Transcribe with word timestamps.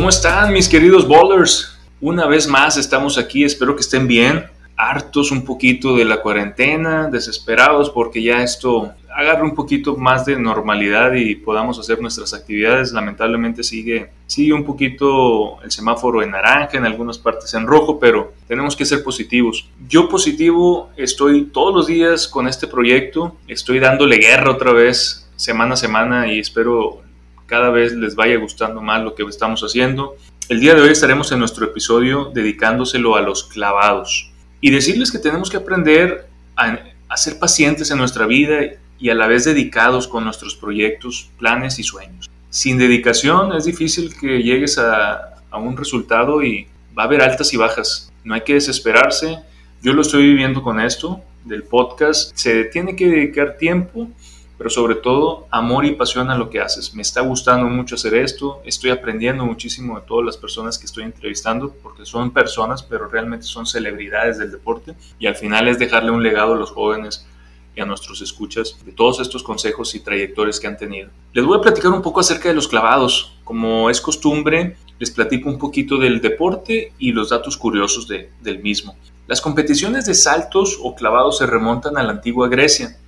¿Cómo 0.00 0.08
están 0.08 0.54
mis 0.54 0.66
queridos 0.66 1.06
bowlers? 1.06 1.78
Una 2.00 2.26
vez 2.26 2.48
más 2.48 2.78
estamos 2.78 3.18
aquí, 3.18 3.44
espero 3.44 3.74
que 3.74 3.82
estén 3.82 4.08
bien, 4.08 4.46
hartos 4.74 5.30
un 5.30 5.44
poquito 5.44 5.94
de 5.94 6.06
la 6.06 6.22
cuarentena, 6.22 7.10
desesperados 7.10 7.90
porque 7.90 8.22
ya 8.22 8.42
esto 8.42 8.94
agarre 9.14 9.42
un 9.42 9.54
poquito 9.54 9.96
más 9.96 10.24
de 10.24 10.38
normalidad 10.38 11.12
y 11.12 11.34
podamos 11.34 11.78
hacer 11.78 12.00
nuestras 12.00 12.32
actividades. 12.32 12.92
Lamentablemente 12.92 13.62
sigue, 13.62 14.10
sigue 14.26 14.54
un 14.54 14.64
poquito 14.64 15.62
el 15.62 15.70
semáforo 15.70 16.22
en 16.22 16.30
naranja, 16.30 16.78
en 16.78 16.86
algunas 16.86 17.18
partes 17.18 17.52
en 17.52 17.66
rojo, 17.66 18.00
pero 18.00 18.32
tenemos 18.48 18.74
que 18.74 18.86
ser 18.86 19.04
positivos. 19.04 19.68
Yo 19.86 20.08
positivo 20.08 20.88
estoy 20.96 21.50
todos 21.52 21.74
los 21.74 21.86
días 21.86 22.26
con 22.26 22.48
este 22.48 22.66
proyecto, 22.66 23.36
estoy 23.46 23.80
dándole 23.80 24.16
guerra 24.16 24.52
otra 24.52 24.72
vez 24.72 25.30
semana 25.36 25.74
a 25.74 25.76
semana 25.76 26.32
y 26.32 26.38
espero 26.38 27.02
cada 27.50 27.70
vez 27.70 27.92
les 27.94 28.14
vaya 28.14 28.36
gustando 28.36 28.80
más 28.80 29.02
lo 29.02 29.16
que 29.16 29.24
estamos 29.24 29.60
haciendo. 29.62 30.16
El 30.48 30.60
día 30.60 30.76
de 30.76 30.82
hoy 30.82 30.90
estaremos 30.90 31.32
en 31.32 31.40
nuestro 31.40 31.66
episodio 31.66 32.30
dedicándoselo 32.32 33.16
a 33.16 33.22
los 33.22 33.42
clavados 33.42 34.30
y 34.60 34.70
decirles 34.70 35.10
que 35.10 35.18
tenemos 35.18 35.50
que 35.50 35.56
aprender 35.56 36.28
a, 36.54 37.16
ser 37.16 37.40
pacientes 37.40 37.90
en 37.90 37.98
nuestra 37.98 38.26
vida 38.26 38.60
y 39.00 39.10
a 39.10 39.16
la 39.16 39.26
vez 39.26 39.46
dedicados 39.46 40.06
con 40.06 40.22
nuestros 40.22 40.54
proyectos, 40.54 41.28
planes 41.40 41.80
y 41.80 41.82
sueños. 41.82 42.30
Sin 42.50 42.78
dedicación 42.78 43.52
es 43.52 43.64
difícil 43.64 44.14
que 44.16 44.44
llegues 44.44 44.78
a, 44.78 45.34
a 45.50 45.58
un 45.58 45.76
resultado 45.76 46.44
y 46.44 46.68
va 46.96 47.02
a 47.02 47.06
haber 47.06 47.20
altas 47.20 47.52
y 47.52 47.56
bajas. 47.56 48.12
No 48.22 48.34
hay 48.34 48.42
que 48.42 48.54
desesperarse. 48.54 49.40
Yo 49.82 49.92
lo 49.92 50.02
estoy 50.02 50.22
viviendo 50.22 50.62
con 50.62 50.78
esto 50.78 51.20
del 51.44 51.64
podcast. 51.64 52.30
Se 52.36 52.66
tiene 52.66 52.94
que 52.94 53.08
dedicar 53.08 53.56
tiempo 53.56 54.08
pero 54.60 54.68
sobre 54.68 54.96
todo 54.96 55.46
amor 55.50 55.86
y 55.86 55.94
pasión 55.94 56.28
a 56.28 56.36
lo 56.36 56.50
que 56.50 56.60
haces. 56.60 56.92
Me 56.92 57.00
está 57.00 57.22
gustando 57.22 57.66
mucho 57.66 57.94
hacer 57.94 58.12
esto, 58.12 58.60
estoy 58.66 58.90
aprendiendo 58.90 59.46
muchísimo 59.46 59.98
de 59.98 60.06
todas 60.06 60.26
las 60.26 60.36
personas 60.36 60.78
que 60.78 60.84
estoy 60.84 61.04
entrevistando, 61.04 61.74
porque 61.82 62.04
son 62.04 62.30
personas, 62.30 62.82
pero 62.82 63.08
realmente 63.08 63.46
son 63.46 63.64
celebridades 63.64 64.36
del 64.36 64.50
deporte, 64.50 64.94
y 65.18 65.26
al 65.26 65.34
final 65.34 65.66
es 65.66 65.78
dejarle 65.78 66.10
un 66.10 66.22
legado 66.22 66.52
a 66.52 66.58
los 66.58 66.72
jóvenes 66.72 67.26
y 67.74 67.80
a 67.80 67.86
nuestros 67.86 68.20
escuchas 68.20 68.76
de 68.84 68.92
todos 68.92 69.20
estos 69.20 69.42
consejos 69.42 69.94
y 69.94 70.00
trayectorias 70.00 70.60
que 70.60 70.66
han 70.66 70.76
tenido. 70.76 71.08
Les 71.32 71.46
voy 71.46 71.56
a 71.56 71.62
platicar 71.62 71.92
un 71.92 72.02
poco 72.02 72.20
acerca 72.20 72.50
de 72.50 72.54
los 72.54 72.68
clavados. 72.68 73.38
Como 73.44 73.88
es 73.88 73.98
costumbre, 73.98 74.76
les 74.98 75.10
platico 75.10 75.48
un 75.48 75.56
poquito 75.56 75.96
del 75.96 76.20
deporte 76.20 76.92
y 76.98 77.12
los 77.12 77.30
datos 77.30 77.56
curiosos 77.56 78.06
de, 78.06 78.30
del 78.42 78.58
mismo. 78.58 78.94
Las 79.26 79.40
competiciones 79.40 80.04
de 80.04 80.12
saltos 80.12 80.78
o 80.82 80.94
clavados 80.94 81.38
se 81.38 81.46
remontan 81.46 81.96
a 81.96 82.02
la 82.02 82.10
antigua 82.10 82.48
Grecia 82.48 82.99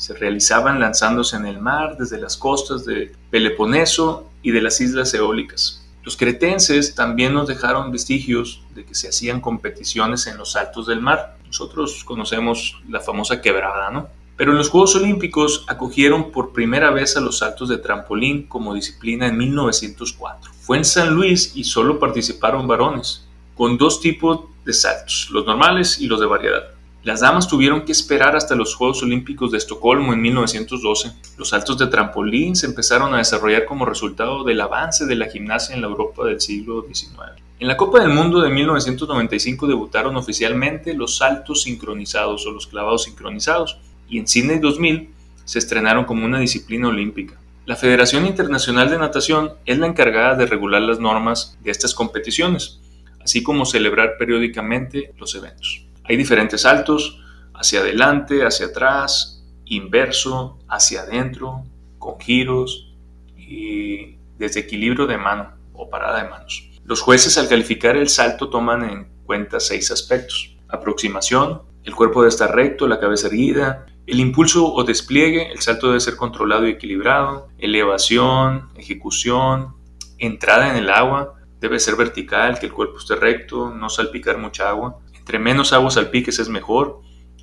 se 0.00 0.14
realizaban 0.14 0.80
lanzándose 0.80 1.36
en 1.36 1.44
el 1.44 1.60
mar 1.60 1.98
desde 1.98 2.18
las 2.18 2.38
costas 2.38 2.86
de 2.86 3.12
Peloponeso 3.30 4.30
y 4.42 4.50
de 4.50 4.62
las 4.62 4.80
islas 4.80 5.12
eólicas. 5.12 5.86
Los 6.02 6.16
cretenses 6.16 6.94
también 6.94 7.34
nos 7.34 7.46
dejaron 7.46 7.92
vestigios 7.92 8.62
de 8.74 8.86
que 8.86 8.94
se 8.94 9.10
hacían 9.10 9.42
competiciones 9.42 10.26
en 10.26 10.38
los 10.38 10.52
saltos 10.52 10.86
del 10.86 11.02
mar. 11.02 11.36
Nosotros 11.44 12.02
conocemos 12.02 12.80
la 12.88 13.00
famosa 13.00 13.42
quebrada, 13.42 13.90
¿no? 13.90 14.08
Pero 14.38 14.52
en 14.52 14.56
los 14.56 14.70
Juegos 14.70 14.96
Olímpicos 14.96 15.66
acogieron 15.68 16.32
por 16.32 16.54
primera 16.54 16.90
vez 16.90 17.18
a 17.18 17.20
los 17.20 17.36
saltos 17.36 17.68
de 17.68 17.76
trampolín 17.76 18.44
como 18.44 18.72
disciplina 18.72 19.26
en 19.26 19.36
1904. 19.36 20.50
Fue 20.62 20.78
en 20.78 20.86
San 20.86 21.14
Luis 21.14 21.52
y 21.54 21.64
solo 21.64 21.98
participaron 21.98 22.66
varones, 22.66 23.28
con 23.54 23.76
dos 23.76 24.00
tipos 24.00 24.46
de 24.64 24.72
saltos, 24.72 25.28
los 25.30 25.44
normales 25.44 26.00
y 26.00 26.06
los 26.06 26.20
de 26.20 26.26
variedad. 26.26 26.79
Las 27.02 27.20
damas 27.20 27.48
tuvieron 27.48 27.86
que 27.86 27.92
esperar 27.92 28.36
hasta 28.36 28.54
los 28.54 28.74
Juegos 28.74 29.02
Olímpicos 29.02 29.50
de 29.50 29.56
Estocolmo 29.56 30.12
en 30.12 30.20
1912. 30.20 31.12
Los 31.38 31.48
saltos 31.48 31.78
de 31.78 31.86
trampolín 31.86 32.54
se 32.54 32.66
empezaron 32.66 33.14
a 33.14 33.18
desarrollar 33.18 33.64
como 33.64 33.86
resultado 33.86 34.44
del 34.44 34.60
avance 34.60 35.06
de 35.06 35.14
la 35.14 35.30
gimnasia 35.30 35.74
en 35.74 35.80
la 35.80 35.88
Europa 35.88 36.26
del 36.26 36.42
siglo 36.42 36.84
XIX. 36.86 37.40
En 37.58 37.68
la 37.68 37.78
Copa 37.78 38.00
del 38.00 38.10
Mundo 38.10 38.42
de 38.42 38.50
1995 38.50 39.66
debutaron 39.66 40.14
oficialmente 40.16 40.92
los 40.92 41.16
saltos 41.16 41.62
sincronizados 41.62 42.46
o 42.46 42.50
los 42.50 42.66
clavados 42.66 43.04
sincronizados 43.04 43.78
y 44.06 44.18
en 44.18 44.28
Sydney 44.28 44.58
2000 44.58 45.08
se 45.46 45.58
estrenaron 45.58 46.04
como 46.04 46.26
una 46.26 46.38
disciplina 46.38 46.88
olímpica. 46.88 47.40
La 47.64 47.76
Federación 47.76 48.26
Internacional 48.26 48.90
de 48.90 48.98
Natación 48.98 49.52
es 49.64 49.78
la 49.78 49.86
encargada 49.86 50.34
de 50.34 50.44
regular 50.44 50.82
las 50.82 50.98
normas 50.98 51.56
de 51.62 51.70
estas 51.70 51.94
competiciones, 51.94 52.78
así 53.22 53.42
como 53.42 53.64
celebrar 53.64 54.16
periódicamente 54.18 55.14
los 55.18 55.34
eventos. 55.34 55.86
Hay 56.10 56.16
diferentes 56.16 56.62
saltos, 56.62 57.22
hacia 57.54 57.78
adelante, 57.78 58.44
hacia 58.44 58.66
atrás, 58.66 59.44
inverso, 59.64 60.58
hacia 60.68 61.02
adentro, 61.02 61.62
con 62.00 62.18
giros 62.18 62.92
y 63.36 64.16
desde 64.36 64.58
equilibrio 64.58 65.06
de 65.06 65.18
mano 65.18 65.52
o 65.72 65.88
parada 65.88 66.24
de 66.24 66.28
manos. 66.28 66.68
Los 66.84 67.00
jueces 67.00 67.38
al 67.38 67.48
calificar 67.48 67.96
el 67.96 68.08
salto 68.08 68.50
toman 68.50 68.82
en 68.90 69.08
cuenta 69.24 69.60
seis 69.60 69.92
aspectos. 69.92 70.56
Aproximación, 70.66 71.62
el 71.84 71.94
cuerpo 71.94 72.22
debe 72.22 72.30
estar 72.30 72.52
recto, 72.52 72.88
la 72.88 72.98
cabeza 72.98 73.28
erguida, 73.28 73.86
el 74.08 74.18
impulso 74.18 74.66
o 74.66 74.82
despliegue, 74.82 75.52
el 75.52 75.60
salto 75.60 75.86
debe 75.86 76.00
ser 76.00 76.16
controlado 76.16 76.66
y 76.66 76.72
equilibrado, 76.72 77.50
elevación, 77.56 78.70
ejecución, 78.74 79.76
entrada 80.18 80.70
en 80.70 80.74
el 80.74 80.90
agua, 80.90 81.34
debe 81.60 81.78
ser 81.78 81.94
vertical, 81.94 82.58
que 82.58 82.66
el 82.66 82.72
cuerpo 82.72 82.98
esté 82.98 83.14
recto, 83.14 83.70
no 83.70 83.88
salpicar 83.88 84.38
mucha 84.38 84.68
agua, 84.68 84.98
entre 85.20 85.38
menos 85.38 85.72
aguas 85.72 85.94
salpiques 85.94 86.38
es 86.38 86.48
mejor. 86.48 87.02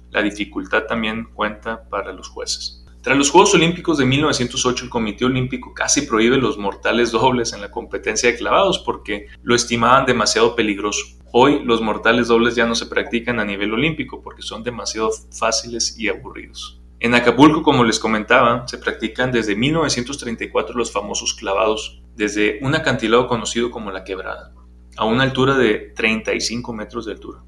La 0.10 0.22
dificultad 0.22 0.84
también 0.84 1.30
cuenta 1.34 1.88
para 1.90 2.12
los 2.12 2.28
jueces. 2.28 2.84
Tras 3.04 3.18
los 3.18 3.30
Juegos 3.30 3.54
Olímpicos 3.54 4.00
de 4.00 4.06
1908, 4.06 4.86
el 4.86 4.90
Comité 4.90 5.24
Olímpico 5.24 5.74
casi 5.74 6.02
prohíbe 6.02 6.38
los 6.38 6.58
mortales 6.58 7.12
dobles 7.12 7.54
en 7.54 7.62
la 7.62 7.72
competencia 7.72 8.30
de 8.30 8.38
clavados 8.38 8.80
porque 8.80 9.28
lo 9.44 9.56
estimaban 9.56 10.06
demasiado 10.06 10.56
peligroso. 10.56 11.06
Hoy 11.32 11.64
los 11.64 11.82
mortales 11.82 12.28
dobles 12.28 12.56
ya 12.56 12.66
no 12.66 12.76
se 12.76 12.88
practican 12.88 13.40
a 13.40 13.46
nivel 13.46 13.74
olímpico 13.74 14.22
porque 14.22 14.42
son 14.42 14.64
demasiado 14.64 15.12
fáciles 15.32 15.98
y 15.98 16.10
aburridos. 16.10 16.82
En 17.00 17.14
Acapulco, 17.14 17.62
como 17.62 17.84
les 17.84 18.00
comentaba, 18.00 18.68
se 18.68 18.80
practican 18.80 19.32
desde 19.32 19.56
1934 19.56 20.76
los 20.76 20.92
famosos 20.92 21.36
clavados, 21.36 22.02
desde 22.16 22.58
un 22.62 22.74
acantilado 22.74 23.28
conocido 23.28 23.70
como 23.70 23.92
la 23.92 24.04
quebrada, 24.04 24.54
a 24.98 25.06
una 25.06 25.24
altura 25.24 25.56
de 25.56 25.94
35 25.96 26.74
metros 26.74 27.06
de 27.06 27.12
altura. 27.12 27.44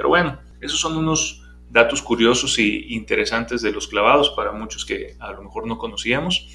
Pero 0.00 0.08
bueno, 0.08 0.38
esos 0.62 0.80
son 0.80 0.96
unos 0.96 1.42
datos 1.68 2.00
curiosos 2.00 2.58
e 2.58 2.86
interesantes 2.88 3.60
de 3.60 3.70
los 3.70 3.86
clavados 3.86 4.30
para 4.30 4.50
muchos 4.50 4.86
que 4.86 5.14
a 5.20 5.30
lo 5.32 5.42
mejor 5.42 5.66
no 5.66 5.76
conocíamos. 5.76 6.48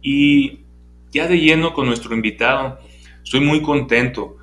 Y 0.00 0.60
ya 1.10 1.26
de 1.26 1.40
lleno 1.40 1.74
con 1.74 1.86
nuestro 1.86 2.14
invitado, 2.14 2.78
estoy 3.24 3.40
muy 3.40 3.60
contento. 3.60 4.36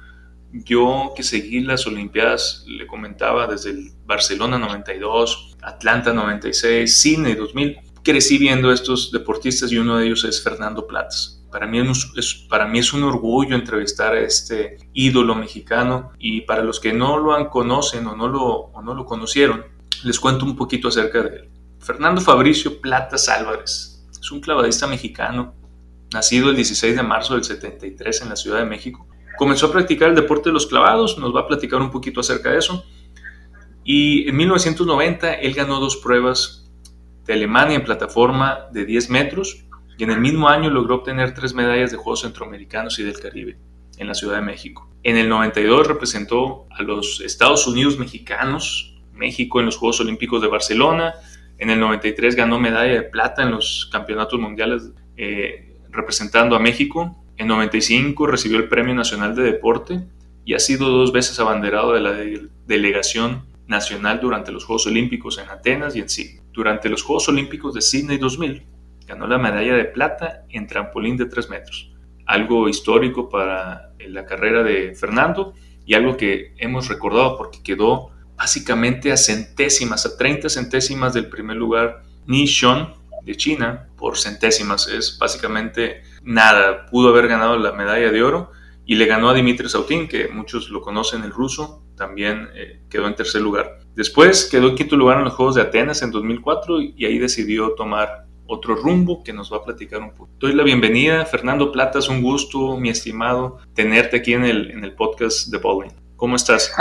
Yo 0.51 1.13
que 1.15 1.23
seguí 1.23 1.61
las 1.61 1.87
Olimpiadas, 1.87 2.65
le 2.67 2.85
comentaba 2.85 3.47
desde 3.47 3.69
el 3.69 3.91
Barcelona 4.05 4.57
92, 4.57 5.55
Atlanta 5.61 6.11
96, 6.11 6.99
Sydney 6.99 7.35
2000, 7.35 7.77
crecí 8.03 8.37
viendo 8.37 8.73
estos 8.73 9.09
deportistas 9.13 9.71
y 9.71 9.77
uno 9.77 9.99
de 9.99 10.07
ellos 10.07 10.25
es 10.25 10.43
Fernando 10.43 10.85
Platas. 10.85 11.40
Para 11.51 11.67
mí, 11.67 11.79
es, 12.15 12.35
para 12.49 12.65
mí 12.65 12.79
es 12.79 12.93
un 12.93 13.03
orgullo 13.03 13.55
entrevistar 13.55 14.13
a 14.13 14.21
este 14.21 14.77
ídolo 14.93 15.35
mexicano 15.35 16.11
y 16.17 16.41
para 16.41 16.63
los 16.63 16.79
que 16.79 16.93
no 16.93 17.17
lo 17.17 17.33
han 17.33 17.49
conocen 17.49 18.07
o 18.07 18.15
no 18.15 18.29
lo, 18.29 18.45
o 18.45 18.81
no 18.81 18.93
lo 18.93 19.05
conocieron, 19.05 19.65
les 20.03 20.19
cuento 20.19 20.45
un 20.45 20.55
poquito 20.55 20.87
acerca 20.87 21.21
de 21.21 21.35
él. 21.35 21.49
Fernando 21.79 22.21
Fabricio 22.21 22.79
Platas 22.79 23.27
Álvarez 23.27 24.07
es 24.19 24.31
un 24.31 24.39
clavadista 24.39 24.87
mexicano, 24.87 25.53
nacido 26.13 26.49
el 26.49 26.55
16 26.55 26.95
de 26.95 27.03
marzo 27.03 27.33
del 27.33 27.43
73 27.43 28.21
en 28.21 28.29
la 28.29 28.35
Ciudad 28.35 28.59
de 28.59 28.65
México. 28.65 29.07
Comenzó 29.37 29.65
a 29.67 29.71
practicar 29.71 30.09
el 30.09 30.15
deporte 30.15 30.49
de 30.49 30.53
los 30.53 30.67
clavados, 30.67 31.17
nos 31.17 31.35
va 31.35 31.41
a 31.41 31.47
platicar 31.47 31.81
un 31.81 31.91
poquito 31.91 32.19
acerca 32.21 32.51
de 32.51 32.59
eso. 32.59 32.85
Y 33.83 34.29
en 34.29 34.37
1990 34.37 35.33
él 35.33 35.53
ganó 35.53 35.79
dos 35.79 35.97
pruebas 35.97 36.71
de 37.25 37.33
Alemania 37.33 37.75
en 37.75 37.83
plataforma 37.83 38.67
de 38.71 38.85
10 38.85 39.09
metros 39.09 39.65
y 40.01 40.03
en 40.03 40.09
el 40.09 40.19
mismo 40.19 40.49
año 40.49 40.71
logró 40.71 40.95
obtener 40.95 41.35
tres 41.35 41.53
medallas 41.53 41.91
de 41.91 41.97
Juegos 41.97 42.21
Centroamericanos 42.21 42.97
y 42.97 43.03
del 43.03 43.19
Caribe 43.19 43.59
en 43.99 44.07
la 44.07 44.15
Ciudad 44.15 44.37
de 44.37 44.41
México. 44.41 44.89
En 45.03 45.15
el 45.15 45.29
92 45.29 45.85
representó 45.85 46.65
a 46.71 46.81
los 46.81 47.21
Estados 47.21 47.67
Unidos 47.67 47.99
mexicanos, 47.99 48.99
México 49.13 49.59
en 49.59 49.67
los 49.67 49.77
Juegos 49.77 49.99
Olímpicos 50.01 50.41
de 50.41 50.47
Barcelona. 50.47 51.13
En 51.59 51.69
el 51.69 51.79
93 51.79 52.35
ganó 52.35 52.59
medalla 52.59 52.93
de 52.93 53.03
plata 53.03 53.43
en 53.43 53.51
los 53.51 53.89
Campeonatos 53.91 54.39
Mundiales 54.39 54.89
eh, 55.17 55.77
representando 55.91 56.55
a 56.55 56.59
México. 56.59 57.23
En 57.37 57.45
95 57.45 58.25
recibió 58.25 58.57
el 58.57 58.69
Premio 58.69 58.95
Nacional 58.95 59.35
de 59.35 59.43
Deporte 59.43 60.01
y 60.45 60.55
ha 60.55 60.59
sido 60.59 60.89
dos 60.89 61.11
veces 61.11 61.39
abanderado 61.39 61.93
de 61.93 62.01
la 62.01 62.17
delegación 62.65 63.45
nacional 63.67 64.19
durante 64.19 64.51
los 64.51 64.65
Juegos 64.65 64.87
Olímpicos 64.87 65.37
en 65.37 65.47
Atenas 65.47 65.95
y 65.95 65.99
en 65.99 66.09
Sydney. 66.09 66.41
Durante 66.53 66.89
los 66.89 67.03
Juegos 67.03 67.29
Olímpicos 67.29 67.75
de 67.75 67.81
Sydney 67.81 68.17
2000 68.17 68.63
ganó 69.07 69.27
la 69.27 69.37
medalla 69.37 69.75
de 69.75 69.85
plata 69.85 70.45
en 70.49 70.67
trampolín 70.67 71.17
de 71.17 71.25
3 71.25 71.49
metros, 71.49 71.91
algo 72.25 72.69
histórico 72.69 73.29
para 73.29 73.91
la 73.99 74.25
carrera 74.25 74.63
de 74.63 74.95
Fernando 74.95 75.53
y 75.85 75.93
algo 75.93 76.17
que 76.17 76.53
hemos 76.57 76.87
recordado 76.87 77.37
porque 77.37 77.63
quedó 77.63 78.11
básicamente 78.35 79.11
a 79.11 79.17
centésimas, 79.17 80.05
a 80.05 80.17
30 80.17 80.49
centésimas 80.49 81.13
del 81.13 81.27
primer 81.27 81.57
lugar, 81.57 82.03
Ni 82.25 82.45
Shon 82.45 82.93
de 83.23 83.35
China. 83.35 83.87
Por 83.97 84.17
centésimas, 84.17 84.87
es 84.87 85.17
básicamente 85.19 86.01
nada, 86.23 86.85
pudo 86.87 87.09
haber 87.09 87.27
ganado 87.27 87.57
la 87.57 87.71
medalla 87.71 88.11
de 88.11 88.23
oro 88.23 88.51
y 88.85 88.95
le 88.95 89.05
ganó 89.05 89.29
a 89.29 89.33
Dimitri 89.33 89.69
Sautin, 89.69 90.07
que 90.07 90.27
muchos 90.27 90.69
lo 90.69 90.81
conocen, 90.81 91.23
el 91.23 91.31
ruso, 91.31 91.83
también 91.95 92.49
eh, 92.55 92.81
quedó 92.89 93.07
en 93.07 93.15
tercer 93.15 93.41
lugar. 93.41 93.79
Después 93.95 94.49
quedó 94.49 94.69
en 94.69 94.75
quinto 94.75 94.97
lugar 94.97 95.19
en 95.19 95.25
los 95.25 95.33
Juegos 95.33 95.55
de 95.55 95.61
Atenas 95.61 96.01
en 96.01 96.11
2004 96.11 96.81
y 96.81 97.05
ahí 97.05 97.19
decidió 97.19 97.73
tomar 97.75 98.25
otro 98.51 98.75
rumbo 98.75 99.23
que 99.23 99.31
nos 99.31 99.51
va 99.51 99.57
a 99.57 99.63
platicar 99.63 100.01
un 100.01 100.11
poco. 100.11 100.29
Doy 100.37 100.53
la 100.53 100.63
bienvenida, 100.63 101.25
Fernando 101.25 101.71
Plata, 101.71 101.99
es 101.99 102.09
un 102.09 102.21
gusto, 102.21 102.77
mi 102.77 102.89
estimado, 102.89 103.59
tenerte 103.73 104.17
aquí 104.17 104.33
en 104.33 104.43
el, 104.43 104.71
en 104.71 104.83
el 104.83 104.93
podcast 104.93 105.47
de 105.47 105.57
Bowling. 105.57 105.91
¿Cómo 106.17 106.35
estás? 106.35 106.71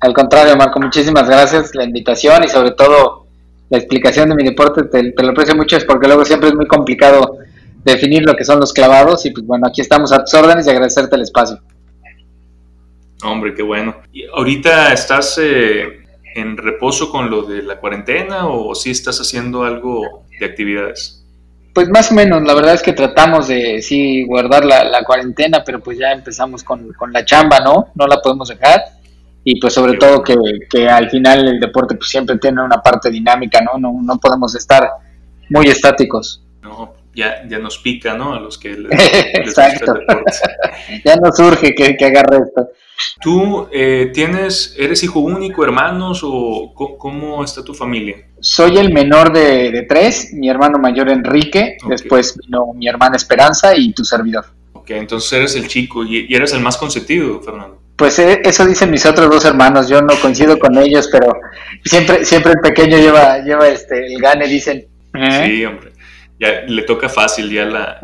Al, 0.00 0.12
contrario, 0.14 0.56
Marco, 0.56 0.78
muchísimas 0.80 1.28
gracias 1.28 1.74
la 1.74 1.84
invitación 1.84 2.44
y 2.44 2.48
sobre 2.48 2.70
todo 2.70 3.26
la 3.68 3.78
explicación 3.78 4.28
de 4.28 4.36
mi 4.36 4.44
deporte, 4.44 4.84
te, 4.84 5.10
te 5.10 5.22
lo 5.24 5.30
aprecio 5.30 5.56
mucho, 5.56 5.76
es 5.76 5.84
porque 5.84 6.06
luego 6.06 6.24
siempre 6.24 6.50
es 6.50 6.54
muy 6.54 6.68
complicado 6.68 7.38
definir 7.82 8.24
lo 8.24 8.36
que 8.36 8.44
son 8.44 8.60
los 8.60 8.72
clavados 8.72 9.26
y 9.26 9.30
pues 9.30 9.44
bueno, 9.44 9.66
aquí 9.66 9.80
estamos 9.80 10.12
a 10.12 10.20
tus 10.20 10.34
órdenes 10.34 10.66
y 10.66 10.70
agradecerte 10.70 11.16
el 11.16 11.22
espacio. 11.22 11.58
Hombre, 13.24 13.54
qué 13.54 13.62
bueno. 13.62 13.96
¿Y 14.12 14.24
ahorita 14.24 14.92
estás 14.92 15.36
eh, 15.42 16.05
en 16.36 16.58
reposo 16.58 17.10
con 17.10 17.30
lo 17.30 17.42
de 17.42 17.62
la 17.62 17.80
cuarentena 17.80 18.46
o 18.46 18.74
si 18.74 18.90
estás 18.90 19.18
haciendo 19.20 19.64
algo 19.64 20.24
de 20.38 20.44
actividades? 20.44 21.24
Pues 21.74 21.88
más 21.88 22.12
o 22.12 22.14
menos, 22.14 22.42
la 22.42 22.54
verdad 22.54 22.74
es 22.74 22.82
que 22.82 22.92
tratamos 22.92 23.48
de 23.48 23.80
sí 23.80 24.24
guardar 24.24 24.64
la, 24.64 25.02
cuarentena, 25.04 25.62
pero 25.64 25.80
pues 25.80 25.98
ya 25.98 26.12
empezamos 26.12 26.62
con, 26.62 26.94
la 27.10 27.24
chamba, 27.24 27.60
¿no? 27.60 27.88
No 27.94 28.06
la 28.06 28.20
podemos 28.20 28.48
dejar. 28.48 28.80
Y 29.44 29.60
pues 29.60 29.74
sobre 29.74 29.96
todo 29.96 30.22
que, 30.22 30.34
que, 30.68 30.88
al 30.88 31.08
final 31.08 31.46
el 31.46 31.60
deporte 31.60 31.94
pues 31.94 32.10
siempre 32.10 32.36
tiene 32.38 32.62
una 32.62 32.82
parte 32.82 33.10
dinámica, 33.10 33.60
¿no? 33.60 33.78
No, 33.78 33.98
no 34.02 34.18
podemos 34.18 34.54
estar 34.54 34.88
muy 35.50 35.68
estáticos. 35.68 36.42
No, 36.62 36.94
ya, 37.16 37.42
ya 37.48 37.58
nos 37.58 37.78
pica, 37.78 38.14
¿no? 38.14 38.34
A 38.34 38.40
los 38.40 38.58
que 38.58 38.74
les, 38.74 38.92
Exacto. 39.34 39.94
ya 41.04 41.16
nos 41.16 41.36
surge 41.36 41.74
que, 41.74 41.96
que 41.96 42.04
agarre 42.04 42.38
esto. 42.46 42.70
¿Tú 43.20 43.68
eh, 43.72 44.10
tienes, 44.12 44.74
eres 44.78 45.02
hijo 45.02 45.20
único, 45.20 45.64
hermanos 45.64 46.20
o 46.22 46.72
cómo 46.98 47.42
está 47.42 47.64
tu 47.64 47.74
familia? 47.74 48.16
Soy 48.40 48.78
el 48.78 48.92
menor 48.92 49.32
de, 49.32 49.84
tres, 49.88 50.32
mi 50.32 50.48
hermano 50.48 50.78
mayor 50.78 51.10
Enrique, 51.10 51.76
después 51.88 52.36
vino 52.38 52.72
mi 52.74 52.88
hermana 52.88 53.16
Esperanza 53.16 53.76
y 53.76 53.92
tu 53.92 54.04
servidor. 54.04 54.46
Ok, 54.72 54.90
entonces 54.90 55.32
eres 55.32 55.56
el 55.56 55.68
chico 55.68 56.04
y, 56.04 56.32
eres 56.34 56.52
el 56.52 56.60
más 56.60 56.76
consentido, 56.76 57.40
Fernando. 57.42 57.80
Pues 57.96 58.18
eh, 58.18 58.40
eso 58.44 58.66
dicen 58.66 58.90
mis 58.90 59.04
otros 59.06 59.30
dos 59.30 59.44
hermanos, 59.44 59.88
yo 59.88 60.00
no 60.00 60.14
coincido 60.20 60.58
con 60.58 60.76
ellos, 60.78 61.08
pero 61.10 61.34
siempre, 61.84 62.24
siempre 62.24 62.52
el 62.52 62.60
pequeño 62.60 62.98
lleva, 62.98 63.38
lleva 63.38 63.68
este, 63.68 64.06
el 64.06 64.20
gane, 64.20 64.46
dicen. 64.46 64.86
Sí, 65.12 65.64
hombre 65.64 65.95
ya 66.38 66.62
le 66.62 66.82
toca 66.82 67.08
fácil, 67.08 67.50
ya 67.50 67.64
la, 67.64 68.00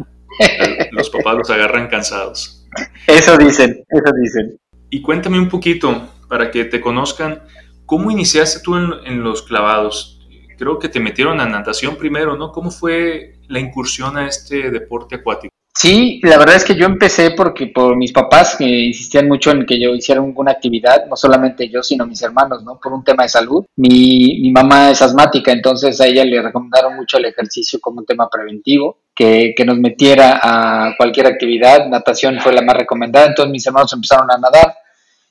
los 0.92 1.10
papás 1.10 1.36
los 1.36 1.50
agarran 1.50 1.88
cansados. 1.88 2.66
Eso 3.06 3.36
dicen, 3.36 3.84
eso 3.88 4.12
dicen. 4.20 4.58
Y 4.90 5.02
cuéntame 5.02 5.38
un 5.38 5.48
poquito, 5.48 6.08
para 6.28 6.50
que 6.50 6.64
te 6.64 6.80
conozcan, 6.80 7.42
¿cómo 7.86 8.10
iniciaste 8.10 8.60
tú 8.62 8.76
en, 8.76 9.22
los 9.22 9.42
clavados? 9.42 10.26
Creo 10.56 10.78
que 10.78 10.88
te 10.88 11.00
metieron 11.00 11.40
a 11.40 11.46
natación 11.46 11.96
primero, 11.96 12.36
¿no? 12.36 12.52
¿Cómo 12.52 12.70
fue 12.70 13.34
la 13.48 13.58
incursión 13.58 14.16
a 14.16 14.26
este 14.26 14.70
deporte 14.70 15.16
acuático? 15.16 15.54
Sí, 15.74 16.20
la 16.22 16.36
verdad 16.36 16.56
es 16.56 16.64
que 16.66 16.74
yo 16.74 16.84
empecé 16.84 17.30
porque 17.30 17.68
por 17.68 17.96
mis 17.96 18.12
papás 18.12 18.56
que 18.56 18.64
insistían 18.64 19.26
mucho 19.26 19.50
en 19.50 19.64
que 19.64 19.80
yo 19.80 19.94
hiciera 19.94 20.20
alguna 20.20 20.52
actividad, 20.52 21.06
no 21.06 21.16
solamente 21.16 21.68
yo, 21.70 21.82
sino 21.82 22.06
mis 22.06 22.20
hermanos, 22.20 22.62
¿no? 22.62 22.78
Por 22.78 22.92
un 22.92 23.02
tema 23.02 23.22
de 23.22 23.30
salud. 23.30 23.64
Mi, 23.76 24.38
mi 24.40 24.50
mamá 24.50 24.90
es 24.90 25.00
asmática, 25.00 25.50
entonces 25.50 25.98
a 26.00 26.06
ella 26.06 26.24
le 26.24 26.42
recomendaron 26.42 26.94
mucho 26.94 27.16
el 27.16 27.24
ejercicio 27.24 27.80
como 27.80 28.00
un 28.00 28.06
tema 28.06 28.28
preventivo, 28.28 28.98
que, 29.14 29.54
que 29.56 29.64
nos 29.64 29.78
metiera 29.78 30.40
a 30.42 30.94
cualquier 30.96 31.26
actividad. 31.26 31.88
Natación 31.88 32.38
fue 32.40 32.52
la 32.52 32.62
más 32.62 32.76
recomendada, 32.76 33.26
entonces 33.26 33.50
mis 33.50 33.66
hermanos 33.66 33.92
empezaron 33.94 34.30
a 34.30 34.36
nadar. 34.36 34.76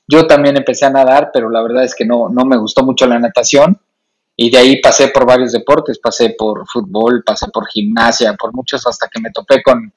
Yo 0.08 0.26
también 0.26 0.56
empecé 0.56 0.86
a 0.86 0.90
nadar, 0.90 1.30
pero 1.32 1.50
la 1.50 1.62
verdad 1.62 1.84
es 1.84 1.94
que 1.94 2.04
no, 2.04 2.28
no 2.28 2.44
me 2.44 2.56
gustó 2.56 2.84
mucho 2.84 3.06
la 3.06 3.18
natación. 3.20 3.78
Y 4.36 4.50
de 4.50 4.58
ahí 4.58 4.80
pasé 4.80 5.08
por 5.08 5.24
varios 5.24 5.52
deportes, 5.52 6.00
pasé 6.00 6.34
por 6.36 6.66
fútbol, 6.66 7.22
pasé 7.24 7.46
por 7.52 7.68
gimnasia, 7.68 8.34
por 8.34 8.52
muchos, 8.52 8.84
hasta 8.88 9.08
que 9.08 9.20
me 9.20 9.30
topé 9.30 9.62
con, 9.62 9.92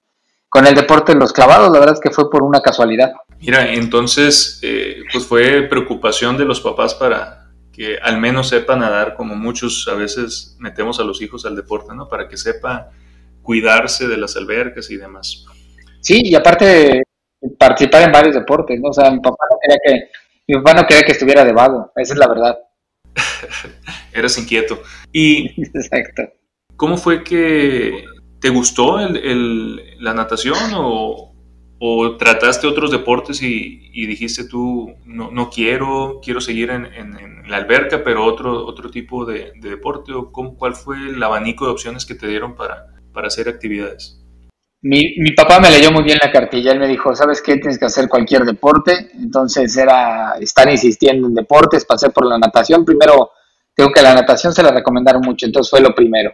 con 0.55 0.65
el 0.65 0.73
deporte 0.73 1.11
de 1.11 1.19
los 1.19 1.33
clavados, 1.33 1.69
la 1.69 1.79
verdad 1.79 1.95
es 1.95 1.99
que 1.99 2.11
fue 2.11 2.31
por 2.31 2.41
una 2.41 2.61
casualidad. 2.61 3.11
Mira, 3.41 3.73
entonces, 3.73 4.57
eh, 4.61 5.01
pues 5.11 5.25
fue 5.25 5.63
preocupación 5.63 6.37
de 6.37 6.45
los 6.45 6.61
papás 6.61 6.95
para 6.95 7.49
que 7.73 7.97
al 8.01 8.21
menos 8.21 8.47
sepa 8.47 8.77
nadar, 8.77 9.15
como 9.15 9.35
muchos 9.35 9.85
a 9.91 9.95
veces 9.95 10.55
metemos 10.57 11.01
a 11.01 11.03
los 11.03 11.21
hijos 11.21 11.45
al 11.45 11.57
deporte, 11.57 11.93
¿no? 11.93 12.07
Para 12.07 12.29
que 12.29 12.37
sepa 12.37 12.89
cuidarse 13.41 14.07
de 14.07 14.15
las 14.15 14.37
albercas 14.37 14.89
y 14.91 14.95
demás. 14.95 15.43
Sí, 15.99 16.21
y 16.23 16.35
aparte 16.35 17.03
participar 17.59 18.03
en 18.03 18.13
varios 18.13 18.35
deportes, 18.35 18.79
¿no? 18.79 18.91
O 18.91 18.93
sea, 18.93 19.11
mi 19.11 19.19
papá 19.19 19.43
no 19.51 19.57
quería 19.61 19.77
que, 19.83 20.09
mi 20.47 20.55
papá 20.55 20.73
no 20.73 20.87
quería 20.87 21.03
que 21.03 21.11
estuviera 21.11 21.43
de 21.43 21.51
vago, 21.51 21.91
esa 21.97 22.13
es 22.13 22.17
la 22.17 22.29
verdad. 22.29 22.57
Eras 24.13 24.37
inquieto. 24.37 24.81
Y 25.11 25.61
Exacto. 25.73 26.23
¿Cómo 26.77 26.95
fue 26.95 27.25
que 27.25 28.05
¿Te 28.45 28.51
gustó 28.51 28.99
la 28.99 30.13
natación 30.13 30.55
o, 30.75 32.15
trataste 32.19 32.67
otros 32.67 32.91
deportes 32.91 33.41
y, 33.41 34.05
dijiste 34.05 34.47
tú, 34.47 34.93
no, 35.03 35.49
quiero, 35.49 36.19
quiero 36.23 36.39
seguir 36.39 36.69
en, 36.69 37.49
la 37.49 37.57
alberca, 37.57 38.03
pero 38.03 38.23
otro, 38.23 38.67
otro 38.67 38.91
tipo 38.91 39.25
de, 39.25 39.51
deporte? 39.59 40.13
¿O 40.13 40.29
¿Cuál 40.31 40.75
fue 40.75 40.97
el 41.09 41.23
abanico 41.23 41.65
de 41.65 41.71
opciones 41.71 42.05
que 42.05 42.13
te 42.13 42.27
dieron 42.27 42.55
para, 42.55 42.85
para 43.11 43.29
hacer 43.29 43.49
actividades? 43.49 44.23
Mi, 44.83 45.15
mi, 45.17 45.31
papá 45.31 45.59
me 45.59 45.71
leyó 45.71 45.91
muy 45.91 46.03
bien 46.03 46.19
la 46.21 46.31
cartilla, 46.31 46.71
él 46.71 46.79
me 46.79 46.87
dijo, 46.87 47.15
¿sabes 47.15 47.41
qué? 47.41 47.55
Tienes 47.55 47.79
que 47.79 47.85
hacer 47.85 48.07
cualquier 48.07 48.43
deporte. 48.45 49.09
Entonces 49.15 49.75
era 49.75 50.35
estar 50.39 50.69
insistiendo 50.69 51.27
en 51.27 51.33
deportes, 51.33 51.83
pasé 51.83 52.11
por 52.11 52.27
la 52.27 52.37
natación. 52.37 52.85
Primero, 52.85 53.31
tengo 53.73 53.89
que 53.91 54.03
la 54.03 54.13
natación 54.13 54.53
se 54.53 54.61
la 54.61 54.69
recomendaron 54.69 55.23
mucho, 55.23 55.47
entonces 55.47 55.67
fue 55.67 55.81
lo 55.81 55.95
primero 55.95 56.31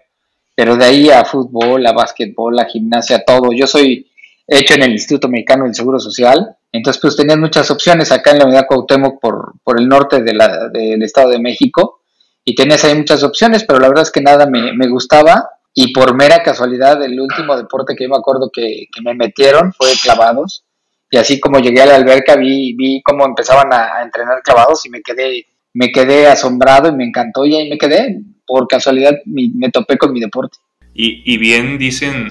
pero 0.56 0.76
de 0.76 0.86
ahí 0.86 1.10
a 1.10 1.26
fútbol, 1.26 1.86
a 1.86 1.94
básquetbol, 1.94 2.60
a 2.60 2.66
gimnasia, 2.66 3.24
todo. 3.26 3.52
Yo 3.54 3.68
soy 3.68 4.12
hecho 4.48 4.74
en 4.74 4.84
el 4.84 4.92
Instituto 4.92 5.28
Mexicano 5.28 5.66
del 5.66 5.76
Seguro 5.76 6.00
Social, 6.00 6.56
entonces 6.72 7.02
pues 7.02 7.16
tenías 7.16 7.38
muchas 7.38 7.70
opciones 7.70 8.12
acá 8.12 8.32
en 8.32 8.40
la 8.40 8.46
unidad 8.46 8.66
Cuauhtémoc 8.68 9.20
por, 9.20 9.54
por 9.64 9.80
el 9.80 9.88
norte 9.88 10.22
de 10.22 10.34
la, 10.34 10.70
del 10.70 11.02
Estado 11.04 11.30
de 11.30 11.40
México. 11.40 12.02
Y 12.44 12.56
tenías 12.56 12.84
ahí 12.84 12.96
muchas 12.96 13.24
opciones, 13.24 13.66
pero 13.66 13.80
la 13.80 13.88
verdad 13.88 14.04
es 14.04 14.12
que 14.12 14.22
nada 14.22 14.46
me, 14.48 14.74
me 14.74 14.88
gustaba. 14.88 15.50
Y 15.74 15.94
por 15.94 16.16
mera 16.16 16.44
casualidad 16.44 17.02
el 17.04 17.20
último 17.20 17.56
deporte 17.56 17.96
que 17.96 18.06
yo 18.06 18.10
me 18.10 18.18
acuerdo 18.18 18.50
que, 18.52 18.88
que, 18.94 19.02
me 19.02 19.14
metieron 19.14 19.74
fue 19.74 19.90
clavados. 20.02 20.66
Y 21.10 21.18
así 21.18 21.40
como 21.40 21.60
llegué 21.60 21.82
a 21.82 21.86
la 21.86 21.96
alberca 21.96 22.36
vi, 22.36 22.74
vi 22.74 23.02
cómo 23.04 23.26
empezaban 23.26 23.72
a, 23.74 23.98
a 23.98 24.04
entrenar 24.04 24.42
clavados 24.42 24.86
y 24.86 24.90
me 24.90 25.02
quedé 25.02 25.46
me 25.74 25.92
quedé 25.92 26.28
asombrado 26.28 26.90
y 26.90 26.96
me 26.96 27.06
encantó. 27.06 27.46
Y 27.46 27.56
ahí 27.56 27.70
me 27.70 27.78
quedé. 27.78 28.22
Por 28.46 28.68
casualidad 28.68 29.14
me, 29.26 29.70
topé 29.72 29.98
con 29.98 30.14
mi 30.14 30.20
deporte. 30.20 30.58
Y, 30.94 31.38
bien 31.38 31.78
dicen, 31.78 32.28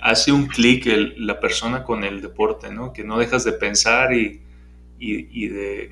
hace 0.00 0.30
un 0.30 0.46
clic 0.46 0.86
la 1.18 1.40
persona 1.40 1.82
con 1.82 2.04
el 2.04 2.20
deporte, 2.20 2.70
¿no? 2.70 2.92
Que 2.92 3.04
no 3.04 3.18
dejas 3.18 3.44
de 3.44 3.52
pensar 3.52 4.12
y, 4.12 4.40
y, 4.98 5.48
de, 5.48 5.90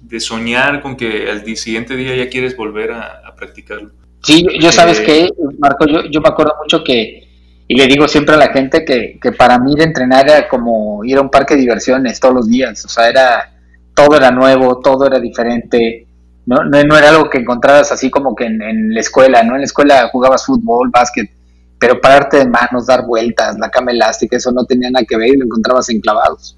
de, 0.00 0.20
soñar 0.20 0.82
con 0.82 0.96
que 0.96 1.30
al 1.30 1.44
siguiente 1.56 1.96
día 1.96 2.14
ya 2.14 2.28
quieres 2.28 2.56
volver 2.56 2.92
a, 2.92 3.34
practicarlo. 3.36 3.92
Sí, 4.22 4.44
yo 4.60 4.70
sabes 4.70 5.00
que, 5.00 5.30
Marco, 5.58 5.86
yo, 5.86 6.04
yo 6.10 6.20
me 6.20 6.28
acuerdo 6.28 6.52
mucho 6.60 6.84
que, 6.84 7.26
y 7.66 7.74
le 7.74 7.86
digo 7.86 8.06
siempre 8.06 8.34
a 8.34 8.38
la 8.38 8.52
gente 8.52 8.84
que, 8.84 9.18
que 9.22 9.32
para 9.32 9.58
mí 9.58 9.74
a 9.78 9.84
entrenar 9.84 10.28
era 10.28 10.48
como 10.48 11.04
ir 11.04 11.16
a 11.16 11.22
un 11.22 11.30
parque 11.30 11.54
de 11.54 11.60
diversiones 11.60 12.20
todos 12.20 12.34
los 12.34 12.48
días, 12.48 12.84
o 12.84 12.88
sea, 12.88 13.08
era, 13.08 13.60
todo 13.94 14.16
era 14.16 14.30
nuevo, 14.30 14.80
todo 14.80 15.06
era 15.06 15.18
diferente, 15.18 16.06
no, 16.46 16.64
no, 16.64 16.96
era 16.96 17.10
algo 17.10 17.28
que 17.30 17.38
encontraras 17.38 17.92
así 17.92 18.10
como 18.10 18.34
que 18.34 18.44
en, 18.44 18.94
la 18.94 19.00
escuela, 19.00 19.42
¿no? 19.42 19.54
En 19.54 19.60
la 19.60 19.66
escuela 19.66 20.08
jugabas 20.10 20.46
fútbol, 20.46 20.90
básquet, 20.90 21.30
pero 21.78 22.00
pararte 22.00 22.38
de 22.38 22.46
manos, 22.46 22.86
dar 22.86 23.06
vueltas, 23.06 23.58
la 23.58 23.70
cama 23.70 23.92
elástica, 23.92 24.36
eso 24.36 24.52
no 24.52 24.64
tenía 24.64 24.90
nada 24.90 25.04
que 25.08 25.16
ver 25.16 25.28
y 25.28 25.36
lo 25.36 25.44
encontrabas 25.44 25.88
enclavados. 25.90 26.56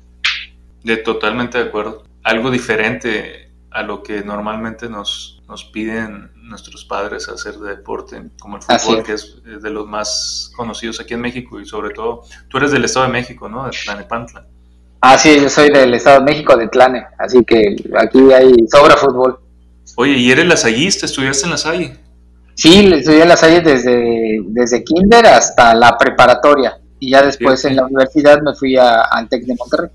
De 0.82 0.96
totalmente 0.96 1.58
de 1.58 1.64
acuerdo. 1.64 2.04
Algo 2.22 2.50
diferente 2.50 3.50
a 3.70 3.82
lo 3.82 4.02
que 4.02 4.22
normalmente 4.22 4.88
nos, 4.88 5.42
nos 5.48 5.64
piden 5.64 6.30
nuestros 6.34 6.84
padres 6.84 7.28
hacer 7.28 7.54
de 7.54 7.76
deporte, 7.76 8.22
como 8.38 8.56
el 8.56 8.62
fútbol, 8.62 9.02
que 9.02 9.12
es 9.12 9.42
de 9.44 9.70
los 9.70 9.86
más 9.86 10.52
conocidos 10.56 11.00
aquí 11.00 11.14
en 11.14 11.20
México 11.20 11.60
y 11.60 11.66
sobre 11.66 11.94
todo, 11.94 12.22
tú 12.48 12.58
eres 12.58 12.72
del 12.72 12.84
Estado 12.84 13.06
de 13.06 13.12
México, 13.12 13.48
¿no? 13.48 13.64
De 13.64 13.70
Tlanepantla. 13.70 14.46
Ah, 15.00 15.18
sí, 15.18 15.40
yo 15.40 15.48
soy 15.48 15.70
del 15.70 15.94
Estado 15.94 16.20
de 16.20 16.26
México, 16.26 16.56
de 16.56 16.68
Tlane, 16.68 17.04
así 17.18 17.44
que 17.44 17.76
aquí 17.98 18.32
hay 18.32 18.54
sobra 18.70 18.96
fútbol. 18.96 19.40
Oye, 19.96 20.12
¿y 20.12 20.30
eres 20.30 20.46
lasallista? 20.46 21.06
¿Estudiaste 21.06 21.44
en 21.44 21.50
la 21.50 21.58
Salle? 21.58 21.96
Sí, 22.54 22.90
estudié 22.92 23.22
en 23.22 23.28
la 23.28 23.36
Salle 23.36 23.60
desde, 23.60 24.40
desde 24.46 24.84
kinder 24.84 25.26
hasta 25.26 25.74
la 25.74 25.96
preparatoria 25.98 26.78
y 26.98 27.10
ya 27.10 27.22
después 27.22 27.64
en 27.64 27.76
la 27.76 27.84
universidad 27.84 28.40
me 28.42 28.54
fui 28.54 28.76
a, 28.76 29.02
al 29.02 29.28
TEC 29.28 29.44
de 29.44 29.54
Monterrey. 29.56 29.90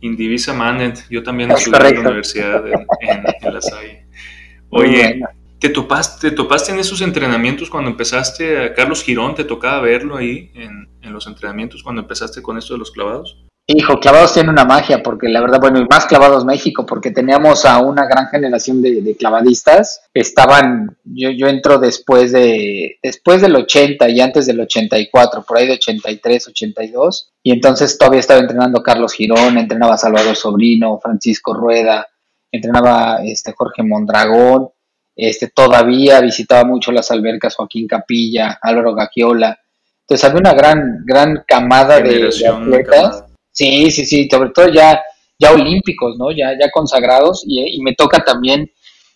Indivisa 0.00 0.52
Manet, 0.52 1.06
yo 1.10 1.22
también 1.22 1.50
estudié 1.50 1.88
en 1.88 1.94
la 1.94 2.00
universidad 2.00 2.64
en, 2.66 3.54
la 3.54 3.60
Salle. 3.60 4.06
Oye, 4.70 5.20
¿te, 5.58 5.68
topaste, 5.70 6.30
¿te 6.30 6.36
topaste 6.36 6.72
en 6.72 6.78
esos 6.78 7.00
entrenamientos 7.00 7.70
cuando 7.70 7.90
empezaste? 7.90 8.64
A 8.64 8.74
Carlos 8.74 9.02
Girón, 9.02 9.34
¿te 9.34 9.44
tocaba 9.44 9.80
verlo 9.80 10.16
ahí 10.16 10.50
en, 10.54 10.88
en 11.00 11.12
los 11.12 11.26
entrenamientos 11.26 11.82
cuando 11.82 12.02
empezaste 12.02 12.42
con 12.42 12.58
esto 12.58 12.74
de 12.74 12.78
los 12.78 12.90
clavados? 12.90 13.44
Hijo, 13.66 13.98
Clavados 13.98 14.34
tiene 14.34 14.50
una 14.50 14.66
magia, 14.66 15.02
porque 15.02 15.26
la 15.30 15.40
verdad, 15.40 15.58
bueno, 15.58 15.80
y 15.80 15.86
más 15.86 16.04
Clavados 16.04 16.44
México, 16.44 16.84
porque 16.84 17.10
teníamos 17.10 17.64
a 17.64 17.80
una 17.80 18.04
gran 18.06 18.26
generación 18.26 18.82
de, 18.82 19.16
clavadistas. 19.18 20.02
Estaban, 20.12 20.98
yo, 21.02 21.30
yo 21.30 21.48
entro 21.48 21.78
después 21.78 22.30
de, 22.32 22.98
después 23.02 23.40
del 23.40 23.56
80 23.56 24.06
y 24.10 24.20
antes 24.20 24.44
del 24.44 24.60
84, 24.60 25.44
por 25.48 25.56
ahí 25.56 25.66
de 25.66 25.74
83, 25.74 26.48
82. 26.48 27.30
Y 27.42 27.52
entonces 27.52 27.96
todavía 27.96 28.20
estaba 28.20 28.40
entrenando 28.40 28.82
Carlos 28.82 29.14
Girón, 29.14 29.56
entrenaba 29.56 29.96
Salvador 29.96 30.36
Sobrino, 30.36 31.00
Francisco 31.02 31.54
Rueda, 31.54 32.06
entrenaba 32.52 33.20
este 33.24 33.52
Jorge 33.52 33.82
Mondragón, 33.82 34.68
este 35.16 35.48
todavía 35.48 36.20
visitaba 36.20 36.64
mucho 36.64 36.92
las 36.92 37.10
albercas 37.10 37.54
Joaquín 37.54 37.86
Capilla, 37.86 38.58
Álvaro 38.60 38.94
Gagiola. 38.94 39.58
Entonces 40.02 40.24
había 40.24 40.40
una 40.40 40.52
gran, 40.52 41.02
gran 41.06 41.44
camada 41.46 41.98
de, 42.00 42.28
atletas. 42.46 43.24
Sí, 43.54 43.88
sí, 43.92 44.04
sí, 44.04 44.28
sobre 44.28 44.50
todo 44.50 44.68
ya, 44.68 45.00
ya 45.38 45.52
olímpicos, 45.52 46.16
¿no? 46.18 46.32
Ya, 46.32 46.52
ya 46.60 46.70
consagrados 46.72 47.44
y, 47.46 47.80
me 47.82 47.94
toca 47.94 48.24
también 48.24 48.68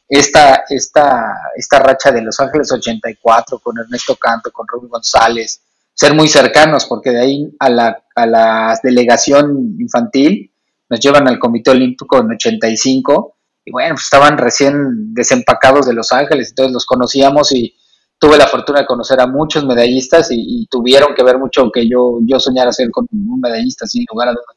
esta, 0.09 0.63
esta, 0.69 1.35
esta 1.57 1.79
racha 1.81 2.13
de 2.13 2.23
Los 2.23 2.39
Ángeles 2.39 2.71
84 2.73 3.59
con 3.59 3.77
Ernesto 3.79 4.15
Canto, 4.15 4.53
con 4.53 4.67
Rubén 4.69 4.91
González, 4.91 5.61
ser 5.93 6.15
muy 6.15 6.29
cercanos, 6.29 6.87
porque 6.87 7.11
de 7.11 7.21
ahí 7.21 7.49
a 7.59 7.69
la, 7.69 8.05
a 8.15 8.27
la 8.27 8.81
delegación 8.81 9.77
infantil 9.81 10.53
nos 10.89 11.01
llevan 11.01 11.27
al 11.27 11.41
Comité 11.41 11.73
Olímpico 11.73 12.19
en 12.19 12.31
85 12.31 13.35
y 13.65 13.73
bueno, 13.73 13.97
pues 13.97 14.05
estaban 14.05 14.39
recién 14.39 15.13
desempacados 15.13 15.87
de 15.87 15.95
Los 15.95 16.13
Ángeles, 16.13 16.51
entonces 16.51 16.73
los 16.73 16.87
conocíamos 16.87 17.51
y 17.51 17.75
tuve 18.19 18.37
la 18.37 18.47
fortuna 18.47 18.81
de 18.81 18.87
conocer 18.87 19.21
a 19.21 19.27
muchos 19.27 19.65
medallistas 19.65 20.29
y, 20.31 20.67
tuvieron 20.71 21.15
que 21.15 21.23
ver 21.23 21.39
mucho 21.39 21.71
que 21.73 21.89
yo, 21.89 22.19
yo 22.23 22.39
soñara 22.41 22.73
ser 22.73 22.91
con 22.91 23.07
un 23.11 23.41
medallista, 23.41 23.87
sin 23.87 24.05
lugar 24.11 24.29
a 24.29 24.33
dudas. 24.33 24.57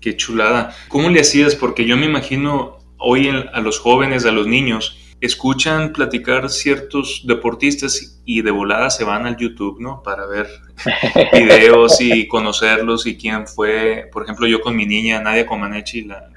Qué 0.00 0.16
chulada. 0.16 0.74
¿Cómo 0.88 1.08
le 1.08 1.20
hacías? 1.20 1.54
Porque 1.54 1.84
yo 1.84 1.96
me 1.96 2.06
imagino 2.06 2.78
hoy 2.98 3.28
a 3.28 3.60
los 3.60 3.78
jóvenes, 3.78 4.24
a 4.24 4.32
los 4.32 4.46
niños, 4.46 4.98
escuchan 5.20 5.92
platicar 5.92 6.50
ciertos 6.50 7.22
deportistas 7.26 8.20
y 8.24 8.42
de 8.42 8.50
volada 8.50 8.90
se 8.90 9.04
van 9.04 9.26
al 9.26 9.36
YouTube, 9.36 9.80
¿no? 9.80 10.02
Para 10.02 10.26
ver 10.26 10.48
videos 11.32 12.00
y 12.00 12.26
conocerlos 12.26 13.06
y 13.06 13.16
quién 13.16 13.46
fue. 13.46 14.08
Por 14.12 14.24
ejemplo, 14.24 14.46
yo 14.48 14.60
con 14.60 14.74
mi 14.74 14.86
niña 14.86 15.20
Nadia 15.20 15.46
Comaneci, 15.46 16.02
la, 16.02 16.28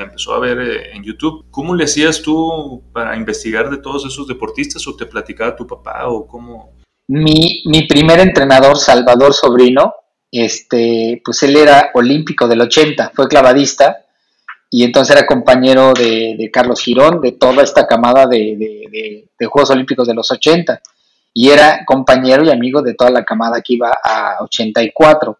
la 0.00 0.06
empezó 0.06 0.34
a 0.34 0.40
ver 0.40 0.58
eh, 0.58 0.90
en 0.94 1.04
YouTube. 1.04 1.46
¿Cómo 1.50 1.74
le 1.74 1.84
hacías 1.84 2.22
tú 2.22 2.82
para 2.92 3.16
investigar 3.16 3.70
de 3.70 3.78
todos 3.78 4.04
esos 4.06 4.26
deportistas 4.26 4.86
o 4.88 4.96
te 4.96 5.06
platicaba 5.06 5.54
tu 5.54 5.66
papá 5.66 6.08
o 6.08 6.26
cómo? 6.26 6.72
Mi, 7.06 7.62
mi 7.66 7.86
primer 7.86 8.18
entrenador, 8.20 8.78
Salvador 8.78 9.34
Sobrino, 9.34 9.94
este, 10.32 11.20
pues 11.24 11.42
él 11.42 11.56
era 11.56 11.90
olímpico 11.94 12.48
del 12.48 12.62
80, 12.62 13.12
fue 13.14 13.28
clavadista 13.28 14.06
y 14.70 14.84
entonces 14.84 15.16
era 15.16 15.26
compañero 15.26 15.92
de, 15.92 16.48
Carlos 16.52 16.80
Girón, 16.80 17.20
de 17.20 17.32
toda 17.32 17.62
esta 17.62 17.86
camada 17.86 18.26
de, 18.26 19.26
de, 19.38 19.46
Juegos 19.46 19.70
Olímpicos 19.70 20.06
de 20.06 20.14
los 20.14 20.30
80 20.30 20.80
y 21.34 21.50
era 21.50 21.84
compañero 21.84 22.44
y 22.44 22.50
amigo 22.50 22.82
de 22.82 22.94
toda 22.94 23.10
la 23.10 23.24
camada 23.24 23.60
que 23.62 23.74
iba 23.74 23.90
a 24.02 24.42
84. 24.42 25.38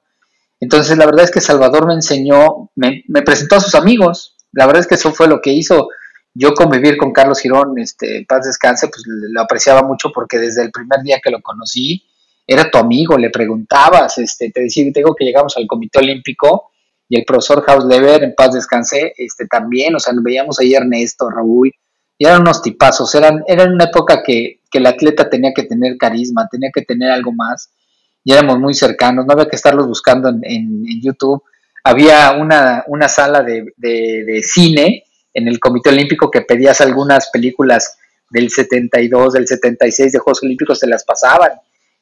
Entonces 0.58 0.98
la 0.98 1.06
verdad 1.06 1.24
es 1.24 1.30
que 1.30 1.40
Salvador 1.40 1.86
me 1.86 1.94
enseñó, 1.94 2.70
me, 2.74 3.04
me 3.08 3.22
presentó 3.22 3.56
a 3.56 3.60
sus 3.60 3.74
amigos, 3.74 4.36
la 4.52 4.66
verdad 4.66 4.80
es 4.80 4.86
que 4.86 4.94
eso 4.96 5.12
fue 5.12 5.28
lo 5.28 5.40
que 5.40 5.52
hizo. 5.52 5.88
Yo 6.34 6.54
convivir 6.54 6.96
con 6.96 7.12
Carlos 7.12 7.40
Girón, 7.40 7.78
este, 7.78 8.24
paz 8.28 8.46
descanse, 8.46 8.88
pues 8.88 9.02
lo 9.06 9.40
apreciaba 9.40 9.82
mucho 9.82 10.10
porque 10.14 10.38
desde 10.38 10.62
el 10.62 10.70
primer 10.70 11.00
día 11.02 11.20
que 11.22 11.30
lo 11.30 11.40
conocí, 11.42 12.04
era 12.46 12.70
tu 12.70 12.78
amigo, 12.78 13.16
le 13.16 13.30
preguntabas, 13.30 14.18
este, 14.18 14.50
te 14.50 14.62
decía, 14.62 14.84
tengo 14.92 15.14
que 15.14 15.24
llegamos 15.24 15.56
al 15.56 15.66
Comité 15.66 16.00
Olímpico 16.00 16.70
y 17.08 17.16
el 17.18 17.24
profesor 17.24 17.64
Hausleber, 17.66 18.22
en 18.22 18.34
paz 18.34 18.54
descanse, 18.54 19.12
este, 19.16 19.46
también, 19.46 19.94
o 19.94 20.00
sea, 20.00 20.12
veíamos 20.20 20.58
ahí 20.60 20.74
Ernesto, 20.74 21.28
Raúl, 21.30 21.72
y 22.18 22.24
eran 22.24 22.42
unos 22.42 22.62
tipazos, 22.62 23.14
eran, 23.14 23.42
eran 23.46 23.72
una 23.72 23.84
época 23.84 24.22
que, 24.24 24.60
que 24.70 24.78
el 24.78 24.86
atleta 24.86 25.28
tenía 25.28 25.52
que 25.54 25.64
tener 25.64 25.96
carisma, 25.96 26.48
tenía 26.50 26.70
que 26.72 26.82
tener 26.82 27.10
algo 27.10 27.32
más, 27.32 27.70
y 28.24 28.32
éramos 28.32 28.58
muy 28.58 28.74
cercanos, 28.74 29.26
no 29.26 29.32
había 29.32 29.48
que 29.48 29.56
estarlos 29.56 29.86
buscando 29.86 30.28
en, 30.28 30.40
en, 30.44 30.84
en 30.88 31.00
YouTube, 31.02 31.42
había 31.84 32.32
una, 32.32 32.84
una 32.86 33.08
sala 33.08 33.42
de, 33.42 33.72
de, 33.76 34.42
cine 34.42 35.04
en 35.32 35.48
el 35.48 35.58
Comité 35.58 35.90
Olímpico 35.90 36.30
que 36.30 36.42
pedías 36.42 36.80
algunas 36.80 37.30
películas 37.30 37.96
del 38.30 38.50
72, 38.50 39.32
del 39.32 39.46
76 39.46 40.12
de 40.12 40.18
Juegos 40.18 40.42
Olímpicos, 40.42 40.78
se 40.78 40.86
las 40.86 41.04
pasaban. 41.04 41.52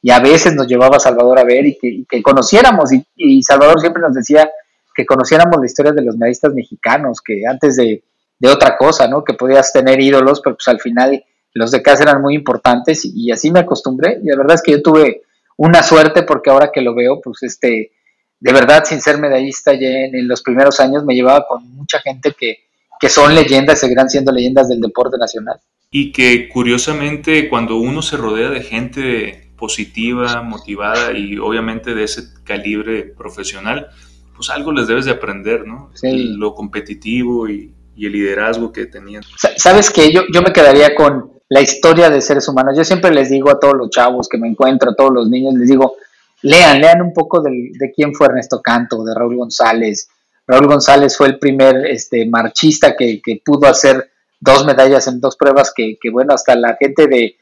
Y 0.03 0.11
a 0.11 0.21
veces 0.21 0.55
nos 0.55 0.67
llevaba 0.67 0.99
Salvador 0.99 1.39
a 1.39 1.45
ver 1.45 1.67
y 1.67 2.07
que, 2.09 2.23
conociéramos. 2.23 2.91
Y, 3.17 3.43
Salvador 3.43 3.81
siempre 3.81 4.03
nos 4.03 4.15
decía 4.15 4.51
que 4.95 5.07
conociéramos 5.07 5.59
la 5.59 5.67
historia 5.67 5.93
de 5.93 6.03
los 6.03 6.17
medistas 6.17 6.53
mexicanos, 6.55 7.21
que 7.21 7.43
antes 7.49 7.77
de, 7.77 8.03
de, 8.39 8.49
otra 8.49 8.77
cosa, 8.77 9.09
¿no? 9.09 9.25
Que 9.25 9.35
podías 9.35 9.73
tener 9.73 10.01
ídolos, 10.01 10.41
pero 10.41 10.57
pues 10.57 10.69
al 10.69 10.81
final 10.81 11.25
los 11.55 11.71
de 11.71 11.83
casa 11.83 12.03
eran 12.03 12.21
muy 12.21 12.35
importantes 12.35 13.05
y, 13.05 13.13
y 13.15 13.33
así 13.33 13.51
me 13.51 13.61
acostumbré. 13.61 14.21
Y 14.23 14.29
la 14.29 14.37
verdad 14.37 14.55
es 14.55 14.63
que 14.63 14.73
yo 14.73 14.83
tuve 14.83 15.23
una 15.57 15.83
suerte 15.83 16.23
porque 16.23 16.51
ahora 16.51 16.71
que 16.73 16.81
lo 16.81 16.95
veo, 16.95 17.21
pues 17.21 17.43
este, 17.43 17.93
de 18.41 18.53
verdad, 18.53 18.85
sin 18.85 19.01
ser 19.01 19.19
medallista, 19.19 19.75
ya 19.75 19.89
en, 19.89 20.29
los 20.29 20.43
primeros 20.43 20.79
años 20.81 21.05
me 21.05 21.15
llevaba 21.15 21.47
con 21.47 21.69
mucha 21.75 22.01
gente 22.01 22.33
que, 22.39 22.59
que 23.01 23.09
son 23.09 23.35
leyendas, 23.35 23.81
seguirán 23.81 24.09
siendo 24.09 24.33
leyendas 24.33 24.69
del 24.69 24.81
deporte 24.81 25.17
nacional. 25.19 25.59
Y 25.91 26.13
que 26.13 26.49
curiosamente 26.49 27.49
cuando 27.49 27.77
uno 27.77 28.03
se 28.03 28.17
rodea 28.17 28.51
de 28.51 28.61
gente 28.63 29.51
positiva, 29.57 30.43
motivada 30.43 31.13
y 31.13 31.39
obviamente 31.39 31.95
de 31.95 32.05
ese 32.05 32.23
calibre 32.45 33.03
profesional, 33.03 33.89
pues 34.37 34.51
algo 34.51 34.71
les 34.71 34.87
debes 34.87 35.07
de 35.07 35.11
aprender, 35.11 35.67
¿no? 35.67 35.91
Sí. 35.95 36.35
Lo 36.37 36.55
competitivo 36.55 37.49
y, 37.49 37.75
y, 37.97 38.07
el 38.07 38.13
liderazgo 38.13 38.71
que 38.73 38.87
tenían. 38.87 39.25
Sabes 39.57 39.91
que 39.91 40.13
yo, 40.13 40.23
yo 40.33 40.43
me 40.43 40.53
quedaría 40.53 40.95
con 40.95 41.33
la 41.49 41.61
historia 41.61 42.09
de 42.09 42.21
seres 42.21 42.47
humanos. 42.47 42.77
Yo 42.77 42.85
siempre 42.85 43.13
les 43.13 43.31
digo 43.31 43.51
a 43.51 43.59
todos 43.59 43.75
los 43.75 43.91
chavos 43.91 44.29
que 44.29 44.39
me 44.39 44.49
encuentro, 44.49 44.91
a 44.91 44.95
todos 44.95 45.13
los 45.13 45.29
niños, 45.29 45.55
les 45.55 45.69
digo, 45.69 45.97
lean, 46.43 46.81
lean 46.81 47.03
un 47.03 47.13
poco 47.13 47.43
de 47.43 47.93
quién 47.95 48.15
fue 48.15 48.27
Ernesto 48.27 48.61
Canto, 48.63 49.05
de 49.05 49.15
Raúl 49.15 49.37
González. 49.37 50.09
Raúl 50.49 50.67
González 50.67 51.15
fue 51.15 51.27
el 51.27 51.39
primer 51.39 51.87
este, 51.87 52.25
marchista 52.27 52.97
que, 52.97 53.21
pudo 53.45 53.69
hacer 53.69 54.11
dos 54.41 54.65
medallas 54.65 55.07
en 55.07 55.21
dos 55.21 55.37
pruebas 55.37 55.73
que, 55.77 55.99
bueno, 56.11 56.33
hasta 56.33 56.57
la 56.57 56.75
gente 56.81 57.07
de, 57.07 57.37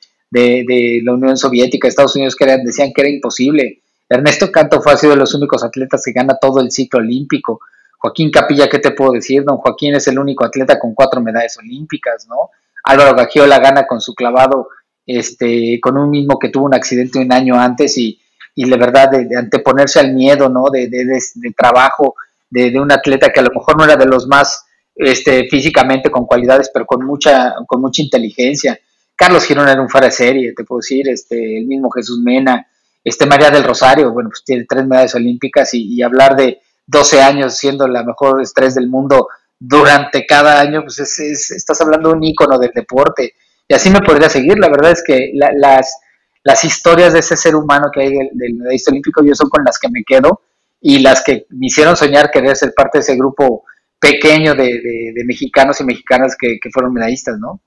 la 1.05 1.13
Unión 1.15 1.37
Soviética, 1.37 1.87
Estados 1.87 2.17
Unidos, 2.17 2.35
que 2.35 2.47
decían 2.65 2.93
que 2.93 3.03
era 3.03 3.11
imposible. 3.11 3.81
Ernesto 4.09 4.51
Canto 4.51 4.83
fue 4.83 4.97
sido 4.97 5.13
de 5.13 5.19
los 5.19 5.35
únicos 5.35 5.63
atletas 5.63 6.03
que 6.05 6.13
gana 6.13 6.37
todo 6.41 6.61
el 6.61 6.73
ciclo 6.73 6.99
olímpico. 6.99 7.61
Joaquín 7.99 8.31
Capilla, 8.31 8.69
¿qué 8.69 8.81
te 8.81 8.91
puedo 8.91 9.13
decir? 9.13 9.45
Don 9.45 9.57
Joaquín 9.59 9.95
es 9.95 10.07
el 10.09 10.19
único 10.19 10.45
atleta 10.45 10.79
con 10.79 10.95
cuatro 10.95 11.21
medallas 11.21 11.57
olímpicas, 11.59 12.27
¿no? 12.29 12.51
Álvaro 12.83 13.17
Gagiola 13.17 13.59
gana 13.61 13.87
con 13.87 14.01
su 14.01 14.15
clavado, 14.15 14.69
este, 15.07 15.81
con 15.81 15.97
un 15.97 16.11
mismo 16.11 16.39
que 16.39 16.49
tuvo 16.49 16.67
un 16.67 16.75
accidente 16.75 17.21
un 17.21 17.33
año 17.33 17.59
antes 17.59 17.97
y, 17.99 18.21
y 18.57 18.65
la 18.65 18.77
verdad 18.77 19.11
de, 19.11 19.29
anteponerse 19.37 20.01
al 20.01 20.13
miedo, 20.15 20.49
¿no? 20.49 20.65
De, 20.73 20.89
de, 20.89 21.05
de 21.05 21.53
trabajo 21.57 22.17
de, 22.51 22.81
un 22.81 22.91
atleta 22.91 23.31
que 23.31 23.41
a 23.41 23.45
lo 23.45 23.51
mejor 23.55 23.77
no 23.77 23.85
era 23.85 23.97
de 23.97 24.07
los 24.07 24.27
más 24.27 24.65
este, 24.95 25.47
físicamente 25.49 26.11
con 26.11 26.27
cualidades, 26.27 26.71
pero 26.73 26.87
con 26.87 27.05
mucha, 27.05 27.55
con 27.67 27.81
mucha 27.81 28.03
inteligencia. 28.03 28.79
Carlos 29.15 29.45
Girón 29.45 29.69
era 29.69 29.81
un 29.81 29.89
fuera 29.89 30.07
de 30.07 30.13
serie, 30.13 30.55
te 30.55 30.65
puedo 30.65 30.81
decir, 30.81 31.09
este, 31.09 31.59
el 31.59 31.67
mismo 31.67 31.91
Jesús 31.91 32.19
Mena, 32.21 32.67
este 33.05 33.27
María 33.27 33.51
del 33.51 33.65
Rosario, 33.65 34.13
bueno, 34.13 34.31
pues 34.31 34.43
tiene 34.45 34.67
tres 34.69 34.87
medallas 34.87 35.15
olímpicas 35.15 35.73
y, 35.75 36.03
hablar 36.03 36.35
de 36.35 36.61
12 36.87 37.23
años 37.23 37.57
siendo 37.57 37.87
la 37.87 38.03
mejor 38.03 38.43
estrés 38.43 38.75
del 38.75 38.89
mundo 38.89 39.29
durante 39.59 40.27
cada 40.27 40.61
año, 40.61 40.83
pues 40.83 40.99
es, 40.99 41.51
estás 41.51 41.81
hablando 41.81 42.11
de 42.11 42.15
un 42.17 42.25
ícono 42.25 42.59
del 42.59 42.73
deporte. 42.75 43.35
Y 43.69 43.75
así 43.75 43.91
me 43.91 44.01
podría 44.01 44.29
seguir, 44.29 44.59
la 44.59 44.69
verdad 44.69 44.93
es 44.93 45.03
que 45.05 45.33
las, 45.35 45.99
las 46.47 46.63
historias 46.63 47.13
de 47.13 47.19
ese 47.19 47.37
ser 47.37 47.57
humano 47.57 47.91
que 47.93 48.03
hay 48.03 48.11
del, 48.11 48.55
medallista 48.55 48.93
olímpico, 48.93 49.21
yo 49.25 49.35
son 49.35 49.51
con 49.51 49.65
las 49.65 49.81
que 49.81 49.89
me 49.91 50.05
quedo 50.05 50.43
y 50.81 51.01
las 51.01 51.25
que 51.25 51.45
me 51.51 51.67
hicieron 51.67 51.97
soñar 51.97 52.31
querer 52.31 52.55
ser 52.55 52.73
parte 52.73 52.99
de 52.99 53.03
ese 53.03 53.17
grupo 53.17 53.65
pequeño 53.99 54.55
de, 54.55 55.13
mexicanos 55.25 55.81
y 55.81 55.85
mexicanas 55.85 56.37
que, 56.39 56.61
que, 56.63 56.71
fueron 56.71 56.93
medallistas, 56.93 57.37
¿no? 57.41 57.61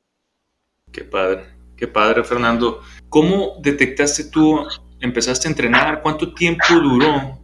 Qué 0.94 1.04
padre, 1.04 1.44
qué 1.76 1.90
padre, 1.90 2.24
Fernando. 2.24 2.80
¿Cómo 3.10 3.56
detectaste 3.62 4.30
tú, 4.30 4.66
empezaste 5.02 5.50
a 5.50 5.52
entrenar? 5.52 6.02
¿Cuánto 6.02 6.34
tiempo 6.34 6.64
duró 6.82 7.38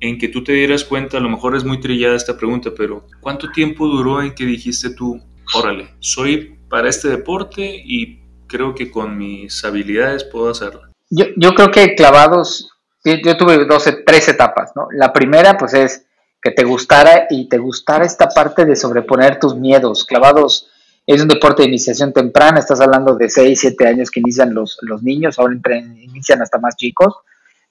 en 0.00 0.18
que 0.18 0.28
tú 0.28 0.44
te 0.44 0.52
dieras 0.52 0.84
cuenta? 0.84 1.16
A 1.16 1.20
lo 1.20 1.30
mejor 1.30 1.56
es 1.56 1.64
muy 1.64 1.80
trillada 1.80 2.14
esta 2.14 2.36
pregunta, 2.36 2.70
pero 2.76 3.06
¿cuánto 3.22 3.50
tiempo 3.52 3.86
duró 3.86 4.20
en 4.20 4.34
que 4.34 4.44
dijiste 4.44 4.90
tú, 4.90 5.18
órale, 5.54 5.94
soy 6.00 6.58
para 6.68 6.90
este 6.90 7.08
deporte 7.08 7.64
y 7.74 8.23
creo 8.54 8.72
que 8.72 8.88
con 8.88 9.18
mis 9.18 9.64
habilidades 9.64 10.22
puedo 10.22 10.48
hacerlo? 10.48 10.82
Yo, 11.10 11.24
yo 11.36 11.54
creo 11.54 11.72
que 11.72 11.96
clavados, 11.96 12.70
yo 13.04 13.36
tuve 13.36 13.64
12, 13.64 14.04
tres 14.06 14.28
etapas, 14.28 14.70
¿no? 14.76 14.86
La 14.92 15.12
primera, 15.12 15.58
pues 15.58 15.74
es 15.74 16.06
que 16.40 16.52
te 16.52 16.62
gustara 16.62 17.26
y 17.30 17.48
te 17.48 17.58
gustara 17.58 18.04
esta 18.04 18.28
parte 18.28 18.64
de 18.64 18.76
sobreponer 18.76 19.40
tus 19.40 19.56
miedos. 19.56 20.04
Clavados 20.04 20.68
es 21.04 21.20
un 21.20 21.26
deporte 21.26 21.62
de 21.62 21.68
iniciación 21.68 22.12
temprana, 22.12 22.60
estás 22.60 22.80
hablando 22.80 23.16
de 23.16 23.28
6, 23.28 23.58
7 23.58 23.88
años 23.88 24.10
que 24.12 24.20
inician 24.20 24.54
los, 24.54 24.78
los 24.82 25.02
niños, 25.02 25.36
ahora 25.40 25.56
inician 25.76 26.40
hasta 26.40 26.58
más 26.58 26.76
chicos, 26.76 27.12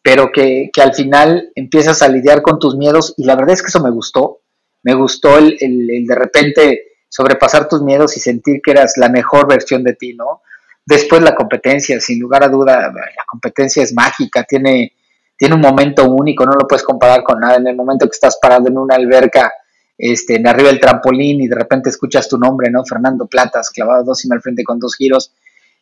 pero 0.01 0.31
que, 0.33 0.69
que, 0.73 0.81
al 0.81 0.93
final 0.93 1.49
empiezas 1.55 2.01
a 2.01 2.09
lidiar 2.09 2.41
con 2.41 2.59
tus 2.59 2.75
miedos 2.75 3.13
y 3.15 3.23
la 3.23 3.35
verdad 3.37 3.53
es 3.53 3.61
que 3.61 3.69
eso 3.69 3.81
me 3.81 3.89
gustó, 3.89 4.41
me 4.83 4.95
gustó 4.95 5.37
el, 5.37 5.55
el, 5.61 6.05
de 6.05 6.15
repente 6.15 6.81
sobrepasar 7.07 7.69
tus 7.69 7.81
miedos 7.81 8.17
y 8.17 8.19
sentir 8.19 8.59
que 8.61 8.71
eras 8.71 8.97
la 8.97 9.07
mejor 9.07 9.47
versión 9.47 9.83
de 9.85 9.93
ti, 9.93 10.13
¿no? 10.13 10.41
Después 10.85 11.21
la 11.21 11.35
competencia, 11.35 11.99
sin 11.99 12.19
lugar 12.19 12.43
a 12.43 12.49
duda, 12.49 12.91
la 12.91 13.23
competencia 13.25 13.83
es 13.83 13.93
mágica, 13.93 14.43
tiene 14.43 14.93
tiene 15.37 15.55
un 15.55 15.61
momento 15.61 16.05
único, 16.05 16.45
no 16.45 16.53
lo 16.53 16.67
puedes 16.67 16.83
comparar 16.83 17.23
con 17.23 17.39
nada. 17.39 17.57
En 17.57 17.67
el 17.67 17.75
momento 17.75 18.05
que 18.05 18.13
estás 18.13 18.37
parado 18.41 18.67
en 18.67 18.77
una 18.77 18.95
alberca, 18.95 19.51
este, 19.97 20.35
en 20.35 20.47
arriba 20.47 20.69
del 20.69 20.79
trampolín 20.79 21.41
y 21.41 21.47
de 21.47 21.55
repente 21.55 21.89
escuchas 21.89 22.29
tu 22.29 22.37
nombre, 22.37 22.69
¿no? 22.69 22.85
Fernando 22.85 23.27
Platas, 23.27 23.69
clavado 23.69 24.03
dos 24.03 24.23
y 24.25 24.31
al 24.31 24.41
frente 24.41 24.63
con 24.63 24.79
dos 24.79 24.95
giros. 24.95 25.33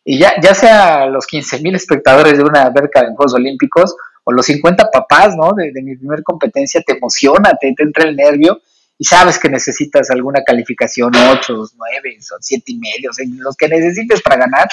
Y 0.04 0.18
ya, 0.18 0.34
ya 0.42 0.54
sea 0.54 1.06
los 1.06 1.26
15 1.26 1.60
mil 1.60 1.76
espectadores 1.76 2.36
de 2.36 2.44
una 2.44 2.62
alberca 2.62 3.00
en 3.00 3.14
Juegos 3.14 3.34
Olímpicos 3.34 3.94
o 4.24 4.32
los 4.32 4.46
50 4.46 4.90
papás, 4.90 5.36
¿no? 5.36 5.52
De, 5.52 5.70
mi 5.82 5.96
primer 5.96 6.22
competencia, 6.22 6.82
te 6.84 6.94
emociona, 6.96 7.56
te, 7.60 7.72
entra 7.78 8.04
el 8.04 8.16
nervio 8.16 8.60
y 8.98 9.04
sabes 9.04 9.38
que 9.38 9.48
necesitas 9.48 10.10
alguna 10.10 10.42
calificación, 10.44 11.12
8, 11.14 11.54
9, 11.76 12.18
o 12.18 12.36
7 12.40 12.64
y 12.66 12.78
medio, 12.78 13.10
o 13.10 13.12
sea, 13.12 13.24
los 13.28 13.56
que 13.56 13.68
necesites 13.68 14.22
para 14.22 14.36
ganar, 14.36 14.68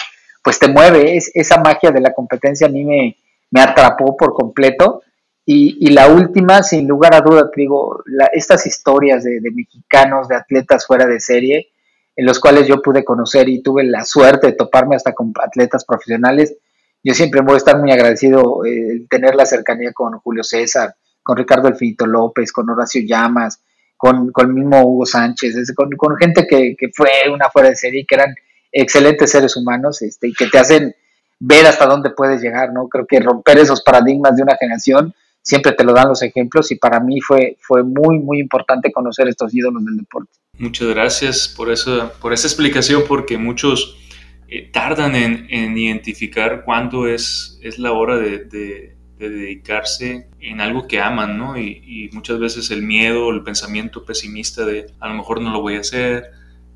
pues 0.50 0.58
te 0.58 0.68
mueve. 0.68 1.15
Es, 1.15 1.29
esa 1.36 1.62
magia 1.62 1.91
de 1.91 2.01
la 2.01 2.12
competencia 2.12 2.65
a 2.65 2.72
mí 2.72 2.84
me, 2.84 3.15
me 3.51 3.62
atrapó 3.62 4.18
por 4.18 4.34
completo. 4.34 5.03
Y, 5.46 5.91
la 5.91 6.08
última, 6.08 6.63
sin 6.63 6.88
lugar 6.88 7.13
a 7.13 7.22
duda, 7.22 7.51
te 7.51 7.62
digo, 7.62 8.03
estas 8.34 8.65
historias 8.65 9.24
de, 9.24 9.41
mexicanos, 9.51 10.27
de 10.27 10.36
atletas 10.36 10.88
fuera 10.88 11.06
de 11.06 11.20
serie, 11.20 11.70
en 12.15 12.25
los 12.25 12.39
cuales 12.39 12.68
yo 12.68 12.82
pude 12.82 13.03
conocer 13.03 13.48
y 13.48 13.62
tuve 13.62 13.84
la 13.84 14.06
suerte 14.06 14.48
de 14.48 14.53
toparme 14.53 14.96
hasta 14.96 15.13
con 15.13 15.34
atletas 15.39 15.86
profesionales, 15.86 16.56
yo 17.03 17.13
siempre 17.13 17.41
voy 17.41 17.53
a 17.53 17.58
estar 17.58 17.79
muy 17.79 17.91
agradecido 17.91 18.65
eh, 18.65 19.06
tener 19.08 19.36
la 19.36 19.46
cercanía 19.46 19.94
con 19.94 20.18
Julio 20.20 20.44
César, 20.44 20.96
con 21.22 21.38
Ricardo 21.38 21.68
Elfito 21.68 22.08
López, 22.08 22.51
con 22.51 22.70
Horacio 22.70 23.01
Llamas, 23.06 23.62
con, 23.98 24.32
con 24.32 24.48
el 24.48 24.53
mismo 24.53 24.82
Hugo 24.82 25.06
Sánchez, 25.06 25.74
con, 25.75 25.91
con 25.91 26.15
gente 26.18 26.48
que, 26.48 26.75
que, 26.75 26.89
fue 26.96 27.10
una 27.32 27.50
fuera 27.50 27.70
de 27.70 27.75
serie, 27.75 28.06
que 28.08 28.15
eran 28.15 28.36
excelentes 28.72 29.32
seres 29.32 29.56
humanos 29.56 30.02
este, 30.02 30.28
y 30.28 30.34
que 30.34 30.48
te 30.48 30.60
hacen 30.60 30.96
ver 31.40 31.66
hasta 31.66 31.86
dónde 31.86 32.12
puedes 32.12 32.42
llegar, 32.42 32.74
¿no? 32.74 32.88
Creo 32.88 33.06
que 33.08 33.20
romper 33.20 33.58
esos 33.58 33.82
paradigmas 33.82 34.36
de 34.36 34.44
una 34.44 34.58
generación 34.58 35.14
siempre 35.42 35.72
te 35.72 35.84
lo 35.84 35.94
dan 35.94 36.10
los 36.10 36.22
ejemplos 36.22 36.72
y 36.72 36.76
para 36.76 37.00
mí 37.00 37.22
fue, 37.22 37.58
fue 37.62 37.84
muy, 37.84 38.20
muy 38.20 38.40
importante 38.40 38.92
conocer 38.92 39.28
estos 39.28 39.54
ídolos 39.54 39.84
del 39.86 39.98
deporte. 39.98 40.32
Muchas 40.58 40.90
gracias 40.90 41.48
por, 41.48 41.72
eso, 41.72 42.12
por 42.22 42.34
esa 42.34 42.48
explicación, 42.48 43.04
porque 43.08 43.38
muchos 43.38 43.98
eh, 44.50 44.70
tardan 44.72 45.16
en, 45.16 45.48
en, 45.50 45.78
identificar 45.78 46.64
cuándo 46.66 47.08
es, 47.08 47.58
es 47.64 47.80
la 47.80 47.94
hora 47.94 48.18
de, 48.18 48.40
de, 48.46 48.96
dedicarse 49.18 50.30
en 50.40 50.62
algo 50.62 50.88
que 50.88 51.02
aman, 51.02 51.38
¿no? 51.38 51.58
Y, 51.58 51.82
y 51.86 52.10
muchas 52.13 52.39
veces 52.39 52.72
el 52.72 52.84
miedo, 52.84 53.32
el 53.32 53.43
pensamiento 53.43 54.06
pesimista 54.06 54.65
de 54.65 54.93
a 55.00 55.10
lo 55.10 55.15
mejor 55.15 55.41
no 55.41 55.52
lo 55.52 55.62
voy 55.62 55.76
a 55.76 55.82
hacer, 55.82 56.32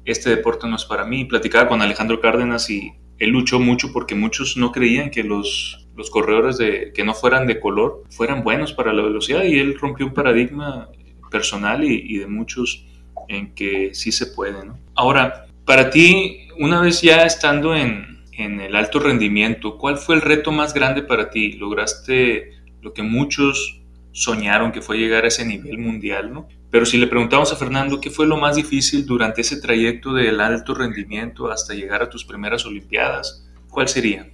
este 0.06 0.30
deporte 0.30 0.68
no 0.68 0.76
es 0.76 0.86
para 0.86 1.06
mí. 1.06 1.26
Platicaba 1.26 1.68
con 1.68 1.82
Alejandro 1.82 2.20
Cárdenas 2.20 2.70
y 2.70 2.94
él 3.20 3.30
luchó 3.30 3.60
mucho 3.60 3.92
porque 3.94 4.16
muchos 4.16 4.58
no 4.58 4.72
creían 4.72 5.10
que 5.10 5.24
los, 5.24 5.88
los 5.96 6.10
corredores 6.10 6.58
de, 6.58 6.92
que 6.94 7.04
no 7.04 7.13
fueran 7.13 7.48
de 7.48 7.60
color 7.60 8.04
fueran 8.10 8.44
buenos 8.44 8.74
para 8.74 8.94
la 8.94 9.04
velocidad 9.04 9.44
y 9.44 9.60
él 9.60 9.78
rompió 9.80 10.06
un 10.06 10.13
paradigma 10.13 10.89
personal 11.32 11.84
y, 11.84 12.18
de 12.18 12.28
muchos 12.28 12.86
en 13.28 13.56
que 13.56 13.94
sí 13.94 14.12
se 14.12 14.28
puede. 14.28 14.58
Ahora, 14.96 15.48
para 15.66 15.89
ti, 15.89 16.48
una 16.60 16.82
vez 16.82 17.02
ya 17.02 17.26
estando 17.26 17.76
en, 17.76 18.24
en 18.34 18.62
el 18.62 18.76
alto 18.76 19.00
rendimiento, 19.00 19.78
¿cuál 19.78 19.98
fue 19.98 20.16
el 20.16 20.22
reto 20.22 20.52
más 20.52 20.74
grande 20.74 21.02
para 21.02 21.30
ti? 21.30 21.54
¿Lograste 21.54 22.52
lo 22.82 22.94
que 22.94 23.02
muchos 23.02 23.82
soñaron 24.12 24.72
que 24.72 24.82
fue 24.82 24.98
llegar 24.98 25.26
a 25.26 25.30
ese 25.30 25.46
nivel 25.46 25.80
mundial, 25.80 26.32
¿no? 26.32 26.48
Pero 26.74 26.88
si 26.88 26.98
le 26.98 27.06
preguntamos 27.06 27.54
a 27.54 27.56
Fernando 27.56 28.02
qué 28.02 28.10
fue 28.10 28.26
lo 28.26 28.36
más 28.36 28.56
difícil 28.56 29.06
durante 29.06 29.42
ese 29.42 29.62
trayecto 29.62 30.12
del 30.12 30.42
alto 30.42 30.74
rendimiento 30.74 31.52
hasta 31.52 31.76
llegar 31.76 32.02
a 32.02 32.10
tus 32.10 32.26
primeras 32.26 32.66
Olimpiadas, 32.66 33.48
¿cuál 33.70 33.88
sería? 33.88 34.28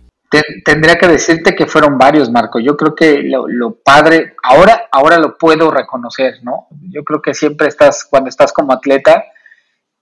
Tendría 0.63 0.95
que 0.95 1.09
decirte 1.09 1.53
que 1.53 1.65
fueron 1.65 1.97
varios, 1.97 2.31
Marco. 2.31 2.61
Yo 2.61 2.77
creo 2.77 2.95
que 2.95 3.23
lo, 3.23 3.75
padre, 3.83 4.35
ahora, 4.41 4.83
ahora 4.89 5.19
lo 5.19 5.37
puedo 5.37 5.69
reconocer, 5.69 6.35
¿no? 6.41 6.67
Yo 6.89 7.03
creo 7.03 7.21
que 7.21 7.33
siempre 7.33 7.67
estás, 7.67 8.05
cuando 8.09 8.29
estás 8.29 8.53
como 8.53 8.71
atleta, 8.71 9.21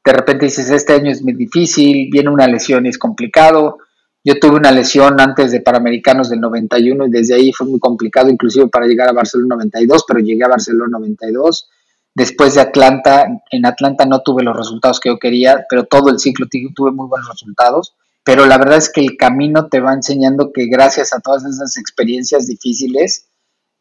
de 0.06 0.14
repente 0.14 0.46
dices, 0.46 0.70
este 0.70 0.94
año 0.94 1.10
es 1.10 1.24
muy 1.24 1.34
difícil, 1.34 2.08
viene 2.12 2.30
una 2.30 2.46
lesión 2.46 2.86
y 2.86 2.90
es 2.90 3.00
complicado, 3.00 3.80
yo 4.24 4.40
tuve 4.40 4.58
una 4.58 4.72
lesión 4.72 5.20
antes 5.20 5.52
de 5.52 5.62
Panamericanos 5.62 6.30
del 6.30 6.42
91 6.42 7.08
y 7.08 7.10
desde 7.10 7.34
ahí 7.34 7.52
fue 7.52 7.66
muy 7.66 7.80
complicado, 7.80 8.30
inclusive 8.30 8.68
para 8.68 8.86
llegar 8.86 9.10
a 9.10 9.14
Barcelona 9.14 9.56
92, 9.56 10.06
pero 10.08 10.20
llegué 10.20 10.44
a 10.44 10.50
Barcelona 10.50 11.00
92. 11.00 11.70
Después 12.18 12.56
de 12.56 12.62
Atlanta, 12.62 13.28
en 13.52 13.68
Atlanta 13.68 14.08
no 14.08 14.24
tuve 14.24 14.42
los 14.42 14.58
resultados 14.58 15.00
que 15.00 15.10
yo 15.10 15.20
quería, 15.20 15.68
pero 15.70 15.84
todo 15.84 16.10
el 16.10 16.18
ciclo 16.18 16.48
tuve 16.74 16.92
muy 16.92 17.08
buenos 17.08 17.30
resultados. 17.30 17.94
Pero 18.24 18.48
la 18.48 18.58
verdad 18.58 18.80
es 18.80 18.92
que 18.92 19.02
el 19.02 19.18
camino 19.18 19.68
te 19.68 19.82
va 19.82 19.94
enseñando 19.94 20.52
que 20.52 20.66
gracias 20.66 21.14
a 21.14 21.20
todas 21.20 21.46
esas 21.46 21.78
experiencias 21.78 22.48
difíciles 22.48 23.30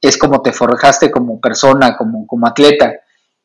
es 0.02 0.18
como 0.18 0.42
te 0.42 0.52
forjaste 0.52 1.10
como 1.10 1.40
persona, 1.40 1.96
como, 1.96 2.26
como 2.26 2.46
atleta. 2.46 2.96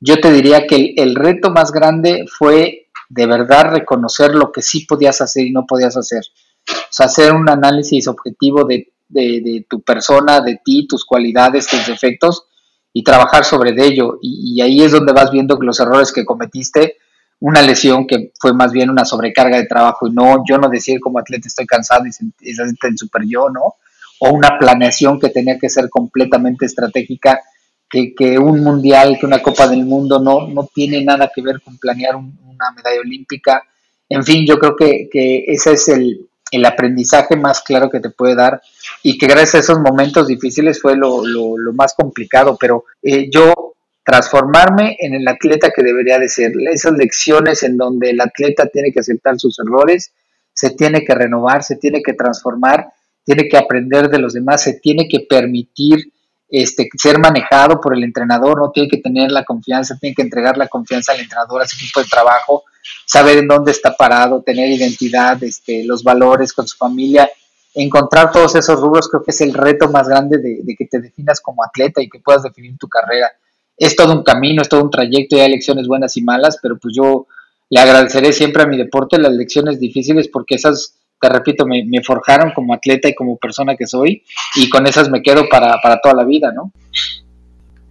Yo 0.01 0.19
te 0.19 0.30
diría 0.30 0.67
que 0.67 0.93
el, 0.97 1.15
reto 1.15 1.51
más 1.51 1.71
grande 1.71 2.25
fue 2.27 2.89
de 3.08 3.25
verdad 3.27 3.71
reconocer 3.71 4.36
lo 4.36 4.51
que 4.51 4.62
sí 4.62 4.86
podías 4.86 5.21
hacer 5.21 5.45
y 5.45 5.51
no 5.51 5.65
podías 5.65 5.95
hacer 5.95 6.23
o 6.67 6.73
sea, 6.89 7.06
hacer 7.06 7.32
un 7.32 7.49
análisis 7.49 8.10
objetivo 8.10 8.65
de, 8.65 8.91
tu 9.69 9.82
persona, 9.84 10.41
de 10.41 10.60
ti, 10.62 10.86
tus 10.86 11.06
cualidades, 11.06 11.67
tus 11.67 11.88
defectos 11.88 12.49
y 12.93 13.04
trabajar 13.04 13.45
sobre 13.45 13.71
ello. 13.86 14.19
Y, 14.21 14.62
ahí 14.62 14.82
es 14.82 14.91
donde 14.91 15.13
vas 15.13 15.32
viendo 15.32 15.58
los 15.62 15.80
errores 15.80 16.12
que 16.12 16.25
cometiste, 16.25 16.97
una 17.39 17.62
lesión 17.62 18.06
que 18.06 18.32
fue 18.39 18.54
más 18.54 18.71
bien 18.71 18.89
una 18.89 19.06
sobrecarga 19.06 19.58
de 19.58 19.65
trabajo 19.65 20.08
y 20.08 20.12
no, 20.12 20.43
yo 20.47 20.58
no 20.58 20.69
decir 20.69 20.99
como 20.99 21.19
atleta 21.19 21.47
estoy 21.47 21.65
cansado 21.65 22.06
y 22.06 22.12
se, 22.12 22.25
siente 22.39 22.88
el 22.88 22.97
super 22.97 23.23
yo, 23.25 23.49
¿no? 23.49 23.75
O 24.19 24.30
una 24.32 24.60
planeación 24.60 25.19
que 25.19 25.30
tenía 25.30 25.58
que 25.58 25.69
ser 25.69 25.89
completamente 25.89 26.67
estratégica, 26.67 27.39
que, 27.89 28.13
que 28.13 28.38
un 28.38 28.63
mundial, 28.63 29.17
que 29.19 29.25
una 29.25 29.41
Copa 29.41 29.67
del 29.67 29.86
Mundo 29.86 30.19
no, 30.19 30.47
no 30.47 30.69
tiene 30.73 31.04
nada 31.04 31.32
que 31.34 31.41
ver 31.41 31.62
con 31.62 31.77
planear 31.77 32.15
una 32.15 32.71
medalla 32.75 32.99
olímpica. 32.99 33.63
En 34.08 34.23
fin, 34.23 34.45
yo 34.45 34.60
creo 34.60 34.75
que, 34.75 35.10
que 35.12 35.45
ese 35.47 35.73
es 35.73 35.88
el, 35.88 36.30
el 36.51 36.65
aprendizaje 36.65 37.35
más 37.35 37.61
claro 37.61 37.89
que 37.89 37.99
te 37.99 38.09
puede 38.09 38.35
dar 38.35 38.61
y 39.01 39.17
que 39.17 39.27
gracias 39.27 39.55
a 39.55 39.59
esos 39.59 39.79
momentos 39.79 40.27
difíciles 40.27 40.81
fue 40.81 40.95
lo, 40.95 41.23
más 41.73 41.93
complicado, 41.93 42.57
pero 42.59 42.83
eh, 43.01 43.29
yo 43.31 43.73
transformarme 44.03 44.97
en 44.99 45.13
el 45.13 45.27
atleta 45.27 45.71
que 45.73 45.83
debería 45.83 46.19
de 46.19 46.27
ser, 46.27 46.51
esas 46.71 46.93
lecciones 46.93 47.63
en 47.63 47.77
donde 47.77 48.09
el 48.09 48.19
atleta 48.19 48.67
tiene 48.67 48.91
que 48.91 48.99
aceptar 48.99 49.39
sus 49.39 49.57
errores, 49.59 50.11
se 50.53 50.71
tiene 50.71 51.05
que 51.05 51.15
renovar, 51.15 51.63
se 51.63 51.77
tiene 51.77 52.01
que 52.03 52.13
transformar, 52.13 52.87
tiene 53.23 53.47
que 53.47 53.57
aprender 53.57 54.09
de 54.09 54.19
los 54.19 54.33
demás, 54.33 54.63
se 54.63 54.73
tiene 54.73 55.07
que 55.07 55.21
permitir 55.21 56.11
este, 56.49 56.89
ser 56.97 57.19
manejado 57.19 57.79
por 57.79 57.95
el 57.95 58.03
entrenador, 58.03 58.57
no 58.57 58.71
tiene 58.71 58.89
que 58.89 58.97
tener 58.97 59.31
la 59.31 59.45
confianza, 59.45 59.97
tiene 59.97 60.15
que 60.15 60.23
entregar 60.23 60.57
la 60.57 60.67
confianza 60.67 61.13
al 61.13 61.21
entrenador, 61.21 61.61
a 61.61 61.67
su 61.67 61.77
equipo 61.77 62.01
de 62.01 62.07
trabajo, 62.07 62.63
saber 63.05 63.37
en 63.37 63.47
dónde 63.47 63.71
está 63.71 63.95
parado, 63.95 64.41
tener 64.41 64.69
identidad, 64.69 65.41
este, 65.43 65.83
los 65.83 66.03
valores 66.03 66.53
con 66.53 66.67
su 66.67 66.77
familia, 66.77 67.29
encontrar 67.73 68.31
todos 68.31 68.55
esos 68.55 68.79
rubros 68.79 69.07
creo 69.07 69.23
que 69.23 69.31
es 69.31 69.41
el 69.41 69.53
reto 69.53 69.89
más 69.89 70.07
grande 70.07 70.37
de, 70.37 70.75
que 70.75 70.85
te 70.85 70.99
definas 70.99 71.39
como 71.41 71.63
atleta 71.63 72.01
y 72.01 72.09
que 72.09 72.19
puedas 72.19 72.43
definir 72.43 72.77
tu 72.77 72.87
carrera. 72.87 73.31
Es 73.77 73.95
todo 73.95 74.13
un 74.13 74.23
camino, 74.23 74.61
es 74.61 74.69
todo 74.69 74.83
un 74.83 74.91
trayecto, 74.91 75.35
y 75.35 75.39
hay 75.39 75.51
lecciones 75.51 75.87
buenas 75.87 76.15
y 76.17 76.21
malas, 76.21 76.59
pero 76.61 76.77
pues 76.77 76.93
yo 76.95 77.27
le 77.69 77.79
agradeceré 77.79 78.33
siempre 78.33 78.63
a 78.63 78.67
mi 78.67 78.77
deporte 78.77 79.17
las 79.17 79.33
lecciones 79.33 79.79
difíciles 79.79 80.27
porque 80.27 80.55
esas, 80.55 80.99
te 81.19 81.29
repito, 81.29 81.65
me, 81.65 81.85
forjaron 82.03 82.51
como 82.53 82.73
atleta 82.73 83.07
y 83.07 83.15
como 83.15 83.37
persona 83.37 83.75
que 83.75 83.87
soy 83.87 84.23
y 84.55 84.69
con 84.69 84.85
esas 84.87 85.09
me 85.09 85.21
quedo 85.21 85.47
para, 85.49 85.79
para 85.81 85.99
toda 86.01 86.15
la 86.15 86.25
vida, 86.25 86.51
¿no? 86.51 86.71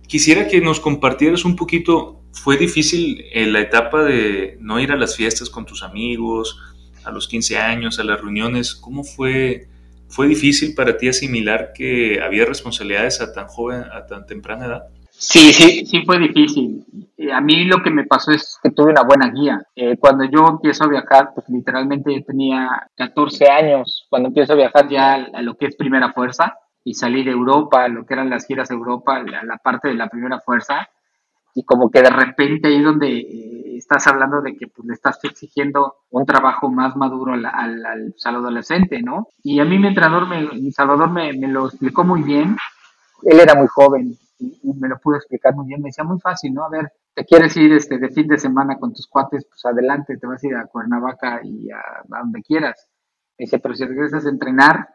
Quisiera 0.07 0.46
que 0.48 0.61
nos 0.61 0.81
compartieras 0.81 1.44
un 1.44 1.57
poquito 1.57 2.20
fue 2.33 2.57
difícil 2.57 3.25
en 3.33 3.53
la 3.53 3.61
etapa 3.61 4.03
de 4.05 4.57
no 4.61 4.81
ir 4.81 4.93
a 4.93 4.97
las 4.97 5.16
fiestas 5.16 5.51
con 5.51 5.66
tus 5.66 5.83
amigos, 5.83 6.59
a 7.05 7.11
los 7.11 7.29
15 7.29 7.59
años, 7.59 7.99
a 7.99 8.05
las 8.05 8.21
reuniones. 8.21 8.75
¿Cómo 8.75 9.05
fue, 9.05 9.69
fue 10.09 10.29
difícil 10.29 10.75
para 10.75 10.97
ti 10.97 11.09
asimilar 11.09 11.73
que 11.75 12.21
había 12.23 12.45
responsabilidades 12.45 13.21
a 13.21 13.33
tan 13.33 13.47
joven, 13.47 13.85
a 13.93 14.07
tan 14.07 14.27
temprana 14.27 14.66
edad? 14.66 14.83
Sí, 15.11 15.53
sí, 15.53 15.85
sí 15.85 16.03
fue 16.07 16.19
difícil. 16.19 16.85
Eh, 17.19 17.31
a 17.31 17.43
mí 17.43 17.64
lo 17.64 17.83
que 17.83 17.90
me 17.90 18.07
pasó 18.07 18.33
es 18.33 18.59
que 18.62 18.71
tuve 18.71 18.93
una 18.93 19.03
buena 19.03 19.31
guía. 19.31 19.62
Eh, 19.77 19.97
cuando 19.99 20.25
yo 20.25 20.47
empiezo 20.49 20.85
a 20.85 20.88
viajar, 20.88 21.33
pues 21.35 21.47
literalmente 21.51 22.25
tenía 22.27 22.88
14 22.97 23.49
años, 23.51 24.07
cuando 24.09 24.29
empiezo 24.29 24.55
a 24.55 24.57
viajar 24.57 24.88
ya 24.88 25.14
a 25.14 25.43
lo 25.43 25.57
que 25.57 25.66
es 25.66 25.77
primera 25.77 26.12
fuerza 26.12 26.55
y 26.85 26.95
salí 26.95 27.23
de 27.23 27.33
Europa, 27.33 27.87
lo 27.88 28.07
que 28.07 28.14
eran 28.14 28.31
las 28.31 28.47
giras 28.47 28.71
de 28.71 28.77
Europa, 28.77 29.23
la, 29.23 29.45
la 29.45 29.59
parte 29.59 29.88
de 29.88 29.95
la 29.95 30.09
primera 30.09 30.40
fuerza, 30.40 30.88
y 31.55 31.65
como 31.65 31.91
que 31.91 32.03
de 32.03 32.11
repente 32.11 32.69
ahí 32.69 32.81
donde 32.81 33.09
eh, 33.19 33.77
estás 33.77 34.07
hablando 34.07 34.41
de 34.41 34.57
que 34.57 34.69
pues, 34.69 34.87
le 34.87 34.95
estás 34.95 35.19
exigiendo 35.25 35.97
un 36.11 36.25
trabajo 36.25 36.71
más 36.71 36.97
maduro 36.97 37.33
al, 37.35 37.45
al, 37.45 38.15
adolescente, 38.25 39.03
¿no? 39.03 39.29
Y 39.43 39.61
a 39.61 39.65
mí 39.65 39.79
mi 39.79 39.89
entrenador, 39.89 40.29
me, 40.29 40.43
mi 40.53 40.71
Salvador 40.73 41.11
me, 41.11 41.33
me, 41.33 41.49
lo 41.49 41.67
explicó 41.67 42.05
muy 42.05 42.23
bien, 42.23 42.57
él 43.25 43.41
era 43.41 43.55
muy 43.55 43.67
joven 43.67 44.17
y, 44.39 44.59
me 44.75 44.89
lo 44.89 44.99
pudo 44.99 45.17
explicar 45.17 45.55
muy 45.55 45.67
bien, 45.67 45.83
me 45.83 45.89
decía 45.89 46.05
muy 46.05 46.19
fácil, 46.21 46.55
¿no? 46.55 46.65
A 46.65 46.71
ver, 46.71 46.93
te 47.15 47.25
quieres 47.25 47.57
ir 47.57 47.73
este, 47.73 47.99
de 47.99 48.09
fin 48.11 48.27
de 48.27 48.39
semana 48.39 48.79
con 48.79 48.95
tus 48.95 49.07
cuates, 49.07 49.45
pues 49.47 49.65
adelante, 49.65 50.17
te 50.17 50.27
vas 50.27 50.43
a 50.43 50.47
ir 50.47 50.57
a 50.57 50.67
Cuernavaca 50.67 51.41
y 51.43 51.71
a, 51.71 51.79
a 51.79 52.21
donde 52.21 52.43
quieras. 52.43 52.89
Me 53.39 53.45
dice, 53.45 53.59
pero 53.59 53.75
si 53.75 53.85
regresas 53.85 54.25
a 54.25 54.31
entrenar, 54.31 54.89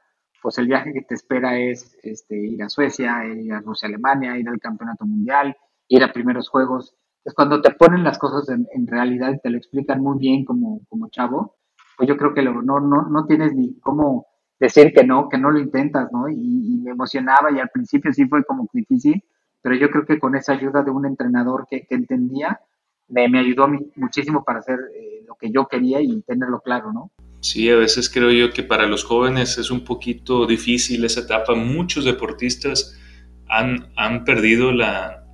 pues 0.45 0.59
el 0.59 0.67
viaje 0.67 0.93
que 0.93 1.01
te 1.01 1.15
espera 1.15 1.57
es 1.57 1.97
este, 2.03 2.35
ir 2.35 2.61
a 2.61 2.69
Suecia, 2.69 3.25
ir 3.25 3.51
a 3.51 3.61
Rusia, 3.61 3.87
Alemania, 3.87 4.37
ir 4.37 4.47
al 4.47 4.59
campeonato 4.59 5.03
mundial, 5.03 5.57
ir 5.87 6.03
a 6.03 6.13
primeros 6.13 6.49
juegos. 6.49 6.95
Es 7.23 7.33
cuando 7.33 7.61
te 7.61 7.71
ponen 7.71 8.03
las 8.03 8.17
cosas 8.17 8.47
en, 8.49 8.87
realidad 8.87 9.33
y 9.33 9.39
te 9.39 9.49
lo 9.49 9.57
explican 9.57 10.01
muy 10.01 10.19
bien 10.19 10.45
como, 10.45 10.81
como 10.89 11.09
chavo, 11.09 11.55
pues 11.97 12.07
yo 12.07 12.17
creo 12.17 12.33
que 12.33 12.43
no, 12.43 12.61
no, 12.61 12.79
no 12.81 13.25
tienes 13.25 13.53
ni 13.55 13.79
cómo 13.79 14.27
decir 14.59 14.93
que 14.93 15.03
no, 15.03 15.27
que 15.29 15.37
no 15.37 15.51
lo 15.51 15.59
intentas, 15.59 16.11
¿no? 16.11 16.29
Y, 16.29 16.81
me 16.83 16.91
emocionaba 16.91 17.51
y 17.51 17.59
al 17.59 17.69
principio 17.69 18.13
sí 18.13 18.25
fue 18.27 18.43
como 18.43 18.69
difícil, 18.71 19.23
pero 19.61 19.75
yo 19.75 19.89
creo 19.89 20.05
que 20.05 20.19
con 20.19 20.35
esa 20.35 20.53
ayuda 20.53 20.83
de 20.83 20.91
un 20.91 21.07
entrenador 21.07 21.65
que, 21.67 21.87
entendía, 21.89 22.59
me, 23.07 23.27
me, 23.27 23.39
ayudó 23.39 23.67
muchísimo 23.95 24.43
para 24.43 24.59
hacer 24.59 24.77
eh, 24.95 25.23
lo 25.27 25.33
que 25.35 25.49
yo 25.49 25.67
quería 25.67 25.99
y 26.01 26.21
tenerlo 26.21 26.61
claro, 26.61 26.93
¿no? 26.93 27.11
Sí, 27.41 27.69
a 27.71 27.75
veces 27.75 28.09
creo 28.09 28.31
yo 28.31 28.53
que 28.53 28.61
para 28.61 28.85
los 28.85 29.03
jóvenes 29.03 29.57
es 29.57 29.71
un 29.71 29.83
poquito 29.83 30.45
difícil 30.45 31.03
esa 31.05 31.21
etapa. 31.21 31.55
Muchos 31.55 32.05
deportistas 32.05 32.99
han, 33.47 33.91
han 33.95 34.25
perdido 34.25 34.71
la, 34.71 35.24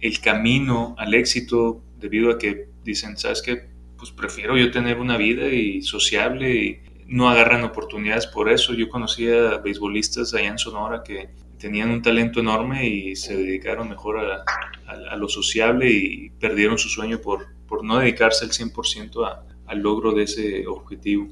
el 0.00 0.20
camino 0.20 0.94
al 0.98 1.14
éxito 1.14 1.82
debido 1.98 2.30
a 2.30 2.38
que 2.38 2.68
dicen, 2.84 3.16
¿sabes 3.16 3.42
qué? 3.42 3.68
Pues 3.98 4.10
prefiero 4.10 4.56
yo 4.56 4.70
tener 4.70 4.98
una 4.98 5.16
vida 5.16 5.48
y 5.48 5.82
sociable 5.82 6.54
y 6.54 6.80
no 7.06 7.28
agarran 7.28 7.64
oportunidades 7.64 8.26
por 8.26 8.50
eso. 8.50 8.74
Yo 8.74 8.88
conocía 8.88 9.58
beisbolistas 9.58 10.34
allá 10.34 10.48
en 10.48 10.58
Sonora 10.58 11.02
que 11.02 11.30
tenían 11.58 11.90
un 11.90 12.02
talento 12.02 12.40
enorme 12.40 12.86
y 12.86 13.16
se 13.16 13.36
dedicaron 13.36 13.88
mejor 13.88 14.18
a, 14.18 14.44
a, 14.86 15.16
lo 15.16 15.28
sociable 15.28 15.90
y 15.90 16.30
perdieron 16.30 16.78
su 16.78 16.88
sueño 16.88 17.20
por, 17.20 17.46
por 17.66 17.84
no 17.84 17.98
dedicarse 17.98 18.44
al 18.44 18.50
100% 18.50 19.38
al 19.66 19.78
logro 19.78 20.12
de 20.12 20.24
ese 20.24 20.66
objetivo. 20.66 21.28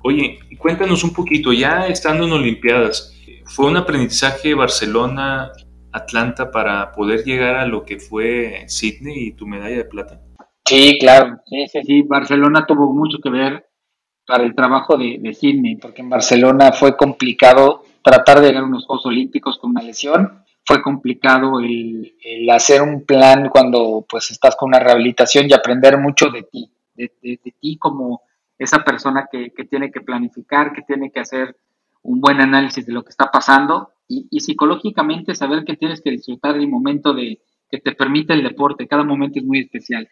Oye, 0.00 0.38
cuéntanos 0.58 1.04
un 1.04 1.12
poquito, 1.12 1.52
ya 1.52 1.86
estando 1.88 2.24
en 2.24 2.32
Olimpiadas, 2.32 3.14
¿fue 3.44 3.66
un 3.66 3.76
aprendizaje 3.76 4.54
Barcelona 4.54 5.52
Atlanta 5.98 6.50
para 6.50 6.92
poder 6.92 7.24
llegar 7.24 7.56
a 7.56 7.66
lo 7.66 7.84
que 7.84 7.98
fue 7.98 8.64
Sydney 8.66 9.28
y 9.28 9.32
tu 9.32 9.46
medalla 9.46 9.76
de 9.76 9.84
plata? 9.84 10.20
Sí, 10.64 10.98
claro, 11.00 11.40
sí, 11.46 11.66
sí, 11.68 11.80
sí. 11.84 12.02
Barcelona 12.02 12.66
tuvo 12.66 12.92
mucho 12.92 13.18
que 13.22 13.30
ver 13.30 13.68
para 14.26 14.44
el 14.44 14.54
trabajo 14.54 14.96
de, 14.98 15.18
de 15.18 15.32
Sydney, 15.32 15.76
porque 15.76 16.02
en 16.02 16.10
Barcelona 16.10 16.72
fue 16.72 16.96
complicado 16.96 17.84
tratar 18.02 18.40
de 18.40 18.48
llegar 18.48 18.64
a 18.64 18.66
unos 18.66 18.84
Juegos 18.86 19.06
Olímpicos 19.06 19.58
con 19.58 19.70
una 19.70 19.82
lesión. 19.82 20.44
Fue 20.64 20.82
complicado 20.82 21.60
el, 21.60 22.14
hacer 22.52 22.82
un 22.82 23.06
plan 23.06 23.48
cuando 23.48 24.04
pues 24.08 24.30
estás 24.30 24.54
con 24.56 24.68
una 24.68 24.78
rehabilitación 24.78 25.46
y 25.48 25.54
aprender 25.54 25.96
mucho 25.98 26.28
de 26.28 26.42
ti, 26.42 26.70
de, 26.94 27.08
ti 27.60 27.78
como 27.78 28.20
esa 28.58 28.84
persona 28.84 29.28
que, 29.32 29.50
que 29.54 29.64
tiene 29.64 29.90
que 29.90 30.02
planificar, 30.02 30.72
que 30.72 30.82
tiene 30.82 31.10
que 31.10 31.20
hacer 31.20 31.56
un 32.02 32.20
buen 32.20 32.40
análisis 32.40 32.84
de 32.84 32.92
lo 32.92 33.02
que 33.02 33.10
está 33.10 33.30
pasando 33.30 33.92
y, 34.08 34.40
psicológicamente 34.40 35.34
saber 35.34 35.64
que 35.64 35.76
tienes 35.76 36.00
que 36.00 36.10
disfrutar 36.10 36.56
el 36.56 36.68
momento 36.68 37.12
de 37.12 37.40
que 37.70 37.78
te 37.78 37.92
permite 37.92 38.32
el 38.32 38.42
deporte, 38.42 38.88
cada 38.88 39.04
momento 39.04 39.38
es 39.38 39.44
muy 39.44 39.60
especial. 39.60 40.08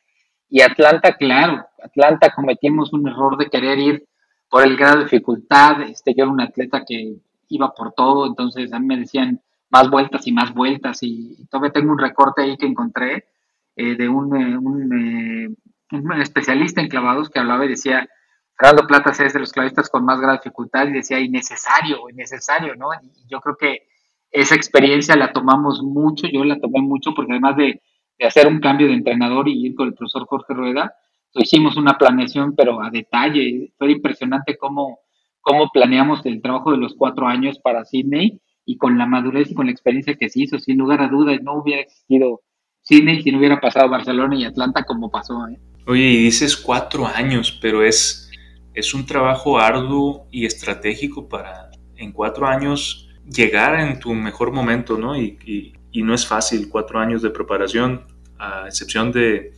Y 0.50 0.60
Atlanta, 0.60 1.16
claro, 1.16 1.64
Atlanta 1.82 2.32
cometimos 2.34 2.92
un 2.92 3.08
error 3.08 3.38
de 3.38 3.46
querer 3.46 3.78
ir 3.78 4.06
por 4.50 4.62
el 4.62 4.76
grado 4.76 4.98
de 4.98 5.04
dificultad, 5.04 5.82
este, 5.82 6.14
yo 6.14 6.24
era 6.24 6.32
un 6.32 6.40
atleta 6.40 6.84
que 6.86 7.16
iba 7.48 7.72
por 7.74 7.92
todo, 7.92 8.26
entonces 8.26 8.72
a 8.72 8.78
mí 8.78 8.86
me 8.86 8.98
decían 8.98 9.40
más 9.70 9.90
vueltas 9.90 10.26
y 10.26 10.32
más 10.32 10.54
vueltas 10.54 11.02
y, 11.02 11.46
todavía 11.50 11.72
tengo 11.72 11.92
un 11.92 11.98
recorte 11.98 12.42
ahí 12.42 12.56
que 12.56 12.66
encontré 12.66 13.24
eh, 13.74 13.96
de 13.96 14.08
un, 14.08 14.36
eh, 14.36 14.58
un, 14.58 14.92
eh, 14.92 15.48
un 15.92 16.12
especialista 16.20 16.80
en 16.80 16.88
clavados 16.88 17.30
que 17.30 17.38
hablaba 17.38 17.64
y 17.64 17.68
decía, 17.68 18.08
Fernando 18.58 18.86
Platas 18.86 19.20
es 19.20 19.34
de 19.34 19.40
los 19.40 19.52
clavistas 19.52 19.90
con 19.90 20.04
más 20.04 20.20
gran 20.20 20.36
dificultad 20.36 20.86
y 20.88 20.92
decía 20.92 21.20
innecesario, 21.20 22.08
innecesario, 22.08 22.74
¿no? 22.74 22.88
Y 23.02 23.28
yo 23.28 23.40
creo 23.40 23.56
que 23.56 23.88
esa 24.30 24.54
experiencia 24.54 25.14
la 25.16 25.32
tomamos 25.32 25.82
mucho, 25.82 26.26
yo 26.26 26.44
la 26.44 26.58
tomé 26.58 26.80
mucho 26.80 27.12
porque 27.14 27.32
además 27.32 27.56
de, 27.56 27.82
hacer 28.26 28.46
un 28.46 28.60
cambio 28.60 28.86
de 28.86 28.94
entrenador 28.94 29.46
y 29.46 29.66
ir 29.66 29.74
con 29.74 29.88
el 29.88 29.94
profesor 29.94 30.26
Jorge 30.26 30.54
Rueda, 30.54 30.94
hicimos 31.34 31.76
una 31.76 31.98
planeación, 31.98 32.54
pero 32.56 32.82
a 32.82 32.88
detalle. 32.88 33.74
Fue 33.76 33.92
impresionante 33.92 34.56
cómo, 34.56 35.00
cómo 35.42 35.68
planeamos 35.70 36.24
el 36.24 36.40
trabajo 36.40 36.72
de 36.72 36.78
los 36.78 36.94
cuatro 36.94 37.26
años 37.26 37.58
para 37.58 37.84
Sydney 37.84 38.40
y 38.64 38.78
con 38.78 38.96
la 38.96 39.04
madurez 39.04 39.50
y 39.50 39.54
con 39.54 39.66
la 39.66 39.72
experiencia 39.72 40.14
que 40.14 40.30
se 40.30 40.40
hizo, 40.40 40.58
sin 40.58 40.78
lugar 40.78 41.02
a 41.02 41.08
dudas, 41.08 41.42
no 41.42 41.54
hubiera 41.54 41.82
existido 41.82 42.40
Sydney 42.80 43.20
si 43.20 43.32
no 43.32 43.38
hubiera 43.38 43.60
pasado 43.60 43.90
Barcelona 43.90 44.36
y 44.36 44.44
Atlanta 44.44 44.84
como 44.84 45.10
pasó. 45.10 45.46
¿eh? 45.48 45.58
Oye, 45.86 46.02
y 46.02 46.16
dices 46.24 46.56
cuatro 46.56 47.06
años, 47.06 47.58
pero 47.60 47.82
es 47.82 48.25
es 48.76 48.92
un 48.92 49.06
trabajo 49.06 49.58
arduo 49.58 50.28
y 50.30 50.44
estratégico 50.44 51.28
para 51.28 51.70
en 51.96 52.12
cuatro 52.12 52.46
años 52.46 53.08
llegar 53.26 53.80
en 53.80 53.98
tu 53.98 54.12
mejor 54.14 54.52
momento, 54.52 54.98
¿no? 54.98 55.16
Y, 55.16 55.72
no 55.94 56.14
es 56.14 56.26
fácil, 56.26 56.68
cuatro 56.68 56.98
años 56.98 57.22
de 57.22 57.30
preparación, 57.30 58.04
a 58.38 58.66
excepción 58.66 59.10
de, 59.12 59.54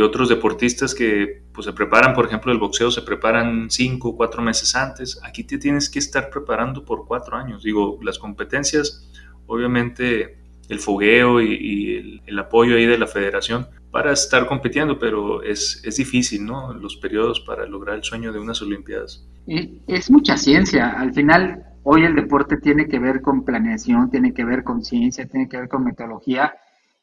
otros 0.00 0.30
deportistas 0.30 0.94
que 0.94 1.42
pues, 1.52 1.66
se 1.66 1.74
preparan, 1.74 2.14
por 2.14 2.24
ejemplo, 2.24 2.50
el 2.50 2.58
boxeo 2.58 2.90
se 2.90 3.02
preparan 3.02 3.70
cinco, 3.70 4.16
cuatro 4.16 4.42
meses 4.42 4.74
antes. 4.74 5.20
Aquí 5.22 5.44
te 5.44 5.58
tienes 5.58 5.90
que 5.90 5.98
estar 5.98 6.30
preparando 6.30 6.86
por 6.86 7.06
cuatro 7.06 7.36
años. 7.36 7.62
Digo, 7.62 8.00
las 8.02 8.18
competencias, 8.18 9.08
obviamente 9.46 10.38
el 10.70 10.80
fogueo 10.80 11.42
y, 11.42 11.96
el, 11.96 12.22
el, 12.24 12.38
apoyo 12.38 12.76
ahí 12.76 12.86
de 12.86 12.96
la 12.96 13.06
federación, 13.06 13.68
para 13.94 14.10
estar 14.10 14.44
compitiendo, 14.48 14.98
pero 14.98 15.40
es, 15.44 15.80
es 15.84 15.98
difícil, 15.98 16.44
¿no? 16.44 16.74
Los 16.74 16.96
periodos 16.96 17.38
para 17.38 17.64
lograr 17.64 17.94
el 17.94 18.02
sueño 18.02 18.32
de 18.32 18.40
unas 18.40 18.60
Olimpiadas. 18.60 19.24
Es 19.46 20.10
mucha 20.10 20.36
ciencia. 20.36 20.98
Al 20.98 21.14
final, 21.14 21.64
hoy 21.84 22.02
el 22.04 22.16
deporte 22.16 22.56
tiene 22.56 22.88
que 22.88 22.98
ver 22.98 23.22
con 23.22 23.44
planeación, 23.44 24.10
tiene 24.10 24.34
que 24.34 24.44
ver 24.44 24.64
con 24.64 24.82
ciencia, 24.82 25.28
tiene 25.28 25.48
que 25.48 25.58
ver 25.58 25.68
con 25.68 25.84
metodología. 25.84 26.54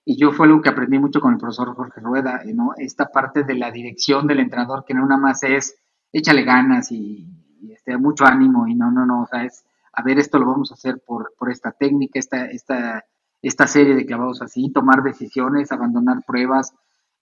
Y 0.03 0.17
yo 0.17 0.33
fue 0.33 0.47
algo 0.47 0.61
que 0.61 0.67
aprendí 0.67 0.99
mucho 0.99 1.21
con 1.21 1.31
el 1.31 1.39
profesor 1.39 1.73
Jorge 1.75 2.01
Rueda, 2.01 2.41
¿no? 2.53 2.73
Esta 2.75 3.05
parte 3.05 3.45
de 3.45 3.55
la 3.55 3.71
dirección 3.71 4.27
del 4.27 4.41
entrenador, 4.41 4.83
que 4.85 4.93
no 4.93 5.07
nada 5.07 5.21
más 5.21 5.43
es 5.43 5.77
échale 6.11 6.43
ganas 6.43 6.91
y, 6.91 7.25
este, 7.71 7.95
mucho 7.95 8.25
ánimo 8.25 8.67
y 8.67 8.75
no, 8.75 8.91
no, 8.91 9.05
no, 9.05 9.21
o 9.21 9.27
sea, 9.27 9.45
es, 9.45 9.63
a 9.93 10.03
ver, 10.03 10.19
esto 10.19 10.39
lo 10.39 10.47
vamos 10.47 10.71
a 10.71 10.73
hacer 10.73 11.01
por, 11.07 11.35
por 11.39 11.51
esta 11.51 11.71
técnica, 11.71 12.19
esta, 12.19 12.47
esta 12.47 13.05
esta 13.41 13.67
serie 13.67 13.95
de 13.95 14.05
clavados 14.05 14.41
así, 14.41 14.71
tomar 14.71 15.03
decisiones, 15.03 15.71
abandonar 15.71 16.23
pruebas. 16.25 16.73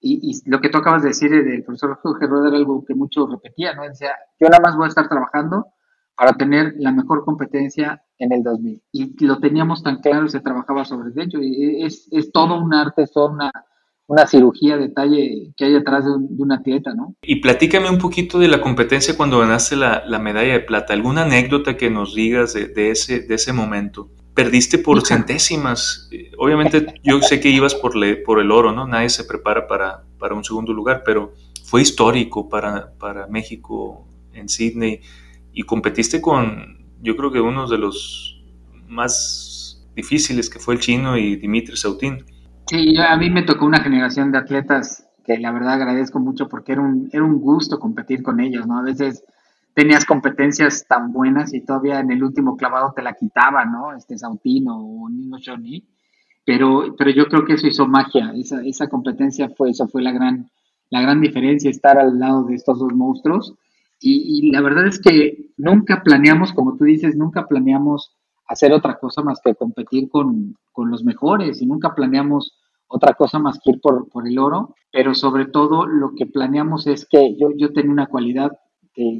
Y, 0.02 0.42
lo 0.50 0.62
que 0.62 0.70
tú 0.70 0.78
acabas 0.78 1.02
de 1.02 1.10
decir 1.10 1.30
del 1.30 1.64
profesor 1.64 2.00
Jorge 2.02 2.26
Rueda 2.28 2.50
era 2.50 2.58
algo 2.58 2.86
que 2.86 2.96
mucho 2.96 3.28
repetía, 3.28 3.74
¿no? 3.74 3.84
Decía, 3.84 4.12
yo 4.40 4.48
nada 4.48 4.62
más 4.62 4.78
voy 4.78 4.86
a 4.86 4.90
estar 4.90 5.10
trabajando 5.10 5.68
para 6.16 6.34
tener 6.34 6.74
la 6.78 6.92
mejor 6.92 7.24
competencia 7.24 8.02
en 8.18 8.34
el 8.34 8.44
2000. 8.44 8.82
Y 8.92 9.26
lo 9.26 9.40
teníamos 9.40 9.84
tan 9.84 10.02
claro, 10.02 10.28
se 10.28 10.42
trabajaba 10.42 10.86
sobre 10.86 11.12
ello. 11.22 11.40
Y 11.42 11.84
es, 11.84 12.08
es 12.12 12.32
todo 12.32 12.62
un 12.62 12.74
arte, 12.74 13.04
es 13.04 13.12
toda 13.12 13.32
una, 13.32 13.52
una 14.08 14.26
cirugía 14.26 14.76
detalle 14.76 15.54
que 15.56 15.66
hay 15.66 15.74
detrás 15.74 16.04
de 16.04 16.12
un, 16.12 16.52
atleta, 16.52 16.94
¿no? 16.94 17.16
Y 17.22 17.38
platícame 17.42 17.90
un 17.90 18.00
poquito 18.00 18.40
de 18.40 18.48
la 18.48 18.60
competencia 18.60 19.16
cuando 19.16 19.40
ganaste 19.40 19.76
la, 19.76 20.04
la 20.06 20.20
medalla 20.20 20.54
de 20.54 20.60
plata. 20.62 20.94
¿Alguna 20.94 21.22
anécdota 21.22 21.78
que 21.78 21.90
nos 21.90 22.16
digas 22.16 22.54
de, 22.54 22.68
de, 22.68 22.92
ese, 22.92 23.22
de 23.22 23.36
ese 23.36 23.54
momento? 23.54 24.10
Perdiste 24.40 24.78
por 24.78 25.06
centésimas. 25.06 26.08
Eh, 26.14 26.32
obviamente 26.38 26.94
yo 27.04 27.22
sé 27.22 27.42
que 27.42 27.50
ibas 27.50 27.76
por, 27.76 27.92
por 28.24 28.40
el 28.40 28.52
oro, 28.52 28.72
¿no? 28.72 28.88
Nadie 28.88 29.10
se 29.10 29.26
prepara 29.26 29.68
para, 29.68 30.06
para 30.18 30.34
un 30.34 30.46
segundo 30.46 30.72
lugar, 30.72 31.04
pero 31.06 31.34
fue 31.66 31.82
histórico 31.82 32.48
para, 32.48 32.94
para 32.98 33.28
México 33.28 34.08
en 34.32 34.48
Sydney 34.48 35.02
y 35.52 35.64
competiste 35.64 36.22
con, 36.22 36.88
yo 37.02 37.18
creo 37.18 37.34
que 37.34 37.42
uno 37.42 37.68
de 37.68 37.80
los 37.80 38.42
más 38.88 39.86
difíciles 39.94 40.50
que 40.50 40.60
fue 40.60 40.76
el 40.76 40.80
chino 40.80 41.18
y 41.18 41.36
Dimitri 41.36 41.76
Sautín. 41.76 42.24
Sí, 42.68 42.96
a 42.98 43.18
mí 43.18 43.30
me 43.30 43.44
tocó 43.44 43.66
una 43.66 43.84
generación 43.84 44.32
de 44.32 44.38
atletas 44.38 45.06
que 45.26 45.38
la 45.38 45.52
verdad 45.52 45.74
agradezco 45.74 46.22
mucho 46.22 46.48
porque 46.48 46.72
era 46.72 46.82
un, 46.82 47.10
era 47.12 47.26
un 47.26 47.42
gusto 47.42 47.78
competir 47.78 48.24
con 48.24 48.40
ellos, 48.40 48.66
¿no? 48.66 48.80
A 48.80 48.84
veces 48.84 49.26
tenías 49.74 50.06
competencias 50.06 50.86
tan 50.88 51.12
buenas 51.12 51.54
y 51.54 51.62
todavía 51.62 52.00
en 52.00 52.12
el 52.12 52.24
último 52.24 52.58
clavado 52.58 52.94
te 52.96 53.02
la 53.02 53.14
quitaba, 53.14 53.66
¿no? 53.66 53.94
Este 53.94 54.18
Sautino 54.18 54.78
o 54.78 55.10
Nino 55.10 55.38
Johnny. 55.44 55.86
Pero, 56.46 56.96
pero 56.98 57.12
yo 57.12 57.28
creo 57.28 57.46
que 57.46 57.54
eso 57.54 57.68
hizo 57.68 57.88
magia, 57.88 58.34
esa, 58.36 58.62
esa 58.64 58.88
competencia 58.88 59.50
fue, 59.50 59.70
eso 59.70 59.88
fue 59.88 60.02
la 60.02 60.12
gran, 60.12 60.50
la 60.90 61.02
gran 61.02 61.22
diferencia, 61.22 61.70
estar 61.70 61.98
al 62.00 62.18
lado 62.18 62.44
de 62.44 62.56
estos 62.56 62.80
dos 62.80 62.94
monstruos. 62.94 63.56
Y, 64.02 64.48
y 64.48 64.52
la 64.52 64.62
verdad 64.62 64.88
es 64.88 65.00
que 65.00 65.52
nunca 65.58 66.02
planeamos, 66.04 66.54
como 66.54 66.78
tú 66.78 66.86
dices, 66.86 67.16
nunca 67.16 67.48
planeamos 67.48 68.16
hacer 68.50 68.74
otra 68.74 68.98
cosa 68.98 69.22
más 69.22 69.40
que 69.44 69.56
competir 69.56 70.10
con, 70.10 70.58
con 70.72 70.90
los 70.90 71.04
mejores 71.04 71.62
y 71.62 71.68
nunca 71.68 71.94
planeamos 71.94 72.58
otra 72.88 73.14
cosa 73.14 73.38
más 73.38 73.60
que 73.64 73.72
ir 73.72 73.80
por, 73.80 74.10
por, 74.10 74.28
el 74.28 74.40
oro, 74.40 74.76
pero 74.92 75.14
sobre 75.14 75.46
todo 75.46 75.86
lo 75.86 76.16
que 76.16 76.26
planeamos 76.26 76.88
es 76.88 77.06
que 77.08 77.38
yo, 77.38 77.52
yo 77.56 77.72
tenía 77.72 77.92
una 77.92 78.08
cualidad 78.08 78.52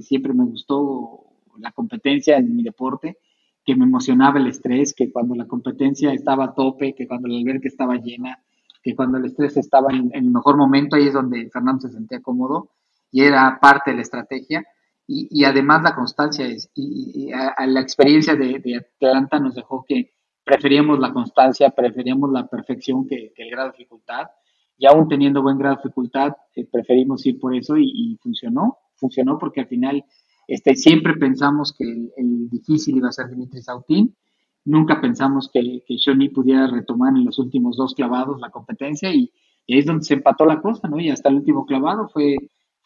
siempre 0.02 0.34
me 0.34 0.46
gustó, 0.46 1.26
la 1.58 1.72
competencia 1.72 2.38
en 2.38 2.56
mi 2.56 2.64
deporte, 2.64 3.18
que 3.66 3.76
me 3.76 3.86
emocionaba 3.86 4.40
el 4.40 4.48
estrés, 4.48 4.94
que 4.94 5.12
cuando 5.12 5.36
la 5.36 5.46
competencia 5.46 6.14
estaba 6.14 6.46
a 6.46 6.54
tope, 6.54 6.96
que 6.96 7.08
cuando 7.08 7.28
la 7.28 7.38
alberca 7.38 7.68
estaba 7.68 7.96
llena, 7.98 8.42
que 8.82 8.96
cuando 8.96 9.18
el 9.18 9.26
estrés 9.26 9.58
estaba 9.58 9.92
en, 9.92 10.10
el 10.14 10.32
mejor 10.32 10.58
momento, 10.58 10.96
ahí 10.96 11.08
es 11.08 11.14
donde 11.14 11.50
Fernando 11.52 11.82
se 11.88 11.94
sentía 11.94 12.22
cómodo 12.22 12.70
y 13.12 13.24
era 13.24 13.60
parte 13.60 13.92
de 13.92 13.98
la 13.98 14.02
estrategia. 14.04 14.66
Y, 15.12 15.44
además 15.44 15.82
la 15.82 15.96
constancia 15.96 16.46
es, 16.46 16.70
y, 16.76 17.32
la 17.32 17.82
experiencia 17.82 18.36
de, 18.36 18.60
de, 18.60 18.76
Atlanta 18.76 19.40
nos 19.40 19.56
dejó 19.56 19.84
que 19.88 20.12
preferíamos 20.44 21.00
la 21.00 21.12
constancia, 21.14 21.72
preferíamos 21.72 22.32
la 22.32 22.48
perfección 22.48 23.08
que, 23.08 23.34
el 23.36 23.50
grado 23.50 23.72
de 23.72 23.78
dificultad, 23.78 24.28
y 24.78 24.86
aún 24.86 25.08
teniendo 25.08 25.42
buen 25.42 25.58
grado 25.58 25.76
de 25.76 25.82
dificultad, 25.84 26.34
eh, 26.56 26.68
preferimos 26.72 27.26
ir 27.26 27.40
por 27.40 27.56
eso 27.56 27.76
y, 27.78 28.18
funcionó, 28.22 28.78
funcionó 29.00 29.38
porque 29.38 29.62
al 29.62 29.68
final 29.68 30.04
este, 30.48 30.76
siempre 30.76 31.14
pensamos 31.16 31.74
que 31.78 31.86
el, 31.86 32.50
difícil 32.50 32.98
iba 32.98 33.10
a 33.10 33.14
ser 33.14 33.30
Dimitri 33.30 33.62
Sautín, 33.62 34.16
nunca 34.66 35.02
pensamos 35.02 35.50
que, 35.52 35.84
que 35.88 35.96
Shoni 35.98 36.30
pudiera 36.30 36.68
retomar 36.68 37.16
en 37.16 37.26
los 37.26 37.40
últimos 37.40 37.78
dos 37.78 37.94
clavados 37.96 38.40
la 38.40 38.50
competencia 38.50 39.14
y, 39.14 39.32
y 39.66 39.74
ahí 39.74 39.80
es 39.80 39.86
donde 39.86 40.04
se 40.04 40.16
empató 40.16 40.46
la 40.46 40.62
cosa, 40.62 40.88
¿no? 40.88 41.00
Y 41.00 41.10
hasta 41.10 41.30
el 41.30 41.36
último 41.36 41.66
clavado 41.66 42.10
fue 42.10 42.36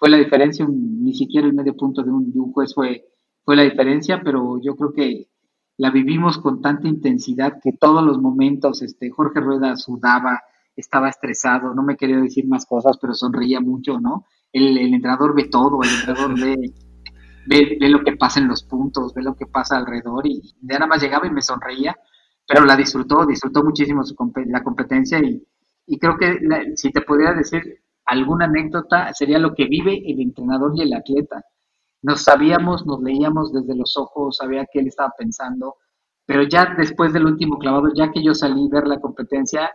fue 0.04 0.10
la 0.10 0.18
diferencia, 0.18 0.68
ni 0.70 1.14
siquiera 1.14 1.48
el 1.48 1.54
medio 1.54 1.78
punto 1.78 2.04
de 2.04 2.12
un, 2.12 2.30
de 2.30 2.38
un 2.38 2.52
juez 2.52 2.74
fue, 2.74 3.06
fue 3.46 3.56
la 3.56 3.64
diferencia, 3.64 4.22
pero 4.22 4.60
yo 4.62 4.76
creo 4.76 4.92
que 4.92 5.30
la 5.78 5.92
vivimos 5.92 6.40
con 6.40 6.62
tanta 6.62 6.90
intensidad 6.90 7.62
que 7.64 7.72
todos 7.72 8.04
los 8.04 8.20
momentos, 8.20 8.82
este, 8.82 9.10
Jorge 9.10 9.40
Rueda 9.40 9.78
sudaba, 9.78 10.42
estaba 10.76 11.08
estresado, 11.08 11.74
no 11.74 11.84
me 11.84 11.96
quería 11.96 12.18
decir 12.18 12.46
más 12.50 12.66
cosas, 12.66 12.98
pero 13.00 13.14
sonreía 13.14 13.62
mucho, 13.62 14.02
¿no? 14.02 14.26
El, 14.54 14.78
el 14.78 14.94
entrenador 14.94 15.36
ve 15.36 15.50
todo, 15.50 15.84
el 15.84 15.90
entrenador 15.90 16.40
ve, 16.40 16.74
ve, 17.48 17.78
ve, 17.80 17.90
lo 17.90 18.04
que 18.04 18.16
pasa 18.16 18.40
en 18.40 18.48
los 18.48 18.64
puntos, 18.64 19.14
ve 19.14 19.22
lo 19.22 19.36
que 19.36 19.48
pasa 19.48 19.78
alrededor 19.78 20.26
y 20.26 20.42
ya 20.62 20.76
nada 20.76 20.88
más 20.88 21.02
llegaba 21.02 21.28
y 21.28 21.32
me 21.32 21.42
sonreía, 21.42 21.96
pero 22.48 22.64
la 22.64 22.78
disfrutó, 22.78 23.26
disfrutó 23.26 23.64
muchísimo 23.64 24.04
su, 24.04 24.16
la 24.46 24.64
competencia 24.64 25.20
y, 25.20 25.46
y 25.88 26.00
creo 26.00 26.18
que 26.18 26.40
si 26.76 26.92
te 26.92 27.02
pudiera 27.02 27.34
decir, 27.34 27.84
alguna 28.06 28.46
anécdota 28.46 29.14
sería 29.14 29.40
lo 29.40 29.54
que 29.54 29.66
vive 29.66 30.02
el 30.06 30.22
entrenador 30.22 30.74
y 30.76 30.84
el 30.84 30.94
atleta. 30.94 31.44
Nos 32.02 32.24
sabíamos, 32.24 32.86
nos 32.86 33.02
leíamos 33.02 33.54
desde 33.54 33.76
los 33.76 33.98
ojos, 33.98 34.38
sabía 34.38 34.68
qué 34.72 34.80
él 34.80 34.88
estaba 34.88 35.14
pensando, 35.18 35.76
pero 36.26 36.44
ya 36.44 36.74
después 36.78 37.14
del 37.14 37.26
último 37.26 37.58
clavado, 37.58 37.90
ya 37.96 38.12
que 38.12 38.24
yo 38.24 38.34
salí 38.34 38.68
a 38.68 38.76
ver 38.76 38.88
la 38.88 39.00
competencia, 39.00 39.72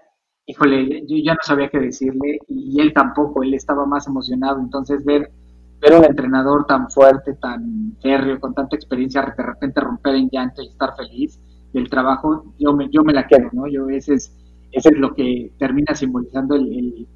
híjole, 0.49 1.05
yo 1.07 1.17
ya 1.23 1.35
no 1.35 1.41
sabía 1.45 1.69
qué 1.69 1.79
decirle 1.79 2.39
y 2.49 2.81
él 2.81 2.93
tampoco, 2.95 3.43
él 3.43 3.53
estaba 3.53 3.85
más 3.85 4.07
emocionado, 4.07 4.59
entonces 4.61 5.05
ver, 5.05 5.31
ver 5.79 5.95
un 5.95 6.05
entrenador 6.05 6.65
tan 6.67 6.91
fuerte, 6.91 7.35
tan 7.35 7.95
férreo, 8.01 8.41
con 8.41 8.55
tanta 8.55 8.75
experiencia, 8.75 9.23
de 9.37 9.43
repente 9.43 9.81
romper 9.81 10.15
en 10.15 10.31
llanto 10.31 10.63
y 10.63 10.69
estar 10.69 10.97
feliz 10.97 11.39
del 11.75 11.91
trabajo, 11.91 12.55
yo 12.59 12.73
me, 12.73 12.89
yo 12.91 13.05
me 13.05 13.13
la 13.13 13.27
quedo, 13.27 13.51
¿no? 13.53 13.67
Yo 13.69 13.91
ese 13.91 14.15
es, 14.15 14.35
ese 14.73 14.89
es 14.89 14.99
lo 14.99 15.15
que 15.15 15.53
termina 15.59 15.95
simbolizando 15.95 16.55
el 16.55 17.07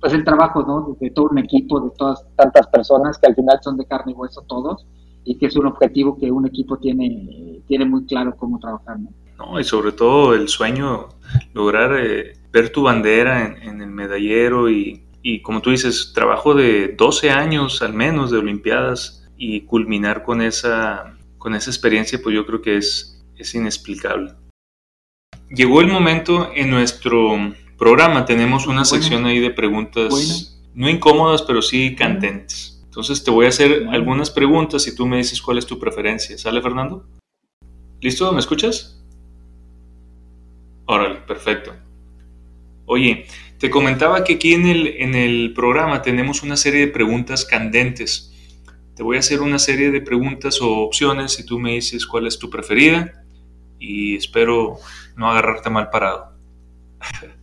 pues 0.00 0.14
el 0.14 0.24
trabajo, 0.24 0.64
¿no? 0.64 0.96
De 0.98 1.10
todo 1.10 1.28
un 1.30 1.38
equipo, 1.38 1.80
de 1.80 1.90
todas 1.96 2.26
tantas 2.34 2.66
personas 2.66 3.18
que 3.18 3.28
al 3.28 3.36
final 3.36 3.60
son 3.62 3.76
de 3.76 3.86
carne 3.86 4.10
y 4.10 4.16
hueso 4.16 4.42
todos 4.48 4.84
y 5.22 5.38
que 5.38 5.46
es 5.46 5.56
un 5.56 5.66
objetivo 5.66 6.18
que 6.18 6.32
un 6.32 6.44
equipo 6.44 6.76
tiene, 6.78 7.62
tiene 7.68 7.84
muy 7.84 8.04
claro 8.06 8.34
cómo 8.36 8.58
trabajar, 8.58 8.98
¿no? 8.98 9.10
No, 9.38 9.58
y 9.58 9.64
sobre 9.64 9.92
todo 9.92 10.34
el 10.34 10.48
sueño, 10.48 11.08
lograr 11.54 11.98
eh, 11.98 12.34
ver 12.52 12.70
tu 12.70 12.82
bandera 12.82 13.46
en, 13.62 13.80
el 13.80 13.90
medallero 13.90 14.70
y, 14.70 15.04
y, 15.22 15.42
como 15.42 15.62
tú 15.62 15.70
dices, 15.70 16.12
trabajo 16.14 16.54
de 16.54 16.94
12 16.96 17.30
años 17.30 17.82
al 17.82 17.94
menos 17.94 18.30
de 18.30 18.38
Olimpiadas 18.38 19.28
y 19.36 19.62
culminar 19.62 20.22
con 20.22 20.42
esa, 20.42 21.16
con 21.38 21.54
esa 21.54 21.70
experiencia, 21.70 22.20
pues 22.22 22.34
yo 22.34 22.46
creo 22.46 22.62
que 22.62 22.76
es, 22.76 23.24
es 23.36 23.54
inexplicable. 23.54 24.34
Llegó 25.48 25.80
el 25.80 25.88
momento 25.88 26.50
en 26.54 26.70
nuestro 26.70 27.36
programa 27.82 28.24
tenemos 28.24 28.68
una 28.68 28.84
sección 28.84 29.26
ahí 29.26 29.40
de 29.40 29.50
preguntas 29.50 30.52
no 30.72 30.88
incómodas, 30.88 31.42
pero 31.42 31.60
sí 31.60 31.96
candentes. 31.96 32.80
Entonces 32.84 33.24
te 33.24 33.30
voy 33.30 33.46
a 33.46 33.48
hacer 33.48 33.88
algunas 33.90 34.30
preguntas 34.30 34.86
y 34.86 34.94
tú 34.94 35.04
me 35.06 35.16
dices 35.16 35.42
cuál 35.42 35.58
es 35.58 35.66
tu 35.66 35.78
preferencia. 35.78 36.38
¿Sale, 36.38 36.62
Fernando? 36.62 37.04
¿Listo? 38.00 38.30
¿Me 38.32 38.38
escuchas? 38.38 39.01
Órale, 40.86 41.20
perfecto. 41.26 41.74
Oye, 42.86 43.26
te 43.58 43.70
comentaba 43.70 44.24
que 44.24 44.34
aquí 44.34 44.54
en 44.54 44.66
el, 44.66 44.86
en 44.98 45.14
el 45.14 45.52
programa 45.54 46.02
tenemos 46.02 46.42
una 46.42 46.56
serie 46.56 46.80
de 46.80 46.88
preguntas 46.88 47.44
candentes. 47.44 48.32
Te 48.96 49.02
voy 49.02 49.16
a 49.16 49.20
hacer 49.20 49.40
una 49.40 49.58
serie 49.58 49.90
de 49.90 50.00
preguntas 50.00 50.60
o 50.60 50.80
opciones 50.80 51.38
y 51.38 51.46
tú 51.46 51.58
me 51.58 51.72
dices 51.72 52.06
cuál 52.06 52.26
es 52.26 52.38
tu 52.38 52.50
preferida 52.50 53.24
y 53.78 54.16
espero 54.16 54.78
no 55.16 55.30
agarrarte 55.30 55.70
mal 55.70 55.90
parado. 55.90 56.32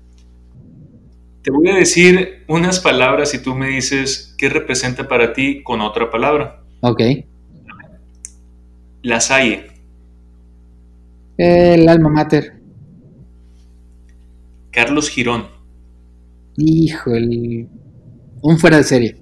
Te 1.42 1.52
voy 1.52 1.70
a 1.70 1.76
decir 1.76 2.44
unas 2.48 2.82
palabras 2.82 3.34
y 3.34 3.42
tú 3.42 3.56
me 3.56 3.70
dices 3.70 4.36
qué 4.38 4.50
representa 4.50 5.08
para 5.08 5.32
ti 5.32 5.64
con 5.64 5.80
otra 5.80 6.12
palabra. 6.12 6.62
Ok. 6.82 7.02
La 9.02 9.22
Salle. 9.22 9.68
El 11.38 11.88
alma 11.88 12.10
mater. 12.10 12.59
Carlos 14.72 15.10
Girón. 15.10 15.48
Hijo, 16.58 17.14
el... 17.14 17.68
un 18.42 18.58
fuera 18.60 18.78
de 18.78 18.84
serie. 18.84 19.18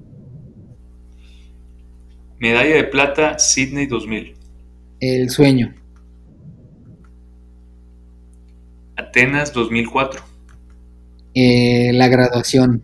Medalla 2.40 2.76
de 2.76 2.84
plata 2.84 3.40
Sydney 3.40 3.88
2000. 3.88 4.36
El 5.00 5.30
sueño. 5.30 5.74
Atenas 8.96 9.54
2004. 9.54 10.22
Eh, 11.34 11.92
la 11.94 12.08
graduación. 12.08 12.82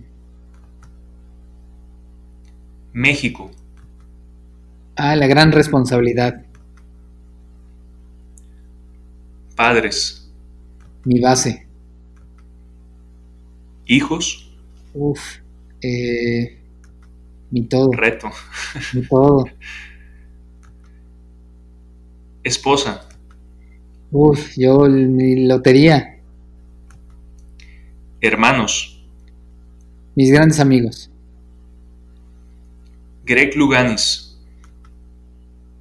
México. 2.93 3.51
Ah, 4.95 5.15
la 5.15 5.27
gran 5.27 5.51
responsabilidad. 5.51 6.45
Padres. 9.55 10.31
Mi 11.03 11.19
base. 11.19 11.67
Hijos. 13.85 14.49
Uf. 14.93 15.19
Eh, 15.81 16.57
mi 17.51 17.63
todo. 17.63 17.91
Reto. 17.91 18.29
Mi 18.93 19.01
todo. 19.01 19.45
Esposa. 22.43 23.07
Uf, 24.11 24.55
yo 24.57 24.81
mi 24.89 25.47
lotería. 25.47 26.19
Hermanos. 28.21 29.03
Mis 30.15 30.31
grandes 30.31 30.59
amigos. 30.59 31.09
Greg 33.25 33.55
Luganis. 33.55 34.37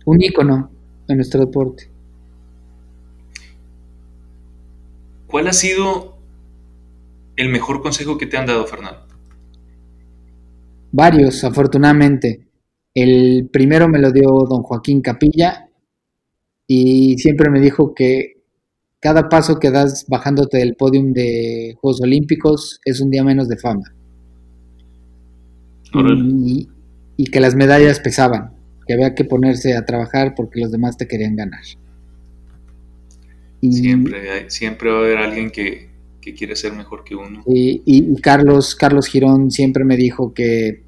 Un 0.05 0.23
ícono 0.23 0.71
en 1.09 1.17
nuestro 1.17 1.41
deporte. 1.41 1.89
¿Cuál 5.27 5.49
ha 5.49 5.53
sido 5.53 6.12
el 7.37 7.49
mejor 7.49 7.83
consejo 7.83 8.19
que 8.19 8.27
te 8.27 8.37
han 8.37 8.47
dado, 8.47 8.67
Fernando? 8.67 9.07
Varios, 10.93 11.43
afortunadamente. 11.45 12.47
El 12.95 13.49
primero 13.51 13.89
me 13.89 13.99
lo 13.99 14.13
dio 14.13 14.29
don 14.49 14.63
Joaquín 14.63 15.01
Capilla 15.01 15.69
y 16.67 17.17
siempre 17.19 17.51
me 17.51 17.61
dijo 17.61 17.95
que 17.95 18.43
cada 19.01 19.29
paso 19.29 19.59
que 19.59 19.71
das 19.71 20.05
bajándote 20.09 20.59
del 20.59 20.77
podium 20.77 21.13
de 21.13 21.75
Juegos 21.81 22.03
Olímpicos 22.03 22.81
es 22.85 23.01
un 23.01 23.11
día 23.11 23.25
menos 23.25 23.49
de 23.49 23.57
fama. 23.57 23.95
Y, 25.95 26.69
que 27.31 27.41
las 27.41 27.55
medallas 27.55 28.01
pesaban, 28.01 28.53
que 28.87 28.95
había 28.95 29.15
que 29.15 29.25
ponerse 29.25 29.77
a 29.77 29.85
trabajar 29.85 30.35
porque 30.35 30.61
los 30.61 30.71
demás 30.71 30.97
te 30.97 31.07
querían 31.07 31.37
ganar. 31.37 31.63
siempre, 33.61 34.51
siempre 34.51 34.91
va 34.91 34.99
a 34.99 35.01
haber 35.01 35.19
alguien 35.19 35.51
que, 35.51 35.92
que 36.23 36.33
quiere 36.35 36.57
ser 36.57 36.73
mejor 36.73 37.05
que 37.05 37.15
uno. 37.15 37.43
Y, 37.47 37.83
y, 37.85 38.21
Carlos, 38.23 38.75
Carlos 38.75 39.09
Girón 39.09 39.51
siempre 39.51 39.85
me 39.85 39.97
dijo 39.97 40.33
que, 40.33 40.85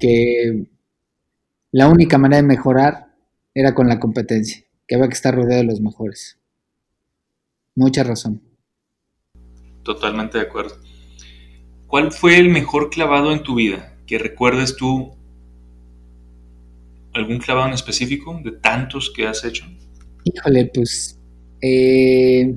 que 0.00 0.66
la 1.70 1.88
única 1.88 2.18
manera 2.18 2.42
de 2.42 2.48
mejorar 2.48 3.14
era 3.54 3.74
con 3.74 3.86
la 3.86 4.00
competencia, 4.00 4.64
que 4.88 4.96
había 4.96 5.08
que 5.08 5.14
estar 5.14 5.34
rodeado 5.34 5.60
de 5.60 5.68
los 5.68 5.80
mejores. 5.80 6.38
Mucha 7.76 8.02
razón. 8.02 8.42
Totalmente 9.84 10.38
de 10.38 10.44
acuerdo. 10.44 10.76
¿Cuál 11.86 12.10
fue 12.10 12.38
el 12.38 12.48
mejor 12.48 12.90
clavado 12.90 13.32
en 13.32 13.42
tu 13.42 13.54
vida? 13.54 13.96
Que 14.06 14.18
recuerdes 14.18 14.76
tú 14.76 15.12
algún 17.12 17.38
clavado 17.38 17.68
en 17.68 17.74
específico 17.74 18.40
de 18.42 18.52
tantos 18.52 19.12
que 19.14 19.26
has 19.26 19.44
hecho. 19.44 19.64
Híjole, 20.24 20.70
pues 20.72 21.18
eh, 21.60 22.54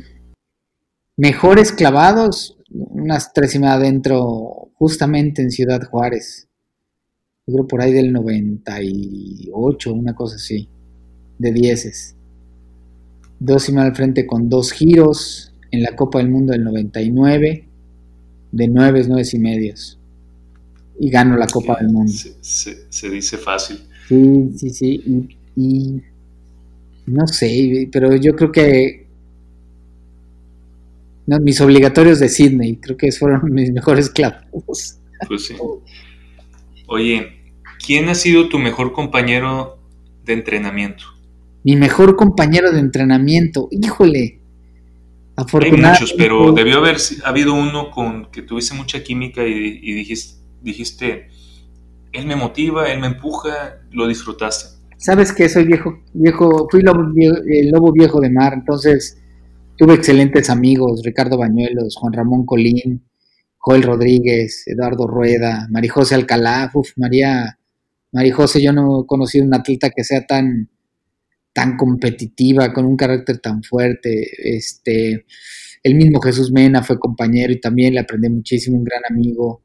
mejores 1.24 1.72
clavados, 1.72 2.58
unas 2.70 3.32
tres 3.32 3.56
y 3.56 3.60
media 3.60 3.76
adentro, 3.76 4.72
justamente 4.74 5.42
en 5.42 5.52
Ciudad 5.52 5.82
Juárez. 5.90 6.50
Yo 7.48 7.54
creo 7.54 7.68
por 7.68 7.82
ahí 7.82 7.94
del 7.94 8.12
98, 8.12 9.94
una 9.94 10.16
cosa 10.16 10.36
así, 10.36 10.68
de 11.40 11.54
dieces. 11.54 12.18
Dos 13.40 13.70
y 13.70 13.72
media 13.72 13.88
al 13.88 13.96
frente 13.96 14.28
con 14.28 14.50
dos 14.50 14.74
giros 14.74 15.54
en 15.72 15.82
la 15.82 15.96
Copa 15.96 16.18
del 16.20 16.30
Mundo 16.30 16.52
del 16.52 16.66
99 16.66 17.70
de 18.52 18.68
nueve, 18.68 19.06
nueve 19.08 19.28
y 19.32 19.40
medios. 19.40 19.98
Y 21.00 21.10
gano 21.10 21.38
la 21.38 21.48
Copa 21.48 21.78
del 21.80 21.88
Mundo. 21.90 22.12
Se, 22.42 23.10
dice 23.10 23.38
fácil. 23.38 23.78
Sí, 24.10 24.52
sí, 24.58 24.70
sí. 24.72 25.38
Y, 25.56 26.02
no 27.06 27.28
sé, 27.28 27.90
pero 27.94 28.14
yo 28.18 28.36
creo 28.36 28.52
que 28.52 29.03
mis 31.26 31.62
obligatorios 31.62 32.20
de 32.20 32.30
Sydney, 32.30 32.78
creo 32.78 32.98
que 32.98 33.12
fueron 33.12 33.42
mis 33.54 33.72
mejores 33.72 34.10
clavos. 34.10 35.00
Pues 35.28 35.46
sí. 35.46 35.56
Oye, 36.88 37.54
¿quién 37.86 38.10
ha 38.10 38.16
sido 38.16 38.50
tu 38.50 38.60
mejor 38.60 38.94
compañero 38.94 39.80
de 40.26 40.34
entrenamiento? 40.34 41.06
Mi 41.64 41.76
mejor 41.76 42.16
compañero 42.16 42.72
de 42.72 42.80
entrenamiento, 42.80 43.70
híjole. 43.72 44.40
Hay 45.36 45.72
muchos, 45.72 46.14
pero 46.14 46.52
debió 46.52 46.78
haber 46.78 46.98
habido 47.24 47.56
uno 47.56 47.90
con 47.90 48.30
que 48.30 48.44
tuviste 48.44 48.76
mucha 48.76 49.02
química 49.02 49.44
y, 49.44 49.94
dijiste, 49.94 50.40
dijiste, 50.62 51.30
él 52.12 52.28
me 52.28 52.36
motiva, 52.36 52.92
él 52.92 53.00
me 53.00 53.08
empuja, 53.08 53.80
lo 53.92 54.08
disfrutaste. 54.08 54.78
Sabes 54.98 55.34
que 55.34 55.50
soy 55.50 55.66
viejo, 55.66 56.04
viejo, 56.14 56.68
fui 56.70 56.82
el 56.82 57.72
lobo 57.72 57.92
viejo 57.92 58.22
de 58.22 58.30
mar, 58.30 58.54
entonces 58.54 59.23
tuve 59.78 59.96
excelentes 59.96 60.50
amigos, 60.50 61.02
Ricardo 61.04 61.38
Bañuelos, 61.38 61.96
Juan 61.96 62.14
Ramón 62.14 62.46
Colín, 62.46 63.04
Joel 63.58 63.84
Rodríguez, 63.84 64.64
Eduardo 64.68 65.08
Rueda, 65.08 65.68
Marijose 65.70 66.16
Alcalá, 66.16 66.70
uf, 66.74 66.92
María, 66.98 67.58
Marijose, 68.12 68.62
yo 68.62 68.74
no 68.74 69.02
he 69.02 69.08
conocido 69.08 69.46
una 69.46 69.58
atleta 69.58 69.90
que 69.90 70.04
sea 70.04 70.26
tan, 70.26 70.70
tan 71.54 71.78
competitiva, 71.78 72.74
con 72.74 72.86
un 72.86 72.98
carácter 72.98 73.40
tan 73.40 73.64
fuerte. 73.64 74.28
Este, 74.38 75.26
el 75.82 75.96
mismo 75.96 76.20
Jesús 76.22 76.52
Mena 76.52 76.84
fue 76.84 77.00
compañero 77.00 77.54
y 77.54 77.60
también 77.60 77.94
le 77.94 78.02
aprendí 78.02 78.30
muchísimo, 78.30 78.78
un 78.78 78.84
gran 78.84 79.02
amigo. 79.10 79.64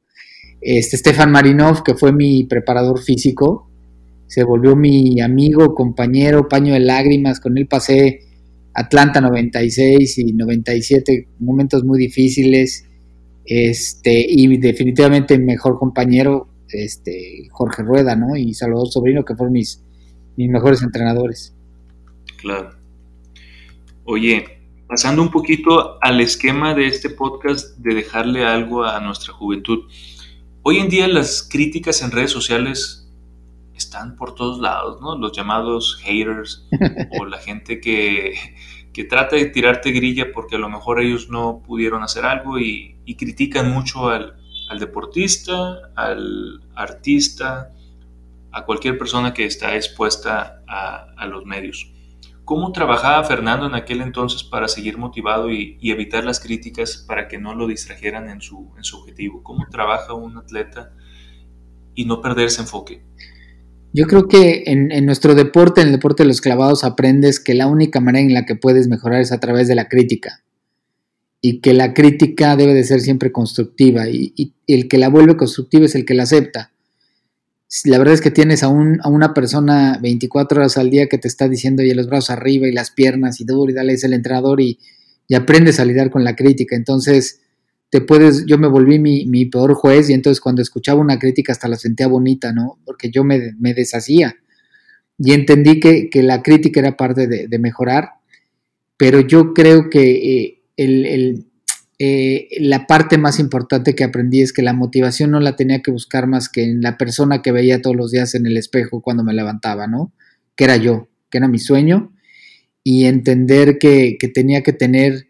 Este, 0.61 0.97
Stefan 0.97 1.33
Marinov, 1.33 1.83
que 1.83 1.95
fue 1.95 2.13
mi 2.13 2.45
preparador 2.45 3.01
físico, 3.01 3.69
se 4.29 4.45
volvió 4.45 4.77
mi 4.77 5.21
amigo, 5.21 5.75
compañero, 5.75 6.49
paño 6.49 6.75
de 6.75 6.81
lágrimas, 6.81 7.41
con 7.41 7.57
él 7.59 7.67
pasé 7.67 8.28
Atlanta 8.75 9.21
96 9.21 10.19
y 10.19 10.33
97, 10.33 11.29
momentos 11.41 11.85
muy 11.85 11.99
difíciles, 11.99 12.87
este, 13.45 14.27
y 14.29 14.57
definitivamente 14.59 15.39
mi 15.39 15.47
mejor 15.47 15.79
compañero, 15.79 16.49
este, 16.69 17.49
Jorge 17.51 17.83
Rueda, 17.83 18.15
¿no? 18.15 18.37
Y 18.37 18.55
Salvador 18.55 18.89
Sobrino, 18.89 19.25
que 19.25 19.35
fueron 19.35 19.53
mis, 19.53 19.83
mis 20.37 20.51
mejores 20.51 20.83
entrenadores. 20.83 21.55
Claro. 22.37 22.71
Oye, 24.05 24.45
pasando 24.87 25.23
un 25.23 25.31
poquito 25.31 26.03
al 26.03 26.21
esquema 26.21 26.75
de 26.75 26.87
este 26.87 27.11
podcast 27.11 27.77
de 27.79 27.95
dejarle 27.95 28.45
algo 28.45 28.85
a 28.85 29.01
nuestra 29.01 29.33
juventud. 29.35 29.85
Hoy 30.63 30.79
en 30.79 30.89
día 30.89 31.09
las 31.09 31.43
críticas 31.43 32.03
en 32.03 32.11
redes 32.11 32.31
sociales 32.31 33.08
están 33.79 34.17
por 34.17 34.35
todos 34.35 34.61
lados, 34.61 35.01
¿no? 35.01 35.17
Los 35.17 35.33
llamados 35.33 35.97
haters 36.03 36.69
o 37.19 37.25
la 37.25 37.39
gente 37.39 37.81
que, 37.81 38.35
que, 38.93 39.05
trata 39.05 39.37
de 39.37 39.47
tirarte 39.47 39.91
grilla 39.91 40.33
porque 40.33 40.57
a 40.57 40.59
lo 40.59 40.69
mejor 40.69 41.01
ellos 41.01 41.31
no 41.31 41.63
pudieron 41.67 42.03
hacer 42.03 42.25
algo 42.25 42.59
y, 42.59 42.95
critican 43.17 43.73
mucho 43.73 44.11
al, 44.11 44.35
deportista, 44.79 45.79
al 45.97 46.61
artista, 46.75 47.73
a 48.53 48.65
cualquier 48.65 48.99
persona 48.99 49.33
que 49.33 49.47
está 49.47 49.75
expuesta 49.77 50.63
a 50.67 51.27
los 51.27 51.47
medios. 51.47 51.91
¿Cómo 52.49 52.73
trabajaba 52.73 53.23
Fernando 53.25 53.67
en 53.67 53.75
aquel 53.75 54.01
entonces 54.01 54.43
para 54.43 54.69
seguir 54.69 54.97
motivado 54.97 55.53
y, 55.53 55.79
evitar 55.83 56.25
las 56.25 56.41
críticas 56.41 57.05
para 57.07 57.29
que 57.29 57.37
no 57.37 57.55
lo 57.55 57.67
distrajeran 57.67 58.31
en 58.31 58.41
su, 58.41 58.73
en 58.75 58.85
su 58.85 58.97
objetivo? 58.97 59.43
¿Cómo 59.43 59.67
trabaja 59.71 60.15
un 60.15 60.39
atleta 60.39 60.95
y 61.95 62.07
no 62.07 62.23
perder 62.23 62.47
ese 62.47 62.63
enfoque? 62.63 63.05
Yo 63.93 64.07
creo 64.07 64.29
que 64.29 64.65
en, 64.67 65.07
nuestro 65.07 65.35
deporte, 65.35 65.81
en 65.81 65.89
el 65.89 65.93
deporte 65.95 66.23
de 66.23 66.29
los 66.29 66.41
clavados, 66.41 66.85
aprendes 66.85 67.41
que 67.41 67.55
la 67.55 67.67
única 67.67 68.01
manera 68.01 68.27
en 68.27 68.35
la 68.35 68.47
que 68.47 68.55
puedes 68.55 68.89
mejorar 68.89 69.21
es 69.21 69.33
a 69.33 69.41
través 69.41 69.67
de 69.69 69.75
la 69.75 69.89
crítica. 69.89 70.43
Y 71.41 71.61
que 71.61 71.73
la 71.73 71.95
crítica 71.95 72.57
debe 72.57 72.75
de 72.75 72.85
ser 72.85 73.01
siempre 73.01 73.33
constructiva. 73.33 74.09
y 74.09 74.55
el 74.67 74.89
que 74.89 74.99
la 74.99 75.09
vuelve 75.09 75.37
constructiva 75.37 75.87
es 75.87 75.95
el 75.95 76.05
que 76.05 76.15
la 76.15 76.25
acepta 76.25 76.73
la 77.85 77.99
verdad 77.99 78.15
es 78.15 78.21
que 78.21 78.31
tienes 78.31 78.63
a, 78.63 78.69
un, 78.69 78.99
a 79.03 79.09
una 79.09 79.35
persona 79.35 79.99
24 80.01 80.61
horas 80.61 80.79
al 80.79 80.91
día 80.91 81.07
que 81.07 81.19
te 81.19 81.29
está 81.29 81.49
diciendo 81.49 81.83
y 81.83 81.93
los 81.93 82.07
brazos 82.07 82.31
arriba 82.31 82.67
y 82.67 82.73
las 82.73 82.91
piernas 82.91 83.41
y 83.41 83.45
duro 83.45 83.71
y 83.71 83.75
dale 83.75 83.93
es 83.93 84.05
el 84.05 84.15
entrenador 84.15 84.61
y, 84.61 84.79
y, 85.27 85.35
aprendes 85.35 85.79
a 85.79 85.85
lidiar 85.85 86.11
con 86.11 86.25
la 86.25 86.35
crítica. 86.35 86.77
Entonces, 86.77 87.41
te 87.91 88.05
yo 88.47 88.59
me 88.59 88.69
volví 88.69 88.99
mi, 88.99 89.27
mi, 89.27 89.47
peor 89.47 89.75
juez 89.75 90.11
y 90.11 90.13
entonces 90.13 90.41
cuando 90.41 90.61
escuchaba 90.61 91.01
una 91.01 91.19
crítica 91.19 91.53
hasta 91.53 91.69
la 91.69 91.77
sentía 91.77 92.07
bonita, 92.07 92.53
¿no? 92.53 92.79
Porque 92.85 93.11
yo 93.11 93.25
me, 93.25 93.55
me 93.59 93.75
deshacía 93.75 94.37
y 95.19 95.33
entendí 95.33 95.81
que, 95.81 96.11
que, 96.11 96.23
la 96.23 96.43
crítica 96.43 96.81
era 96.81 96.97
parte 96.97 97.27
de, 97.27 97.59
mejorar, 97.59 98.11
pero 98.97 99.21
yo 99.21 99.53
creo 99.55 99.91
que 99.91 100.11
eh, 100.11 100.63
el, 100.77 101.07
el 101.07 101.49
eh, 102.01 102.49
la 102.61 102.87
parte 102.87 103.19
más 103.19 103.41
importante 103.41 103.97
que 103.97 104.05
aprendí 104.05 104.41
es 104.41 104.53
que 104.53 104.63
la 104.63 104.73
motivación 104.73 105.33
no 105.33 105.41
la 105.41 105.57
tenía 105.57 105.83
que 105.83 105.91
buscar 105.91 106.29
más 106.29 106.49
que 106.49 106.63
en 106.63 106.81
la 106.81 106.97
persona 106.97 107.43
que 107.43 107.51
veía 107.51 107.83
todos 107.83 107.97
los 107.97 108.13
días 108.13 108.37
en 108.37 108.47
el 108.47 108.57
espejo 108.57 109.03
cuando 109.03 109.25
me 109.25 109.35
levantaba, 109.35 109.89
¿no? 109.89 110.13
Que 110.55 110.65
era 110.65 110.77
yo, 110.77 111.09
que 111.29 111.39
era 111.39 111.49
mi 111.49 111.59
sueño, 111.59 112.13
y 112.85 113.07
entender 113.07 113.79
que, 113.79 114.17
tenía 114.33 114.63
que 114.63 114.73
tener 114.73 115.27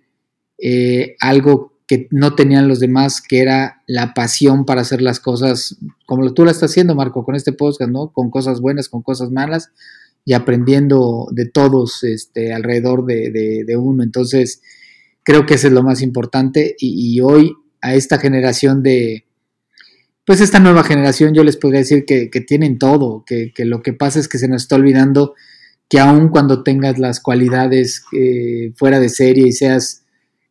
eh, 0.59 1.17
algo 1.21 1.78
que 1.89 2.07
no 2.13 2.37
tenían 2.37 2.69
los 2.69 2.79
demás, 2.79 3.21
que 3.21 3.41
era 3.41 3.83
la 3.89 4.15
pasión 4.15 4.65
para 4.65 4.83
hacer 4.83 5.03
las 5.03 5.19
cosas 5.19 5.77
como 6.07 6.33
tú 6.33 6.45
la 6.45 6.53
estás 6.53 6.71
haciendo, 6.71 6.95
Marco, 6.95 7.25
con 7.25 7.35
este 7.35 7.53
podcast, 7.53 7.91
¿no? 7.91 8.13
Con 8.13 8.31
cosas 8.31 8.61
buenas, 8.61 8.89
con 8.89 9.03
cosas 9.03 9.33
malas, 9.33 9.73
y 10.25 10.35
aprendiendo 10.35 11.27
de 11.33 11.47
todos 11.47 12.05
este, 12.05 12.53
alrededor 12.53 13.07
de, 13.07 13.65
de 13.67 13.77
uno. 13.77 14.05
Entonces, 14.05 14.61
Creo 15.29 15.45
que 15.45 15.57
eso 15.57 15.67
es 15.67 15.75
lo 15.75 15.83
más 15.83 16.01
importante 16.01 16.75
y, 16.79 17.21
hoy 17.21 17.53
a 17.83 17.95
esta 17.95 18.17
generación 18.17 18.83
de, 18.83 19.27
pues 20.25 20.41
esta 20.41 20.59
nueva 20.59 20.85
generación 20.85 21.35
yo 21.35 21.45
les 21.45 21.59
podría 21.59 21.81
decir 21.81 22.07
que, 22.07 22.31
tienen 22.41 22.79
todo, 22.79 23.27
que, 23.27 23.53
lo 23.59 23.83
que 23.83 23.93
pasa 23.93 24.21
es 24.21 24.27
que 24.27 24.39
se 24.39 24.49
nos 24.49 24.63
está 24.63 24.77
olvidando 24.77 25.35
que 25.91 26.01
aun 26.01 26.31
cuando 26.31 26.63
tengas 26.63 26.99
las 26.99 27.21
cualidades 27.21 28.05
eh, 28.19 28.73
fuera 28.77 29.01
de 29.01 29.11
serie 29.11 29.49
y 29.49 29.53
seas 29.53 30.07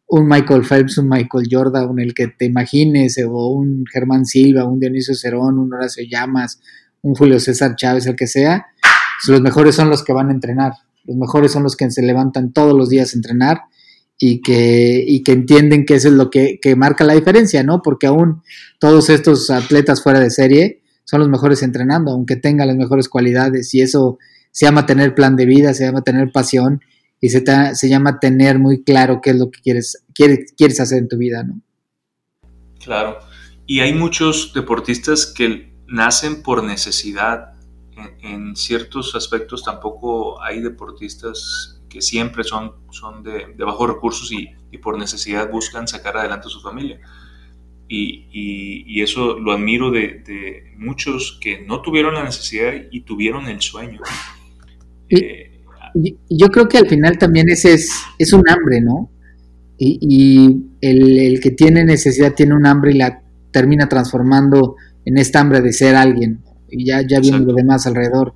un 0.07 0.27
Michael 0.27 0.63
Phelps, 0.63 0.97
un 0.97 1.09
Michael 1.09 1.47
Jordan, 1.51 1.99
el 1.99 2.13
que 2.13 2.27
te 2.27 2.45
imagines, 2.45 3.17
o 3.27 3.47
un 3.49 3.85
Germán 3.91 4.25
Silva, 4.25 4.65
un 4.65 4.79
Dionisio 4.79 5.13
Cerón, 5.13 5.59
un 5.59 5.73
Horacio 5.73 6.03
Llamas, 6.09 6.59
un 7.01 7.13
Julio 7.13 7.39
César 7.39 7.75
Chávez, 7.75 8.05
el 8.07 8.15
que 8.15 8.27
sea, 8.27 8.67
pues 8.81 9.29
los 9.29 9.41
mejores 9.41 9.75
son 9.75 9.89
los 9.89 10.03
que 10.03 10.13
van 10.13 10.29
a 10.29 10.31
entrenar, 10.31 10.73
los 11.05 11.17
mejores 11.17 11.51
son 11.51 11.63
los 11.63 11.75
que 11.75 11.89
se 11.91 12.01
levantan 12.01 12.53
todos 12.53 12.77
los 12.77 12.89
días 12.89 13.13
a 13.13 13.17
entrenar 13.17 13.61
y 14.17 14.41
que, 14.41 15.03
y 15.05 15.23
que 15.23 15.33
entienden 15.33 15.85
que 15.85 15.95
eso 15.95 16.07
es 16.07 16.13
lo 16.13 16.29
que, 16.29 16.59
marca 16.75 17.03
la 17.03 17.13
diferencia, 17.13 17.63
¿no? 17.63 17.81
Porque 17.81 18.07
aún 18.07 18.41
todos 18.79 19.09
estos 19.09 19.49
atletas 19.49 20.01
fuera 20.01 20.19
de 20.19 20.29
serie 20.29 20.81
son 21.03 21.19
los 21.19 21.29
mejores 21.29 21.63
entrenando, 21.63 22.11
aunque 22.11 22.35
tengan 22.35 22.67
las 22.67 22.77
mejores 22.77 23.09
cualidades, 23.09 23.73
y 23.73 23.81
eso 23.81 24.17
se 24.51 24.65
llama 24.65 24.85
tener 24.85 25.13
plan 25.13 25.35
de 25.35 25.45
vida, 25.45 25.73
se 25.73 25.85
llama 25.85 26.01
tener 26.01 26.31
pasión, 26.31 26.81
y 27.19 27.29
se, 27.29 27.43
se 27.73 27.89
llama 27.89 28.19
tener 28.19 28.59
muy 28.59 28.83
claro 28.83 29.19
qué 29.21 29.31
es 29.31 29.35
lo 29.37 29.49
que 29.51 29.61
quieres, 29.61 30.03
quieres, 30.13 30.53
quieres 30.57 30.79
hacer 30.79 30.99
en 30.99 31.07
tu 31.07 31.17
vida, 31.17 31.43
¿no? 31.43 31.61
Claro, 32.83 33.19
y 33.65 33.79
hay 33.81 33.93
muchos 33.93 34.53
deportistas 34.53 35.25
que 35.25 35.73
nacen 35.87 36.41
por 36.43 36.63
necesidad. 36.63 37.53
En, 37.95 38.47
en 38.49 38.55
ciertos 38.55 39.15
aspectos 39.15 39.63
tampoco 39.63 40.41
hay 40.41 40.61
deportistas 40.61 41.77
que 41.89 42.01
siempre 42.01 42.43
son, 42.43 42.73
son 42.91 43.23
de, 43.23 43.53
bajos 43.57 43.89
recursos 43.89 44.31
y, 44.31 44.55
por 44.77 44.97
necesidad 44.99 45.49
buscan 45.49 45.87
sacar 45.87 46.17
adelante 46.17 46.47
a 46.47 46.49
su 46.51 46.61
familia. 46.61 46.99
Y, 47.89 49.01
eso 49.01 49.39
lo 49.39 49.51
admiro 49.51 49.91
de, 49.91 50.73
muchos 50.77 51.39
que 51.41 51.61
no 51.61 51.81
tuvieron 51.81 52.13
la 52.13 52.23
necesidad 52.23 52.73
y 52.91 53.01
tuvieron 53.01 53.47
el 53.47 53.61
sueño. 53.61 54.01
Eh, 55.09 55.56
yo 56.29 56.47
creo 56.47 56.67
que 56.67 56.77
al 56.77 56.87
final 56.87 57.17
también 57.17 57.49
ese 57.49 57.73
es, 57.73 57.91
es 58.17 58.33
un 58.33 58.43
hambre, 58.49 58.81
¿no? 58.81 59.11
Y, 59.79 60.65
el, 60.81 61.39
que 61.41 61.51
tiene 61.51 61.83
necesidad 61.83 62.33
tiene 62.33 62.55
un 62.55 62.65
hambre 62.65 62.91
y 62.91 62.97
la 62.97 63.21
termina 63.51 63.87
transformando 63.87 64.75
en 65.05 65.17
esta 65.17 65.39
hambre 65.39 65.61
de 65.61 65.73
ser 65.73 65.95
alguien. 65.95 66.43
Y 66.69 66.85
ya, 66.85 67.01
ya 67.07 67.19
viene 67.19 67.39
lo 67.39 67.53
demás 67.53 67.85
alrededor. 67.85 68.33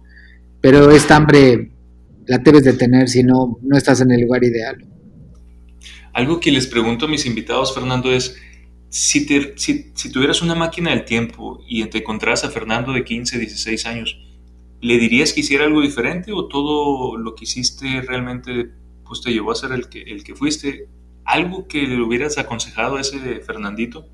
Pero 0.61 0.91
esta 0.91 1.15
hambre 1.15 1.71
la 2.27 2.37
debes 2.37 2.63
de 2.63 2.73
tener 2.73 3.09
si 3.09 3.23
no, 3.23 3.57
no 3.61 3.77
estás 3.77 4.01
en 4.01 4.11
el 4.11 4.21
lugar 4.21 4.43
ideal. 4.43 4.77
Algo 6.13 6.39
que 6.39 6.51
les 6.51 6.67
pregunto 6.67 7.05
a 7.05 7.09
mis 7.09 7.25
invitados, 7.25 7.73
Fernando, 7.73 8.11
es 8.11 8.35
si, 8.89 9.25
te, 9.25 9.53
si, 9.57 9.91
si 9.95 10.11
tuvieras 10.11 10.41
una 10.41 10.55
máquina 10.55 10.91
del 10.91 11.05
tiempo 11.05 11.59
y 11.67 11.83
te 11.85 11.99
encontraras 11.99 12.43
a 12.43 12.49
Fernando 12.49 12.93
de 12.93 13.03
15, 13.03 13.39
16 13.39 13.85
años, 13.85 14.17
¿le 14.81 14.97
dirías 14.97 15.33
que 15.33 15.41
hiciera 15.41 15.65
algo 15.65 15.81
diferente 15.81 16.31
o 16.31 16.47
todo 16.47 17.17
lo 17.17 17.35
que 17.35 17.45
hiciste 17.45 18.01
realmente 18.01 18.71
pues, 19.05 19.21
te 19.21 19.31
llevó 19.31 19.51
a 19.51 19.55
ser 19.55 19.71
el 19.71 19.87
que, 19.89 20.01
el 20.01 20.23
que 20.23 20.35
fuiste? 20.35 20.87
¿Algo 21.23 21.67
que 21.67 21.83
le 21.83 22.01
hubieras 22.01 22.37
aconsejado 22.37 22.97
a 22.97 23.01
ese 23.01 23.19
Fernandito? 23.41 24.07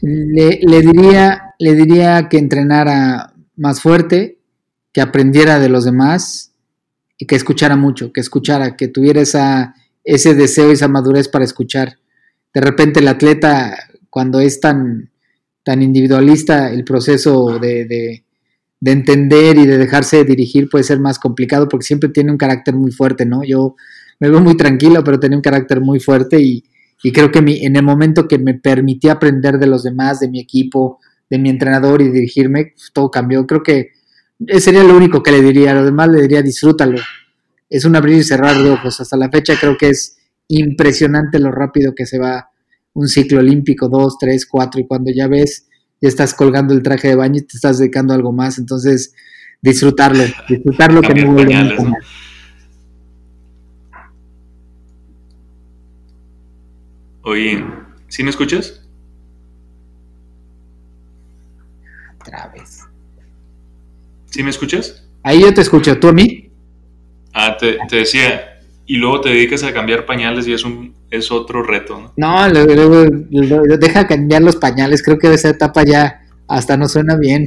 Le, 0.00 0.60
le, 0.62 0.80
diría, 0.80 1.54
le 1.58 1.74
diría 1.74 2.28
que 2.28 2.38
entrenara 2.38 3.34
más 3.56 3.80
fuerte, 3.80 4.38
que 4.92 5.00
aprendiera 5.00 5.58
de 5.58 5.68
los 5.68 5.84
demás 5.84 6.54
y 7.18 7.26
que 7.26 7.36
escuchara 7.36 7.76
mucho, 7.76 8.12
que 8.12 8.20
escuchara, 8.20 8.76
que 8.76 8.88
tuviera 8.88 9.20
esa, 9.20 9.74
ese 10.04 10.34
deseo 10.34 10.70
y 10.70 10.74
esa 10.74 10.88
madurez 10.88 11.28
para 11.28 11.44
escuchar. 11.44 11.98
De 12.52 12.60
repente 12.60 13.00
el 13.00 13.08
atleta, 13.08 13.76
cuando 14.10 14.40
es 14.40 14.60
tan, 14.60 15.10
tan 15.64 15.82
individualista, 15.82 16.70
el 16.70 16.84
proceso 16.84 17.58
de, 17.58 17.84
de, 17.86 18.23
de, 18.84 18.92
entender 18.92 19.56
y 19.58 19.66
de 19.66 19.78
dejarse 19.78 20.24
dirigir 20.24 20.68
puede 20.68 20.84
ser 20.84 21.00
más 21.00 21.18
complicado 21.18 21.68
porque 21.68 21.86
siempre 21.86 22.08
tiene 22.08 22.30
un 22.30 22.38
carácter 22.38 22.74
muy 22.74 22.92
fuerte, 22.92 23.24
¿no? 23.24 23.42
Yo 23.44 23.76
me 24.20 24.28
veo 24.28 24.40
muy 24.40 24.56
tranquilo, 24.56 25.02
pero 25.02 25.18
tenía 25.18 25.38
un 25.38 25.42
carácter 25.42 25.80
muy 25.80 26.00
fuerte 26.00 26.40
y, 26.40 26.64
y 27.02 27.12
creo 27.12 27.30
que 27.30 27.42
mi, 27.42 27.64
en 27.64 27.76
el 27.76 27.82
momento 27.82 28.28
que 28.28 28.38
me 28.38 28.54
permití 28.54 29.08
aprender 29.08 29.58
de 29.58 29.66
los 29.66 29.82
demás, 29.82 30.20
de 30.20 30.28
mi 30.28 30.40
equipo, 30.40 31.00
de 31.28 31.38
mi 31.38 31.50
entrenador 31.50 32.02
y 32.02 32.10
dirigirme, 32.10 32.72
pues, 32.74 32.90
todo 32.92 33.10
cambió. 33.10 33.46
Creo 33.46 33.62
que 33.62 33.90
sería 34.58 34.84
lo 34.84 34.96
único 34.96 35.22
que 35.22 35.32
le 35.32 35.42
diría. 35.42 35.72
A 35.72 35.74
lo 35.74 35.84
demás 35.84 36.08
le 36.08 36.22
diría 36.22 36.42
disfrútalo. 36.42 36.98
Es 37.68 37.84
un 37.84 37.96
abrir 37.96 38.18
y 38.18 38.24
cerrar 38.24 38.62
de 38.62 38.70
ojos. 38.70 39.00
Hasta 39.00 39.16
la 39.16 39.30
fecha 39.30 39.54
creo 39.58 39.76
que 39.76 39.90
es 39.90 40.18
impresionante 40.48 41.38
lo 41.38 41.50
rápido 41.50 41.94
que 41.94 42.06
se 42.06 42.18
va 42.18 42.50
un 42.94 43.08
ciclo 43.08 43.40
olímpico, 43.40 43.88
dos, 43.88 44.16
tres, 44.18 44.46
cuatro, 44.46 44.80
y 44.80 44.86
cuando 44.86 45.10
ya 45.12 45.26
ves, 45.26 45.66
ya 46.00 46.08
estás 46.08 46.34
colgando 46.34 46.74
el 46.74 46.82
traje 46.82 47.08
de 47.08 47.16
baño 47.16 47.38
y 47.38 47.42
te 47.42 47.56
estás 47.56 47.78
dedicando 47.78 48.12
a 48.12 48.16
algo 48.16 48.32
más. 48.32 48.58
Entonces, 48.58 49.14
disfrutarlo, 49.62 50.24
disfrutarlo 50.48 51.00
que 51.00 51.14
no 51.14 51.32
vuelve 51.32 51.54
Oye, 57.22 57.64
¿sí 58.08 58.22
me 58.22 58.30
escuchas? 58.30 58.82
Otra 62.20 62.48
vez. 62.48 62.84
¿Sí 64.26 64.42
me 64.42 64.50
escuchas? 64.50 65.06
Ahí 65.22 65.40
yo 65.40 65.54
te 65.54 65.62
escucho, 65.62 65.98
¿tú 65.98 66.08
a 66.08 66.12
mí? 66.12 66.50
Ah, 67.32 67.56
te, 67.56 67.78
decía, 67.90 68.60
y 68.84 68.96
luego 68.96 69.22
te 69.22 69.30
dedicas 69.30 69.62
a 69.62 69.72
cambiar 69.72 70.04
pañales 70.04 70.46
y 70.46 70.52
es 70.52 70.64
un 70.64 70.94
es 71.16 71.30
otro 71.30 71.62
reto, 71.62 72.00
¿no? 72.00 72.12
No, 72.16 72.48
luego, 72.48 73.06
deja 73.78 74.06
cambiar 74.06 74.42
los 74.42 74.56
pañales, 74.56 75.02
creo 75.02 75.18
que 75.18 75.32
esa 75.32 75.50
etapa 75.50 75.84
ya 75.84 76.22
hasta 76.48 76.76
no 76.76 76.88
suena 76.88 77.16
bien. 77.16 77.46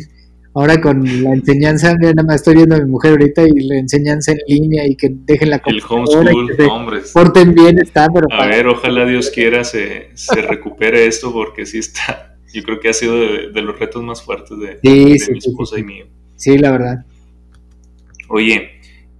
Ahora 0.53 0.81
con 0.81 1.03
la 1.23 1.33
enseñanza, 1.33 1.93
nada 1.93 2.23
más 2.23 2.37
estoy 2.37 2.55
viendo 2.55 2.75
a 2.75 2.79
mi 2.79 2.89
mujer 2.89 3.11
ahorita 3.11 3.43
y 3.43 3.67
la 3.67 3.77
enseñanza 3.77 4.31
en 4.31 4.39
línea 4.47 4.87
y 4.87 4.95
que 4.95 5.09
dejen 5.11 5.51
la 5.51 5.61
El 5.63 5.81
homeschool, 5.87 6.27
hombre. 6.71 7.01
Porten 7.13 7.53
bien, 7.53 7.77
está, 7.77 8.07
pero... 8.11 8.25
A 8.31 8.47
ver, 8.47 8.65
ojalá 8.65 9.05
Dios 9.05 9.29
quiera 9.29 9.63
se, 9.63 10.09
se 10.15 10.41
recupere 10.41 11.05
esto 11.05 11.31
porque 11.31 11.65
sí 11.65 11.77
está... 11.79 12.37
Yo 12.53 12.63
creo 12.63 12.79
que 12.79 12.89
ha 12.89 12.93
sido 12.93 13.19
de, 13.19 13.61
los 13.61 13.77
retos 13.77 14.01
más 14.03 14.23
fuertes 14.23 14.57
de, 14.57 14.79
mi 14.81 15.37
esposa 15.37 15.79
y 15.79 15.83
mío. 15.83 16.05
Sí, 16.37 16.57
la 16.57 16.71
verdad. 16.71 17.05
Oye, 18.29 18.76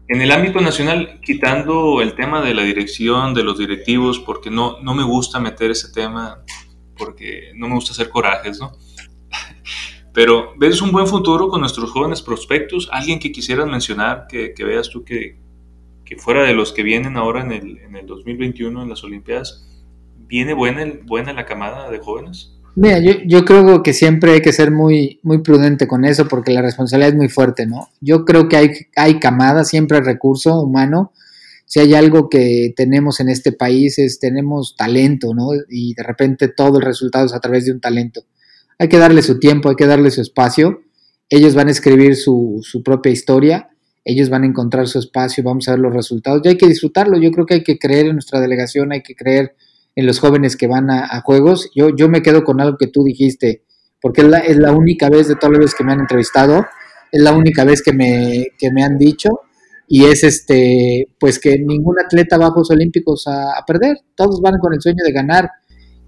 en 0.10 0.22
el 0.22 0.32
ámbito 0.32 0.62
nacional, 0.62 1.20
quitando 1.22 2.02
el 2.02 2.16
tema 2.16 2.42
de 2.42 2.54
la 2.54 2.64
dirección, 2.64 3.34
de 3.34 3.44
los 3.44 3.58
directivos, 3.58 4.20
porque 4.20 4.50
no, 4.50 4.80
no 4.82 4.94
me 4.94 5.04
gusta 5.04 5.40
meter 5.40 5.72
ese 5.72 5.92
tema, 5.92 6.44
porque 6.98 7.52
no 7.56 7.68
me 7.68 7.76
gusta 7.76 7.92
hacer 7.92 8.10
corajes, 8.10 8.60
¿no? 8.60 8.72
Pero 10.14 10.54
ves 10.58 10.82
un 10.82 10.92
buen 10.92 11.08
futuro 11.08 11.50
con 11.50 11.60
nuestros 11.60 11.92
jóvenes 11.92 12.22
prospectos, 12.22 12.90
alguien 12.92 13.20
que 13.20 13.32
quisieras 13.32 13.68
mencionar, 13.68 14.28
que, 14.28 14.54
veas 14.58 14.90
tú 14.90 15.04
que, 15.04 15.40
fuera 16.18 16.44
de 16.44 16.54
los 16.54 16.72
que 16.72 16.84
vienen 16.84 17.18
ahora 17.18 17.42
en 17.42 17.52
el, 17.52 17.78
en 17.80 17.96
el 17.98 18.08
2021 18.08 18.82
en 18.82 18.90
las 18.90 19.04
Olimpiadas, 19.04 19.68
¿viene 20.16 20.54
buena, 20.54 20.86
buena 21.04 21.34
la 21.34 21.46
camada 21.46 21.92
de 21.92 22.00
jóvenes? 22.00 22.57
Mira, 22.80 23.00
yo, 23.00 23.14
yo, 23.26 23.44
creo 23.44 23.82
que 23.82 23.92
siempre 23.92 24.34
hay 24.34 24.42
que 24.42 24.54
ser 24.54 24.70
muy, 24.70 25.20
muy 25.24 25.40
prudente 25.40 25.88
con 25.88 26.06
eso 26.06 26.28
porque 26.28 26.54
la 26.54 26.62
responsabilidad 26.62 27.10
es 27.10 27.16
muy 27.16 27.28
fuerte, 27.28 27.66
¿no? 27.66 27.90
Yo 28.02 28.24
creo 28.24 28.48
que 28.48 28.56
hay, 28.56 28.70
hay 28.96 29.20
camada, 29.20 29.66
siempre 29.66 30.00
recurso 30.00 30.62
humano. 30.62 31.12
Si 31.66 31.80
hay 31.80 31.96
algo 31.96 32.30
que 32.30 32.76
tenemos 32.76 33.20
en 33.20 33.30
este 33.30 33.52
país 33.52 33.98
es 33.98 34.20
tenemos 34.20 34.76
talento, 34.76 35.34
¿no? 35.34 35.48
Y 35.68 35.96
de 35.96 36.04
repente 36.04 36.50
todo 36.50 36.78
el 36.78 36.86
resultado 36.86 37.26
es 37.26 37.34
a 37.34 37.40
través 37.40 37.66
de 37.66 37.72
un 37.72 37.82
talento. 37.82 38.26
Hay 38.78 38.90
que 38.90 39.00
darle 39.00 39.24
su 39.24 39.40
tiempo, 39.40 39.70
hay 39.70 39.76
que 39.76 39.88
darle 39.88 40.12
su 40.12 40.22
espacio. 40.22 40.84
Ellos 41.32 41.56
van 41.56 41.70
a 41.70 41.72
escribir 41.72 42.16
su, 42.16 42.60
su 42.62 42.84
propia 42.84 43.12
historia, 43.12 43.70
ellos 44.06 44.30
van 44.30 44.44
a 44.44 44.46
encontrar 44.46 44.88
su 44.88 45.00
espacio, 45.00 45.44
vamos 45.44 45.68
a 45.68 45.72
ver 45.72 45.80
los 45.80 45.96
resultados. 45.96 46.44
Y 46.44 46.50
hay 46.50 46.58
que 46.60 46.68
disfrutarlo. 46.68 47.18
Yo 47.18 47.32
creo 47.32 47.48
que 47.48 47.56
hay 47.56 47.64
que 47.64 47.80
creer 47.80 48.06
en 48.06 48.14
nuestra 48.14 48.40
delegación, 48.40 48.92
hay 48.92 49.02
que 49.02 49.16
creer 49.16 49.56
en 49.98 50.06
los 50.06 50.20
jóvenes 50.20 50.56
que 50.56 50.68
van 50.68 50.92
a, 50.92 51.22
juegos. 51.22 51.72
Yo, 51.76 51.90
yo 51.90 52.08
me 52.08 52.22
quedo 52.22 52.44
con 52.44 52.62
algo 52.62 52.78
que 52.78 52.86
tú 52.86 53.04
dijiste, 53.04 53.64
porque 54.00 54.22
es 54.22 54.28
la, 54.28 54.38
es 54.38 54.56
la 54.58 54.72
única 54.72 55.10
vez 55.10 55.28
de 55.28 55.36
todas 55.36 55.54
las 55.54 55.60
veces 55.60 55.76
que 55.76 55.84
me 55.84 55.92
han 55.92 56.00
entrevistado, 56.00 56.68
es 57.12 57.20
la 57.20 57.34
única 57.34 57.66
vez 57.66 57.82
que 57.82 57.94
me, 57.94 58.46
que 58.60 58.72
me 58.72 58.84
han 58.84 59.00
dicho, 59.00 59.30
y 59.88 60.06
es 60.06 60.24
este, 60.24 61.08
pues 61.20 61.40
que 61.40 61.58
ningún 61.58 61.96
atleta 62.00 62.38
va 62.38 62.46
a 62.46 62.52
Juegos 62.52 62.70
Olímpicos 62.70 63.26
a, 63.26 63.58
a 63.58 63.66
perder, 63.66 63.98
todos 64.14 64.40
van 64.40 64.60
con 64.62 64.72
el 64.72 64.82
sueño 64.82 65.04
de 65.04 65.12
ganar, 65.12 65.50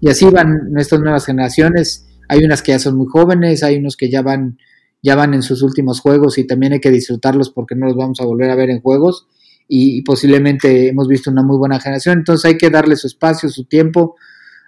y 0.00 0.08
así 0.08 0.26
van 0.26 0.70
nuestras 0.70 1.00
nuevas 1.00 1.26
generaciones. 1.26 2.06
Hay 2.28 2.44
unas 2.44 2.62
que 2.62 2.70
ya 2.70 2.78
son 2.78 2.96
muy 2.96 3.08
jóvenes, 3.08 3.64
hay 3.64 3.76
unos 3.76 3.96
que 3.96 4.08
ya 4.08 4.22
van, 4.22 4.56
ya 5.02 5.16
van 5.16 5.34
en 5.34 5.42
sus 5.42 5.62
últimos 5.62 5.98
juegos 5.98 6.38
y 6.38 6.46
también 6.46 6.74
hay 6.74 6.80
que 6.80 6.92
disfrutarlos 6.92 7.50
porque 7.50 7.74
no 7.74 7.86
los 7.86 7.96
vamos 7.96 8.20
a 8.20 8.24
volver 8.24 8.50
a 8.50 8.54
ver 8.54 8.70
en 8.70 8.80
juegos 8.80 9.26
y, 9.68 10.02
posiblemente 10.02 10.88
hemos 10.88 11.08
visto 11.08 11.30
una 11.30 11.42
muy 11.42 11.56
buena 11.56 11.80
generación, 11.80 12.18
entonces 12.18 12.44
hay 12.44 12.56
que 12.56 12.70
darle 12.70 12.96
su 12.96 13.06
espacio, 13.06 13.48
su 13.48 13.64
tiempo. 13.64 14.16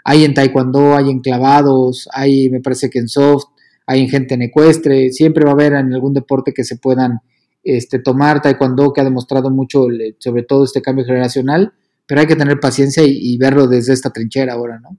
Hay 0.05 0.25
en 0.25 0.35
taekwondo, 0.35 0.97
hay 0.97 1.11
en 1.11 1.21
clavados, 1.21 2.09
hay 2.13 2.51
me 2.51 2.61
parece 2.61 2.91
que 2.91 2.99
en 2.99 3.09
soft, 3.09 3.45
hay 3.87 4.01
en 4.01 4.09
gente 4.09 4.35
en 4.35 4.43
ecuestre, 4.43 5.11
siempre 5.13 5.45
va 5.45 5.51
a 5.51 5.55
haber 5.55 5.75
en 5.75 5.93
algún 5.93 6.13
deporte 6.13 6.53
que 6.53 6.65
se 6.65 6.77
puedan 6.77 7.21
este, 7.63 8.01
tomar 8.01 8.43
taekwondo, 8.43 8.93
que 8.93 9.01
ha 9.01 9.05
demostrado 9.05 9.51
mucho 9.51 9.87
sobre 10.19 10.43
todo 10.43 10.65
este 10.65 10.83
cambio 10.83 11.05
generacional, 11.05 11.73
pero 12.07 12.21
hay 12.21 12.27
que 12.27 12.37
tener 12.37 12.59
paciencia 12.59 13.05
y 13.07 13.37
verlo 13.39 13.69
desde 13.69 13.93
esta 13.93 14.11
trinchera 14.11 14.55
ahora, 14.55 14.81
¿no? 14.81 14.99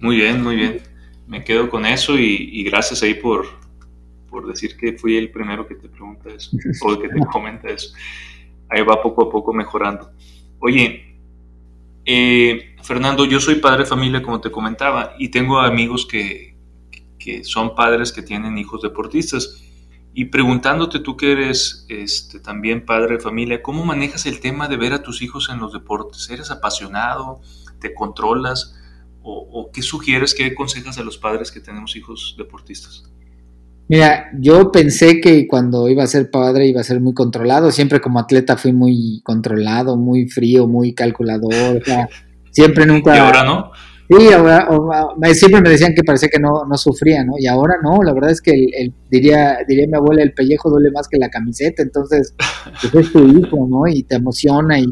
Muy 0.00 0.16
bien, 0.16 0.42
muy 0.42 0.56
bien. 0.56 0.80
Me 1.26 1.44
quedo 1.44 1.68
con 1.68 1.84
eso 1.84 2.16
y, 2.18 2.62
gracias 2.64 3.02
ahí 3.02 3.14
por, 3.14 3.46
por 4.38 4.46
decir 4.46 4.76
que 4.76 4.96
fui 4.96 5.16
el 5.16 5.32
primero 5.32 5.66
que 5.66 5.74
te 5.74 5.88
pregunta 5.88 6.30
eso 6.30 6.56
o 6.82 6.96
que 6.96 7.08
te 7.08 7.18
comenta 7.26 7.68
eso. 7.68 7.92
Ahí 8.68 8.82
va 8.82 9.02
poco 9.02 9.24
a 9.24 9.28
poco 9.28 9.52
mejorando. 9.52 10.12
Oye, 10.60 11.18
eh, 12.04 12.76
Fernando, 12.84 13.24
yo 13.24 13.40
soy 13.40 13.56
padre 13.56 13.82
de 13.82 13.86
familia, 13.88 14.22
como 14.22 14.40
te 14.40 14.52
comentaba, 14.52 15.16
y 15.18 15.30
tengo 15.30 15.58
amigos 15.58 16.06
que, 16.06 16.56
que 17.18 17.42
son 17.42 17.74
padres 17.74 18.12
que 18.12 18.22
tienen 18.22 18.56
hijos 18.58 18.80
deportistas. 18.80 19.60
Y 20.14 20.26
preguntándote 20.26 21.00
tú 21.00 21.16
que 21.16 21.32
eres 21.32 21.84
este, 21.88 22.38
también 22.38 22.86
padre 22.86 23.16
de 23.16 23.20
familia, 23.20 23.60
¿cómo 23.60 23.84
manejas 23.84 24.24
el 24.26 24.38
tema 24.38 24.68
de 24.68 24.76
ver 24.76 24.92
a 24.92 25.02
tus 25.02 25.20
hijos 25.20 25.48
en 25.48 25.58
los 25.58 25.72
deportes? 25.72 26.30
¿Eres 26.30 26.52
apasionado? 26.52 27.40
¿Te 27.80 27.92
controlas? 27.92 28.76
o, 29.20 29.70
qué 29.72 29.82
sugieres, 29.82 30.32
qué 30.32 30.46
aconsejas 30.46 30.96
a 30.96 31.02
los 31.02 31.18
padres 31.18 31.52
que 31.52 31.60
tenemos 31.60 31.96
hijos 31.96 32.34
deportistas? 32.38 33.04
Mira, 33.88 34.30
yo 34.38 34.70
pensé 34.70 35.20
que 35.20 35.48
cuando 35.48 35.88
iba 35.88 36.02
a 36.02 36.06
ser 36.06 36.30
padre 36.30 36.66
iba 36.66 36.80
a 36.80 36.84
ser 36.84 37.00
muy 37.00 37.14
controlado. 37.14 37.70
Siempre 37.72 38.00
como 38.00 38.18
atleta 38.18 38.56
fui 38.56 38.72
muy 38.72 39.22
controlado, 39.24 39.96
muy 39.96 40.28
frío, 40.28 40.68
muy 40.68 40.92
calculador. 40.92 41.82
siempre 42.50 42.84
nunca. 42.84 43.16
¿Y 43.16 43.18
ahora 43.18 43.44
no? 43.44 43.70
Sí, 44.10 44.32
ahora, 44.32 44.66
siempre 45.34 45.60
me 45.60 45.68
decían 45.68 45.92
que 45.94 46.02
parecía 46.02 46.30
que 46.30 46.40
no, 46.40 46.64
no 46.66 46.78
sufría, 46.78 47.24
¿no? 47.24 47.34
Y 47.38 47.46
ahora 47.46 47.74
no, 47.82 48.02
la 48.02 48.14
verdad 48.14 48.30
es 48.30 48.40
que 48.40 48.52
el, 48.52 48.92
diría, 49.10 49.58
diría 49.68 49.86
mi 49.86 49.96
abuela, 49.96 50.22
el 50.22 50.32
pellejo 50.32 50.70
duele 50.70 50.90
más 50.90 51.08
que 51.08 51.18
la 51.18 51.28
camiseta, 51.28 51.82
entonces 51.82 52.34
pues 52.80 53.06
es 53.06 53.12
tu 53.12 53.22
hijo, 53.28 53.66
¿no? 53.68 53.86
Y 53.86 54.04
te 54.04 54.16
emociona 54.16 54.80
y 54.80 54.86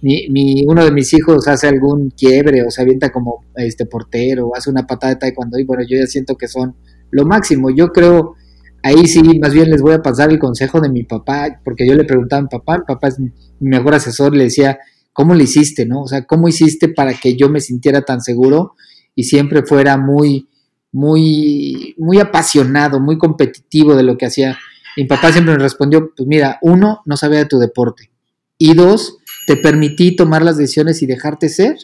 mi, 0.00 0.28
mi, 0.28 0.64
uno 0.64 0.84
de 0.84 0.92
mis 0.92 1.12
hijos 1.12 1.48
hace 1.48 1.66
algún 1.66 2.10
quiebre 2.10 2.62
o 2.64 2.70
se 2.70 2.82
avienta 2.82 3.10
como 3.10 3.44
este 3.56 3.84
portero 3.86 4.46
o 4.48 4.56
hace 4.56 4.70
una 4.70 4.86
patada 4.86 5.14
de 5.14 5.18
taekwondo 5.18 5.58
y 5.58 5.64
bueno, 5.64 5.82
yo 5.88 5.98
ya 5.98 6.06
siento 6.06 6.36
que 6.36 6.46
son 6.46 6.76
lo 7.12 7.24
máximo. 7.24 7.70
Yo 7.70 7.92
creo, 7.92 8.34
ahí 8.82 9.06
sí, 9.06 9.38
más 9.38 9.54
bien 9.54 9.70
les 9.70 9.80
voy 9.80 9.92
a 9.92 10.02
pasar 10.02 10.30
el 10.30 10.40
consejo 10.40 10.80
de 10.80 10.88
mi 10.88 11.04
papá, 11.04 11.60
porque 11.64 11.86
yo 11.86 11.94
le 11.94 12.04
preguntaba 12.04 12.40
a 12.40 12.42
mi 12.42 12.48
papá, 12.48 12.78
mi 12.78 12.84
papá 12.84 13.08
es 13.08 13.20
mi 13.20 13.30
mejor 13.60 13.94
asesor, 13.94 14.34
le 14.34 14.44
decía, 14.44 14.78
¿cómo 15.12 15.34
le 15.34 15.44
hiciste, 15.44 15.86
no? 15.86 16.02
O 16.02 16.08
sea, 16.08 16.24
¿cómo 16.24 16.48
hiciste 16.48 16.88
para 16.88 17.14
que 17.14 17.36
yo 17.36 17.48
me 17.48 17.60
sintiera 17.60 18.02
tan 18.02 18.20
seguro 18.20 18.74
y 19.14 19.24
siempre 19.24 19.62
fuera 19.62 19.96
muy, 19.96 20.48
muy, 20.90 21.94
muy 21.98 22.18
apasionado, 22.18 22.98
muy 22.98 23.18
competitivo 23.18 23.94
de 23.94 24.02
lo 24.02 24.16
que 24.16 24.26
hacía? 24.26 24.58
Mi 24.96 25.04
papá 25.04 25.32
siempre 25.32 25.54
me 25.54 25.62
respondió, 25.62 26.12
pues 26.14 26.26
mira, 26.26 26.58
uno, 26.62 27.00
no 27.06 27.16
sabía 27.16 27.38
de 27.38 27.46
tu 27.46 27.58
deporte. 27.58 28.10
Y 28.58 28.74
dos, 28.74 29.18
te 29.46 29.56
permití 29.56 30.14
tomar 30.16 30.42
las 30.42 30.56
decisiones 30.56 31.02
y 31.02 31.06
dejarte 31.06 31.48
ser. 31.48 31.76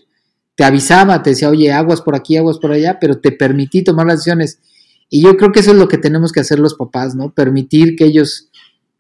Te 0.54 0.64
avisaba, 0.64 1.22
te 1.22 1.30
decía, 1.30 1.48
oye, 1.48 1.72
aguas 1.72 2.02
por 2.02 2.14
aquí, 2.14 2.36
aguas 2.36 2.58
por 2.58 2.72
allá, 2.72 2.98
pero 3.00 3.18
te 3.18 3.32
permití 3.32 3.82
tomar 3.82 4.06
las 4.06 4.16
decisiones. 4.16 4.60
Y 5.08 5.22
yo 5.22 5.36
creo 5.36 5.52
que 5.52 5.60
eso 5.60 5.72
es 5.72 5.78
lo 5.78 5.88
que 5.88 5.98
tenemos 5.98 6.32
que 6.32 6.40
hacer 6.40 6.58
los 6.58 6.74
papás, 6.74 7.14
¿no? 7.14 7.32
Permitir 7.32 7.96
que 7.96 8.04
ellos 8.04 8.50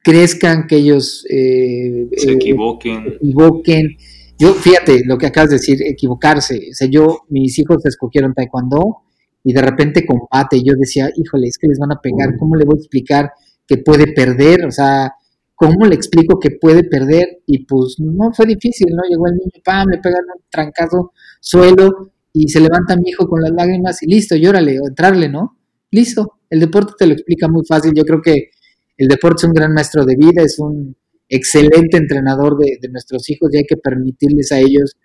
crezcan, 0.02 0.66
que 0.66 0.76
ellos 0.76 1.26
eh, 1.28 2.08
se 2.16 2.32
equivoquen. 2.32 3.04
Se 3.04 3.08
equivoquen 3.16 3.96
yo, 4.38 4.54
fíjate 4.54 5.02
lo 5.04 5.18
que 5.18 5.26
acabas 5.26 5.50
de 5.50 5.56
decir, 5.56 5.82
equivocarse. 5.84 6.68
O 6.70 6.74
sea, 6.74 6.88
yo, 6.88 7.22
mis 7.28 7.58
hijos 7.58 7.84
escogieron 7.84 8.34
taekwondo 8.34 8.98
y 9.42 9.52
de 9.52 9.60
repente 9.62 10.06
combate. 10.06 10.62
Yo 10.62 10.74
decía, 10.78 11.10
híjole, 11.16 11.48
es 11.48 11.58
que 11.58 11.66
les 11.66 11.78
van 11.78 11.90
a 11.92 12.00
pegar. 12.00 12.36
¿Cómo 12.38 12.54
le 12.54 12.64
voy 12.64 12.76
a 12.76 12.78
explicar 12.78 13.32
que 13.66 13.78
puede 13.78 14.12
perder? 14.12 14.64
O 14.64 14.70
sea, 14.70 15.12
¿cómo 15.56 15.86
le 15.86 15.96
explico 15.96 16.38
que 16.38 16.52
puede 16.52 16.84
perder? 16.84 17.40
Y 17.46 17.64
pues 17.64 17.96
no 17.98 18.32
fue 18.32 18.46
difícil, 18.46 18.94
¿no? 18.94 19.02
Llegó 19.08 19.26
el 19.26 19.34
niño, 19.34 19.50
pam, 19.64 19.88
le 19.88 19.98
pegan 19.98 20.22
un 20.32 20.42
trancazo, 20.48 21.12
suelo, 21.40 22.12
y 22.32 22.48
se 22.48 22.60
levanta 22.60 22.96
mi 22.96 23.10
hijo 23.10 23.26
con 23.28 23.42
las 23.42 23.50
lágrimas 23.50 24.00
y 24.04 24.06
listo, 24.06 24.36
llórale, 24.36 24.78
o 24.78 24.86
entrarle, 24.86 25.28
¿no? 25.28 25.57
Listo. 25.90 26.34
El 26.50 26.60
deporte 26.60 26.94
te 26.98 27.06
lo 27.06 27.12
explica 27.12 27.48
muy 27.48 27.64
fácil. 27.66 27.92
Yo 27.94 28.04
creo 28.04 28.20
que 28.22 28.50
el 28.96 29.08
deporte 29.08 29.42
es 29.42 29.48
un 29.48 29.54
gran 29.54 29.72
maestro 29.72 30.04
de 30.04 30.16
vida, 30.16 30.42
es 30.42 30.58
un 30.58 30.96
excelente 31.28 31.96
entrenador 31.96 32.56
de, 32.58 32.88
nuestros 32.90 33.28
hijos 33.30 33.50
y 33.52 33.58
hay 33.58 33.64
que 33.64 33.76
permitirles 33.76 34.50
a 34.52 34.58
ellos 34.58 34.96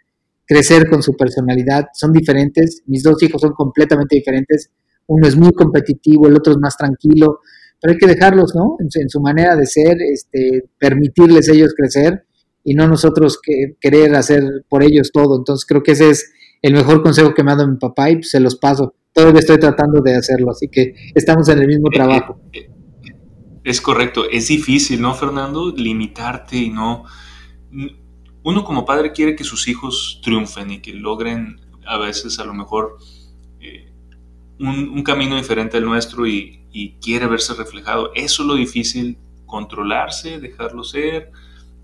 crecer 0.45 0.89
con 0.89 1.03
su 1.03 1.13
personalidad. 1.15 1.85
Son 1.93 2.11
diferentes, 2.11 2.81
mis 2.85 3.03
dos 3.03 3.21
hijos 3.23 3.41
son 3.41 3.53
completamente 3.53 4.15
diferentes. 4.15 4.71
Uno 5.07 5.27
es 5.27 5.35
muy 5.35 5.51
competitivo, 5.51 6.27
el 6.27 6.35
otro 6.35 6.53
es 6.53 6.59
más 6.59 6.77
tranquilo, 6.77 7.39
pero 7.81 7.93
hay 7.93 7.97
que 7.97 8.07
dejarlos, 8.07 8.55
¿no? 8.55 8.77
En, 8.79 9.09
su 9.09 9.19
manera 9.19 9.55
de 9.55 9.65
ser, 9.65 9.97
este, 10.01 10.63
permitirles 10.79 11.49
ellos 11.49 11.73
crecer 11.75 12.25
y 12.63 12.73
no 12.73 12.87
nosotros 12.87 13.39
que, 13.41 13.75
querer 13.79 14.15
hacer 14.15 14.43
por 14.69 14.83
ellos 14.83 15.11
todo. 15.11 15.37
Entonces 15.37 15.65
creo 15.65 15.83
que 15.83 15.91
ese 15.91 16.09
es 16.09 16.31
el 16.61 16.73
mejor 16.73 17.03
consejo 17.03 17.33
que 17.33 17.43
me 17.43 17.51
ha 17.51 17.55
dado 17.55 17.67
mi 17.67 17.77
papá 17.77 18.09
y 18.09 18.15
pues, 18.15 18.31
se 18.31 18.39
los 18.39 18.55
paso. 18.55 18.95
Todavía 19.13 19.39
estoy 19.39 19.59
tratando 19.59 20.01
de 20.01 20.15
hacerlo, 20.15 20.49
así 20.49 20.67
que 20.69 20.95
estamos 21.13 21.47
en 21.49 21.59
el 21.59 21.67
mismo 21.67 21.89
eh, 21.91 21.95
trabajo. 21.95 22.39
Eh, 22.51 22.69
es 23.63 23.79
correcto, 23.79 24.25
es 24.29 24.47
difícil, 24.47 25.01
¿no, 25.01 25.13
Fernando? 25.13 25.71
Limitarte 25.75 26.57
y 26.57 26.69
no... 26.69 27.05
Uno 28.43 28.65
como 28.65 28.85
padre 28.85 29.13
quiere 29.13 29.35
que 29.35 29.43
sus 29.43 29.67
hijos 29.67 30.19
triunfen 30.23 30.71
y 30.71 30.81
que 30.81 30.93
logren 30.93 31.61
a 31.85 31.97
veces 31.97 32.39
a 32.39 32.45
lo 32.45 32.53
mejor 32.53 32.97
eh, 33.61 33.93
un, 34.59 35.01
camino 35.03 35.37
diferente 35.37 35.77
al 35.77 35.85
nuestro 35.85 36.27
y, 36.27 36.59
quiere 37.01 37.27
verse 37.27 37.53
reflejado. 37.53 38.11
Eso 38.15 38.41
es 38.41 38.47
lo 38.47 38.55
difícil, 38.55 39.19
controlarse, 39.45 40.39
dejarlo 40.39 40.83
ser. 40.83 41.31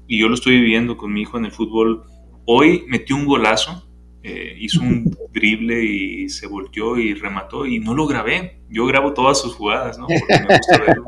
Y 0.08 0.20
yo 0.20 0.28
lo 0.28 0.34
estoy 0.34 0.60
viviendo 0.60 0.98
con 0.98 1.14
mi 1.14 1.22
hijo 1.22 1.38
en 1.38 1.46
el 1.46 1.52
fútbol. 1.52 2.04
Hoy 2.46 2.86
metió 2.88 3.16
un 3.16 3.26
golazo 3.26 3.89
eh, 4.24 4.55
hizo 4.59 4.82
un 4.82 5.15
drible 5.34 5.84
y 5.84 6.30
se 6.30 6.47
volteó 6.47 6.97
y 6.97 7.13
remató 7.13 7.65
y 7.65 7.80
no 7.80 7.93
lo 7.93 8.07
grabé. 8.07 8.61
Yo 8.70 8.86
grabo 8.86 9.13
todas 9.13 9.39
sus 9.39 9.55
jugadas, 9.55 9.97
¿no? 9.97 10.07
Porque 10.07 10.45
me 10.47 10.57
gusta 10.57 10.78
verlo. 10.78 11.05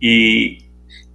Y 0.00 0.68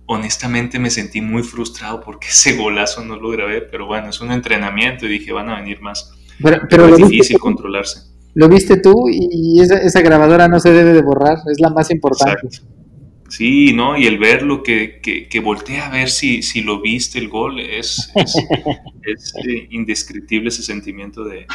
honestamente 0.05 0.79
me 0.79 0.89
sentí 0.89 1.21
muy 1.21 1.43
frustrado 1.43 2.01
porque 2.01 2.27
ese 2.27 2.57
golazo 2.57 3.03
no 3.03 3.15
lo 3.15 3.29
grabé, 3.29 3.61
pero 3.61 3.85
bueno, 3.85 4.09
es 4.09 4.19
un 4.19 4.31
entrenamiento 4.31 5.05
y 5.05 5.09
dije, 5.09 5.31
van 5.31 5.49
a 5.49 5.59
venir 5.59 5.81
más. 5.81 6.11
Pero, 6.41 6.87
es 6.87 6.97
difícil 6.97 7.39
controlarse. 7.39 8.01
Lo 8.33 8.49
viste 8.49 8.77
tú 8.77 9.07
y 9.09 9.61
esa, 9.61 9.77
esa, 9.77 10.01
grabadora 10.01 10.47
no 10.47 10.59
se 10.59 10.73
debe 10.73 10.91
de 10.91 11.03
borrar, 11.03 11.37
es 11.51 11.59
la 11.59 11.69
más 11.69 11.91
importante. 11.91 12.49
Sí, 13.33 13.73
¿no? 13.73 13.97
Y 13.97 14.05
el 14.05 14.19
verlo, 14.19 14.61
que, 14.61 14.99
que, 15.01 15.27
que 15.27 15.39
voltea 15.39 15.87
a 15.87 15.89
ver 15.89 16.11
si, 16.11 16.43
si 16.43 16.61
lo 16.61 16.81
viste 16.81 17.17
el 17.17 17.29
gol, 17.29 17.59
es, 17.59 18.11
es, 19.01 19.33
eh, 19.47 19.67
indescriptible 19.71 20.49
ese 20.49 20.61
sentimiento 20.61 21.23
de 21.23 21.47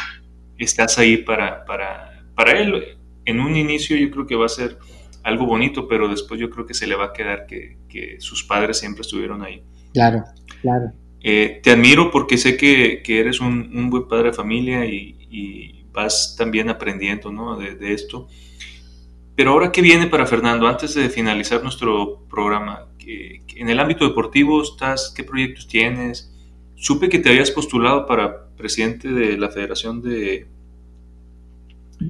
estás 0.57 0.97
ahí 0.97 1.15
para, 1.15 1.63
para, 1.63 2.25
para 2.35 2.59
él. 2.59 2.83
En 3.23 3.39
un 3.39 3.55
inicio 3.55 3.95
yo 3.95 4.11
creo 4.11 4.27
que 4.27 4.35
va 4.35 4.47
a 4.47 4.49
ser 4.49 4.77
algo 5.23 5.45
bonito, 5.45 5.87
pero 5.87 6.09
después 6.09 6.37
yo 6.37 6.49
creo 6.49 6.65
que 6.65 6.73
se 6.73 6.85
le 6.85 6.95
va 6.95 7.05
a 7.05 7.13
quedar 7.13 7.45
que, 7.47 7.77
que 7.87 8.19
sus 8.19 8.43
padres 8.43 8.77
siempre 8.77 9.03
estuvieron 9.03 9.41
ahí. 9.41 9.63
Claro, 9.93 10.25
claro. 10.61 10.91
Eh, 11.21 11.61
te 11.63 11.71
admiro 11.71 12.11
porque 12.11 12.37
sé 12.37 12.57
que, 12.57 13.01
que 13.01 13.21
eres 13.21 13.39
un, 13.39 13.71
un, 13.73 13.89
buen 13.89 14.05
padre 14.09 14.31
de 14.31 14.33
familia 14.33 14.85
y, 14.85 15.15
y 15.29 15.85
vas 15.93 16.35
también 16.37 16.69
aprendiendo 16.69 17.31
¿no? 17.31 17.57
de, 17.57 17.75
de 17.75 17.93
esto. 17.93 18.27
Pero 19.39 19.51
ahora, 19.51 19.71
¿qué 19.71 19.81
viene 19.81 20.07
para 20.07 20.25
Fernando? 20.25 20.67
Antes 20.67 20.95
de 20.95 21.09
finalizar 21.09 21.63
nuestro 21.63 22.25
programa, 22.29 22.89
en 23.07 23.69
el 23.69 23.79
ámbito 23.79 24.05
deportivo 24.05 24.61
estás, 24.61 25.13
¿qué 25.15 25.23
proyectos 25.23 25.65
tienes? 25.65 26.29
Supe 26.75 27.07
que 27.07 27.19
te 27.19 27.29
habías 27.29 27.49
postulado 27.49 28.05
para 28.05 28.49
presidente 28.57 29.07
de 29.07 29.37
la 29.37 29.47
Federación 29.47 30.01
de... 30.01 30.45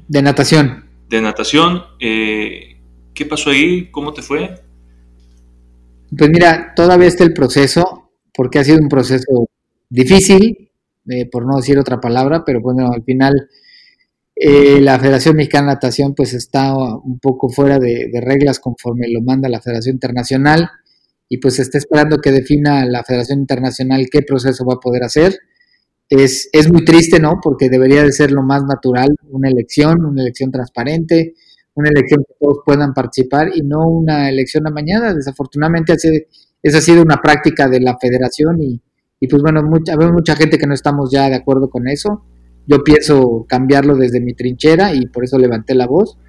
De 0.07 0.21
natación. 0.23 0.85
De 1.07 1.21
natación. 1.21 1.83
Eh, 1.99 2.79
¿Qué 3.13 3.27
pasó 3.27 3.51
ahí? 3.51 3.91
¿Cómo 3.91 4.11
te 4.11 4.23
fue? 4.23 4.63
Pues 6.17 6.31
mira, 6.31 6.73
todavía 6.75 7.09
está 7.09 7.25
el 7.25 7.33
proceso, 7.33 8.09
porque 8.33 8.57
ha 8.57 8.63
sido 8.63 8.79
un 8.79 8.89
proceso 8.89 9.47
difícil, 9.87 10.71
eh, 11.07 11.29
por 11.29 11.45
no 11.45 11.57
decir 11.57 11.77
otra 11.77 12.01
palabra, 12.01 12.43
pero 12.43 12.59
bueno, 12.59 12.91
al 12.91 13.03
final 13.03 13.49
eh, 14.41 14.79
la 14.79 14.97
Federación 14.97 15.35
Mexicana 15.35 15.67
de 15.67 15.73
Natación 15.73 16.15
pues 16.15 16.33
está 16.33 16.73
un 16.73 17.19
poco 17.19 17.49
fuera 17.49 17.77
de, 17.77 18.09
reglas 18.21 18.61
conforme 18.61 19.09
lo 19.09 19.21
manda 19.21 19.49
la 19.49 19.59
Federación 19.59 19.95
Internacional 19.95 20.69
y 21.27 21.39
pues 21.39 21.59
está 21.59 21.77
esperando 21.77 22.19
que 22.19 22.31
defina 22.31 22.85
la 22.85 23.03
Federación 23.03 23.39
Internacional 23.39 24.07
qué 24.09 24.21
proceso 24.21 24.63
va 24.65 24.75
a 24.75 24.79
poder 24.79 25.03
hacer. 25.03 25.37
Es, 26.07 26.47
es 26.53 26.71
muy 26.71 26.85
triste, 26.85 27.19
¿no? 27.19 27.39
Porque 27.43 27.69
debería 27.69 28.01
de 28.01 28.13
ser 28.13 28.31
lo 28.31 28.41
más 28.41 28.63
natural, 28.63 29.09
una 29.29 29.49
elección, 29.49 30.05
una 30.05 30.21
elección 30.21 30.51
transparente, 30.51 31.33
una 31.73 31.89
elección 31.89 32.23
que 32.25 32.35
todos 32.39 32.59
puedan 32.65 32.93
participar 32.93 33.49
y 33.53 33.61
no 33.61 33.89
una 33.89 34.29
elección 34.29 34.65
a 34.67 34.71
mañana. 34.71 35.13
Desafortunadamente 35.13 35.93
esa 36.63 36.77
ha 36.77 36.81
sido 36.81 37.01
una 37.01 37.17
práctica 37.17 37.67
de 37.67 37.81
la 37.81 37.97
federación 37.99 38.63
y, 38.63 38.81
y 39.19 39.27
pues 39.27 39.41
bueno, 39.41 39.61
mucha, 39.63 39.97
mucha 39.97 40.37
gente 40.37 40.57
que 40.57 40.65
no 40.65 40.73
estamos 40.73 41.11
ya 41.11 41.29
de 41.29 41.35
acuerdo 41.35 41.69
con 41.69 41.89
eso 41.89 42.23
yo 42.69 42.83
pienso 42.83 43.45
cambiarlo 43.49 43.95
desde 43.95 44.21
mi 44.21 44.35
trinchera 44.35 44.93
y 44.93 45.07
por 45.07 45.23
eso 45.23 45.39
levanté 45.39 45.73
la 45.73 45.87
voz. 45.87 46.19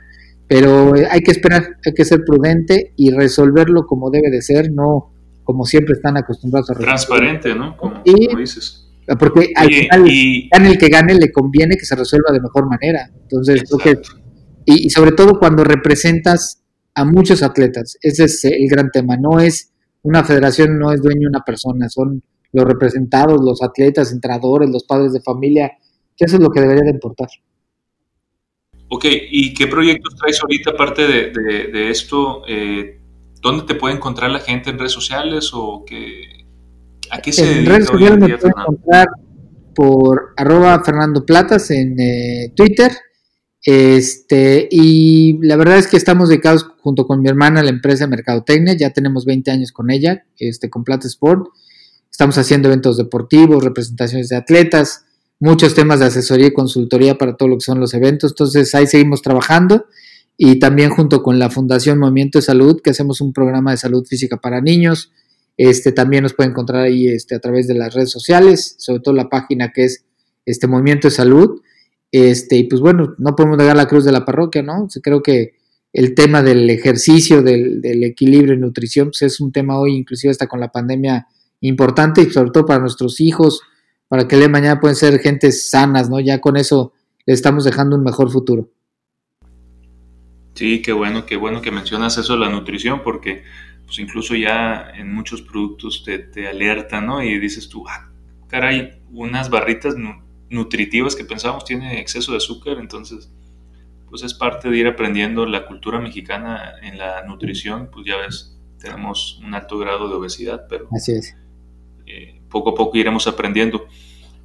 Pero 0.49 0.97
eh, 0.97 1.07
hay 1.09 1.20
que 1.20 1.32
esperar, 1.32 1.76
hay 1.84 1.93
que 1.93 2.05
ser 2.05 2.24
prudente 2.24 2.95
y 2.97 3.11
resolverlo 3.11 3.86
como 3.86 4.11
debe 4.11 4.30
de 4.30 4.41
ser, 4.41 4.72
no 4.72 5.12
como 5.45 5.64
siempre 5.64 5.95
están 5.95 6.16
acostumbrados 6.16 6.70
a 6.70 6.74
resolver. 6.74 6.95
Transparente, 6.95 7.55
¿no? 7.55 7.76
Como, 7.76 8.03
dices. 8.05 8.88
Porque 9.18 9.53
al 9.55 9.68
final, 9.68 10.66
el 10.66 10.78
que 10.78 10.88
gane 10.88 11.14
le 11.14 11.30
conviene 11.30 11.76
que 11.76 11.84
se 11.84 11.95
resuelva 11.95 12.32
de 12.32 12.41
mejor 12.41 12.68
manera. 12.68 13.11
Entonces, 13.22 13.64
y, 14.64 14.86
y 14.86 14.91
sobre 14.91 15.12
todo 15.12 15.38
cuando 15.38 15.62
representas 15.62 16.62
a 16.95 17.05
muchos 17.05 17.43
atletas, 17.43 17.99
ese 18.01 18.24
es 18.24 18.45
el 18.45 18.68
gran 18.68 18.91
tema. 18.91 19.16
No 19.16 19.41
es 19.41 19.72
una 20.03 20.24
federación, 20.24 20.78
no 20.78 20.93
es 20.93 21.03
dueño 21.03 21.22
de 21.22 21.28
una 21.28 21.45
persona, 21.45 21.88
son 21.91 22.22
los 22.53 22.64
representados, 22.64 23.41
los 23.43 23.62
atletas, 23.62 24.12
entrenadores, 24.12 24.70
los 24.70 24.84
padres 24.84 25.12
de 25.12 25.20
familia, 25.20 25.72
eso 26.24 26.36
es 26.36 26.42
lo 26.42 26.50
que 26.50 26.60
debería 26.60 26.84
de 26.84 26.90
importar. 26.90 27.28
Ok, 28.88 29.04
¿y 29.30 29.54
qué 29.54 29.66
proyectos 29.66 30.16
traes 30.16 30.40
ahorita 30.42 30.70
aparte 30.70 31.06
de, 31.06 31.90
esto? 31.90 32.42
Eh, 32.48 33.00
¿Dónde 33.40 33.64
te 33.64 33.74
puede 33.74 33.94
encontrar 33.94 34.30
la 34.30 34.40
gente 34.40 34.70
en 34.70 34.78
redes 34.78 34.92
sociales 34.92 35.50
o 35.52 35.84
qué, 35.86 36.46
a 37.10 37.20
qué 37.20 37.32
se 37.32 37.60
En 37.60 37.66
redes 37.66 37.86
sociales 37.86 38.18
me 38.18 38.36
pueden 38.36 38.54
encontrar 38.58 39.06
por 39.74 40.34
arroba 40.36 40.82
Fernando 40.84 41.24
Platas 41.24 41.70
en 41.70 41.98
eh, 42.00 42.52
Twitter. 42.54 42.92
Este, 43.62 44.66
y 44.70 45.38
la 45.42 45.56
verdad 45.56 45.78
es 45.78 45.86
que 45.86 45.96
estamos 45.96 46.28
dedicados 46.28 46.66
junto 46.80 47.06
con 47.06 47.20
mi 47.20 47.28
hermana 47.28 47.60
a 47.60 47.62
la 47.62 47.70
empresa 47.70 48.06
Mercadotecnia, 48.06 48.74
ya 48.74 48.90
tenemos 48.90 49.26
20 49.26 49.50
años 49.50 49.70
con 49.70 49.90
ella, 49.90 50.24
este, 50.38 50.70
con 50.70 50.82
Plata 50.82 51.06
Sport. 51.06 51.48
Estamos 52.10 52.36
haciendo 52.38 52.68
eventos 52.68 52.96
deportivos, 52.96 53.62
representaciones 53.62 54.28
de 54.28 54.36
atletas, 54.36 55.04
muchos 55.41 55.74
temas 55.74 55.99
de 55.99 56.07
asesoría 56.07 56.49
y 56.49 56.53
consultoría 56.53 57.18
para 57.18 57.36
todo 57.36 57.49
lo 57.49 57.57
que 57.57 57.64
son 57.64 57.80
los 57.80 57.93
eventos. 57.95 58.32
Entonces 58.32 58.74
ahí 58.74 58.86
seguimos 58.86 59.22
trabajando 59.22 59.86
y 60.36 60.59
también 60.59 60.91
junto 60.91 61.22
con 61.22 61.38
la 61.38 61.51
Fundación 61.51 61.99
Movimiento 61.99 62.38
de 62.38 62.43
Salud, 62.43 62.80
que 62.80 62.91
hacemos 62.91 63.20
un 63.20 63.32
programa 63.32 63.72
de 63.72 63.78
salud 63.78 64.07
física 64.07 64.36
para 64.36 64.61
niños. 64.61 65.12
Este, 65.57 65.93
también 65.93 66.22
nos 66.22 66.34
pueden 66.34 66.53
encontrar 66.53 66.82
ahí 66.82 67.09
este, 67.09 67.34
a 67.34 67.41
través 67.41 67.66
de 67.66 67.74
las 67.74 67.93
redes 67.93 68.11
sociales, 68.11 68.76
sobre 68.78 69.01
todo 69.01 69.14
la 69.14 69.28
página 69.28 69.72
que 69.72 69.84
es 69.84 70.05
este 70.47 70.66
Movimiento 70.66 71.09
de 71.09 71.12
Salud. 71.12 71.61
Este, 72.12 72.57
y 72.57 72.64
pues 72.64 72.80
bueno, 72.80 73.14
no 73.18 73.36
podemos 73.36 73.59
negar 73.59 73.76
la 73.76 73.86
cruz 73.86 74.05
de 74.05 74.12
la 74.12 74.24
parroquia, 74.24 74.62
¿no? 74.62 74.88
Creo 75.03 75.22
que 75.22 75.55
el 75.93 76.14
tema 76.14 76.43
del 76.43 76.68
ejercicio, 76.70 77.43
del, 77.43 77.82
equilibrio 78.05 78.55
y 78.55 78.59
nutrición, 78.59 79.09
pues 79.09 79.22
es 79.22 79.41
un 79.41 79.53
tema 79.53 79.78
hoy, 79.78 79.97
inclusive 79.97 80.30
hasta 80.30 80.47
con 80.47 80.61
la 80.61 80.70
pandemia, 80.70 81.26
importante 81.61 82.22
y 82.22 82.30
sobre 82.30 82.51
todo 82.51 82.64
para 82.64 82.80
nuestros 82.80 83.20
hijos, 83.20 83.61
para 84.11 84.26
que 84.26 84.34
el 84.34 84.50
mañana 84.50 84.80
pueden 84.80 84.96
ser 84.96 85.20
gentes 85.20 85.70
sanas, 85.70 86.11
¿no? 86.11 86.18
Ya 86.18 86.40
con 86.40 86.56
eso 86.56 86.92
le 87.26 87.32
estamos 87.32 87.64
dejando 87.64 87.94
un 87.94 88.02
mejor 88.02 88.28
futuro. 88.28 88.68
Sí, 90.54 90.82
qué 90.82 90.92
bueno, 90.92 91.26
qué 91.26 91.36
bueno 91.36 91.62
que 91.62 91.70
mencionas 91.70 92.18
eso 92.18 92.32
de 92.32 92.40
la 92.40 92.50
nutrición, 92.50 93.02
porque 93.04 93.44
pues 93.86 94.00
incluso 94.00 94.34
ya 94.34 94.90
en 94.96 95.14
muchos 95.14 95.42
productos 95.42 96.02
te, 96.04 96.18
te 96.18 96.48
alertan, 96.48 97.06
¿no? 97.06 97.22
Y 97.22 97.38
dices 97.38 97.68
tú, 97.68 97.84
ah, 97.88 98.11
caray, 98.48 99.00
unas 99.12 99.48
barritas 99.48 99.94
nutritivas 100.48 101.14
que 101.14 101.24
pensamos 101.24 101.64
tiene 101.64 102.00
exceso 102.00 102.32
de 102.32 102.38
azúcar, 102.38 102.78
entonces 102.80 103.30
pues 104.08 104.24
es 104.24 104.34
parte 104.34 104.68
de 104.68 104.76
ir 104.76 104.88
aprendiendo 104.88 105.46
la 105.46 105.66
cultura 105.66 106.00
mexicana 106.00 106.72
en 106.82 106.98
la 106.98 107.24
nutrición, 107.26 107.90
pues 107.92 108.06
ya 108.06 108.16
ves, 108.16 108.58
tenemos 108.80 109.40
un 109.44 109.54
alto 109.54 109.78
grado 109.78 110.08
de 110.08 110.16
obesidad, 110.16 110.66
pero 110.68 110.88
Así 110.90 111.12
es. 111.12 111.36
Eh, 112.06 112.39
poco 112.51 112.70
a 112.70 112.74
poco 112.74 112.96
iremos 112.98 113.26
aprendiendo. 113.26 113.86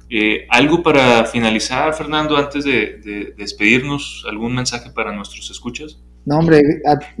Eh, 0.08 0.46
¿Algo 0.50 0.82
para 0.82 1.24
finalizar, 1.24 1.92
Fernando, 1.94 2.36
antes 2.36 2.64
de, 2.64 3.34
despedirnos? 3.36 4.24
¿Algún 4.28 4.54
mensaje 4.54 4.90
para 4.90 5.12
nuestros 5.12 5.50
escuchas? 5.50 5.98
No, 6.24 6.38
hombre, 6.38 6.60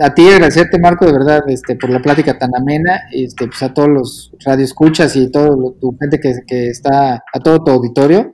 a, 0.00 0.14
ti 0.14 0.28
agradecerte, 0.28 0.78
Marco, 0.80 1.06
de 1.06 1.12
verdad, 1.12 1.42
este, 1.48 1.76
por 1.76 1.90
la 1.90 2.00
plática 2.00 2.38
tan 2.38 2.50
amena, 2.56 3.02
este, 3.12 3.46
pues 3.46 3.62
a 3.62 3.72
todos 3.72 3.88
los 3.88 4.32
radioescuchas 4.44 5.14
y 5.16 5.30
toda 5.30 5.48
tu 5.80 5.96
gente 6.00 6.18
que, 6.20 6.34
que, 6.46 6.70
está, 6.70 7.14
a 7.32 7.40
todo 7.40 7.62
tu 7.62 7.70
auditorio 7.70 8.32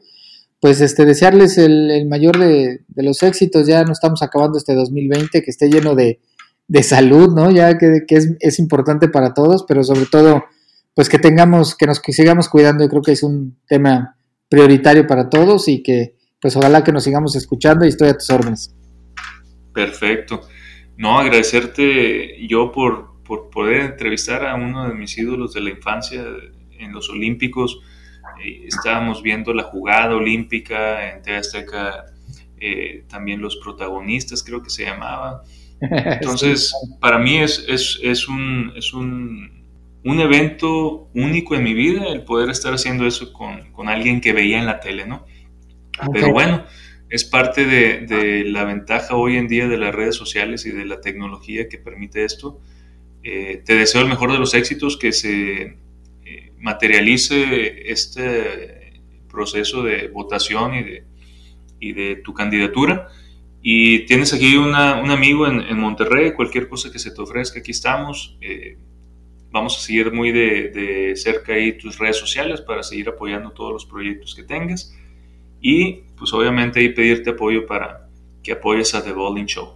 pues 0.62 0.80
este, 0.80 1.04
desearles 1.04 1.58
el, 1.58 2.06
mayor 2.06 2.38
de, 2.38 2.84
los 2.94 3.24
éxitos. 3.24 3.66
Ya 3.66 3.82
no 3.82 3.90
estamos 3.90 4.22
acabando 4.22 4.58
este 4.58 4.76
2020, 4.76 5.42
que 5.42 5.50
esté 5.50 5.68
lleno 5.68 5.96
de, 5.96 6.20
salud, 6.84 7.34
¿no? 7.34 7.50
Ya 7.50 7.76
que, 7.76 8.04
es, 8.06 8.58
importante 8.60 9.08
para 9.08 9.34
todos, 9.34 9.64
pero 9.66 9.82
sobre 9.82 10.06
todo, 10.06 10.44
pues 10.94 11.08
que 11.08 11.18
tengamos, 11.18 11.76
que 11.76 11.86
nos 11.86 11.98
sigamos 11.98 12.48
cuidando. 12.48 12.84
Yo 12.84 12.90
creo 12.90 13.02
que 13.02 13.12
es 13.12 13.22
un 13.22 13.58
tema 13.66 14.16
prioritario 14.48 15.06
para 15.06 15.28
todos 15.28 15.68
y 15.68 15.82
que, 15.82 16.16
pues 16.40 16.56
ojalá 16.56 16.84
que 16.84 16.92
nos 16.92 17.04
sigamos 17.04 17.36
escuchando 17.36 17.84
y 17.84 17.88
estoy 17.88 18.08
a 18.08 18.14
tus 18.14 18.30
órdenes. 18.30 18.74
Perfecto. 19.72 20.42
No, 20.96 21.18
agradecerte 21.18 22.46
yo 22.46 22.70
por, 22.72 23.22
por 23.24 23.50
poder 23.50 23.80
entrevistar 23.80 24.46
a 24.46 24.54
uno 24.54 24.88
de 24.88 24.94
mis 24.94 25.16
ídolos 25.16 25.54
de 25.54 25.60
la 25.62 25.70
infancia 25.70 26.24
en 26.78 26.92
los 26.92 27.08
Olímpicos 27.08 27.80
eh, 28.42 28.64
estábamos 28.66 29.22
viendo 29.22 29.52
la 29.52 29.64
jugada 29.64 30.14
olímpica 30.14 31.10
en 31.10 31.22
TV 31.22 31.36
Azteca, 31.36 32.06
eh, 32.58 33.04
también 33.08 33.40
los 33.40 33.56
protagonistas 33.56 34.42
creo 34.42 34.62
que 34.62 34.70
se 34.70 34.84
llamaba. 34.84 35.42
Entonces, 35.80 36.72
para 37.00 37.18
mí 37.18 37.38
es, 37.38 37.64
es, 37.68 37.98
es, 38.02 38.28
un, 38.28 38.72
es 38.76 38.92
un, 38.92 39.61
un, 40.04 40.20
evento 40.20 41.08
único 41.14 41.54
en 41.54 41.62
mi 41.62 41.74
vida 41.74 42.06
el 42.08 42.22
poder 42.22 42.50
estar 42.50 42.74
haciendo 42.74 43.06
eso 43.06 43.32
con, 43.32 43.72
con 43.72 43.88
alguien 43.88 44.20
que 44.20 44.32
veía 44.32 44.58
en 44.58 44.66
la 44.66 44.80
tele, 44.80 45.06
¿no? 45.06 45.24
Pero 46.12 46.32
bueno, 46.32 46.64
es 47.08 47.24
parte 47.24 47.66
de, 47.66 48.06
de, 48.06 48.44
la 48.44 48.64
ventaja 48.64 49.14
hoy 49.14 49.36
en 49.36 49.46
día 49.46 49.68
de 49.68 49.76
las 49.76 49.94
redes 49.94 50.16
sociales 50.16 50.66
y 50.66 50.70
de 50.70 50.84
la 50.84 51.00
tecnología 51.00 51.68
que 51.68 51.78
permite 51.78 52.24
esto. 52.24 52.60
Eh, 53.22 53.62
te 53.64 53.76
deseo 53.76 54.00
el 54.00 54.08
mejor 54.08 54.32
de 54.32 54.38
los 54.38 54.54
éxitos, 54.54 54.96
que 54.96 55.12
se 55.12 55.76
materialice 56.62 57.90
este 57.90 59.02
proceso 59.28 59.82
de 59.82 60.08
votación 60.08 60.74
y 60.74 60.82
de, 60.84 61.04
y 61.80 61.92
de 61.92 62.16
tu 62.16 62.32
candidatura. 62.32 63.08
Y 63.60 64.06
tienes 64.06 64.32
aquí 64.32 64.56
un 64.56 64.74
amigo 64.74 65.46
en, 65.46 65.78
Monterrey, 65.78 66.32
cualquier 66.32 66.68
cosa 66.68 66.90
que 66.90 66.98
se 66.98 67.10
te 67.10 67.20
ofrezca, 67.20 67.60
aquí 67.60 67.72
estamos. 67.72 68.36
Eh, 68.40 68.76
vamos 69.52 69.76
a 69.76 69.80
seguir 69.80 70.12
muy 70.12 70.32
de, 70.32 71.12
cerca 71.14 71.52
ahí 71.52 71.76
tus 71.76 71.98
redes 71.98 72.16
sociales 72.16 72.60
para 72.62 72.82
seguir 72.82 73.08
apoyando 73.10 73.50
todos 73.50 73.72
los 73.72 73.86
proyectos 73.86 74.34
que 74.34 74.42
tengas. 74.42 74.92
Y 75.60 76.04
pues 76.16 76.32
obviamente 76.32 76.80
ahí 76.80 76.88
pedirte 76.88 77.30
apoyo 77.30 77.66
para 77.66 78.08
que 78.42 78.52
apoyes 78.52 78.94
a 78.94 79.04
The 79.04 79.12
Bowling 79.12 79.44
Show. 79.44 79.74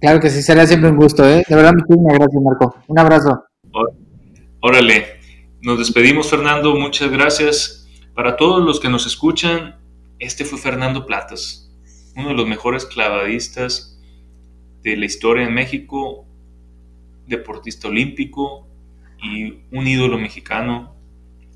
Claro 0.00 0.20
que 0.20 0.30
sí, 0.30 0.42
será 0.42 0.66
siempre 0.66 0.90
un 0.90 0.96
gusto, 0.96 1.26
¿eh? 1.28 1.42
De 1.48 1.56
verdad, 1.56 1.72
muchísimas 1.72 2.18
gracias, 2.18 2.42
Marco. 2.42 2.76
Un 2.86 2.98
abrazo. 2.98 3.44
Órale. 4.60 5.06
Nos 5.62 5.78
despedimos, 5.78 6.28
Fernando. 6.28 6.74
Muchas 6.74 7.10
gracias. 7.10 7.88
Para 8.14 8.36
todos 8.36 8.62
los 8.64 8.78
que 8.78 8.88
nos 8.88 9.06
escuchan, 9.06 9.76
este 10.18 10.44
fue 10.44 10.58
Fernando 10.58 11.06
Platas, 11.06 11.72
uno 12.16 12.28
de 12.28 12.34
los 12.34 12.46
mejores 12.46 12.84
clavadistas 12.84 14.00
de 14.82 14.96
la 14.96 15.06
historia 15.06 15.46
en 15.46 15.54
México, 15.54 16.26
deportista 17.26 17.88
olímpico 17.88 18.68
y 19.22 19.60
un 19.70 19.86
ídolo 19.86 20.18
mexicano. 20.18 20.94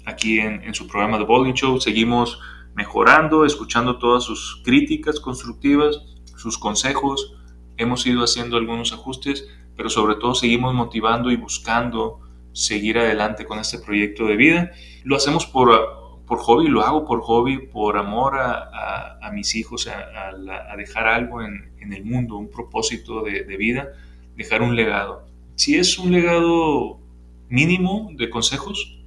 Aquí 0.07 0.39
en, 0.39 0.73
su 0.73 0.87
programa 0.87 1.19
de 1.19 1.25
Bowling 1.25 1.55
Show 1.55 1.81
seguimos 1.81 2.41
mejorando, 2.75 3.45
escuchando 3.45 3.99
todas 3.99 4.23
sus 4.23 4.63
críticas 4.65 5.19
constructivas, 5.19 6.01
sus 6.37 6.57
consejos. 6.59 7.35
Hemos 7.77 8.07
ido 8.07 8.23
haciendo 8.23 8.57
algunos 8.57 8.93
ajustes, 8.93 9.49
pero 9.77 9.91
sobre 9.91 10.15
todo 10.15 10.35
seguimos 10.35 10.75
motivando 10.75 11.31
y 11.33 11.37
buscando 11.37 12.21
seguir 12.53 12.99
adelante 12.99 13.45
con 13.45 13.59
este 13.59 13.81
proyecto 13.81 14.27
de 14.27 14.37
vida. 14.37 14.71
Lo 15.03 15.17
hacemos 15.17 15.45
por, 15.45 15.69
por 16.27 16.39
hobby, 16.39 16.69
lo 16.69 16.83
hago 16.83 17.05
por 17.05 17.21
hobby, 17.23 17.67
por 17.67 17.99
amor 17.99 18.39
a, 18.39 19.19
a, 19.21 19.33
mis 19.33 19.57
hijos, 19.57 19.89
a, 19.89 20.31
a, 20.31 20.77
dejar 20.77 21.09
algo 21.09 21.43
en, 21.43 21.73
en, 21.81 21.93
el 21.93 22.05
mundo, 22.05 22.37
un 22.37 22.51
propósito 22.51 23.23
de, 23.23 23.43
de, 23.45 23.57
vida, 23.57 23.89
dejar 24.37 24.63
un 24.63 24.77
legado. 24.77 25.27
Si 25.57 25.77
es 25.77 25.99
un 25.99 26.13
legado 26.13 27.01
mínimo 27.49 28.11
de 28.15 28.31
consejos, 28.31 28.99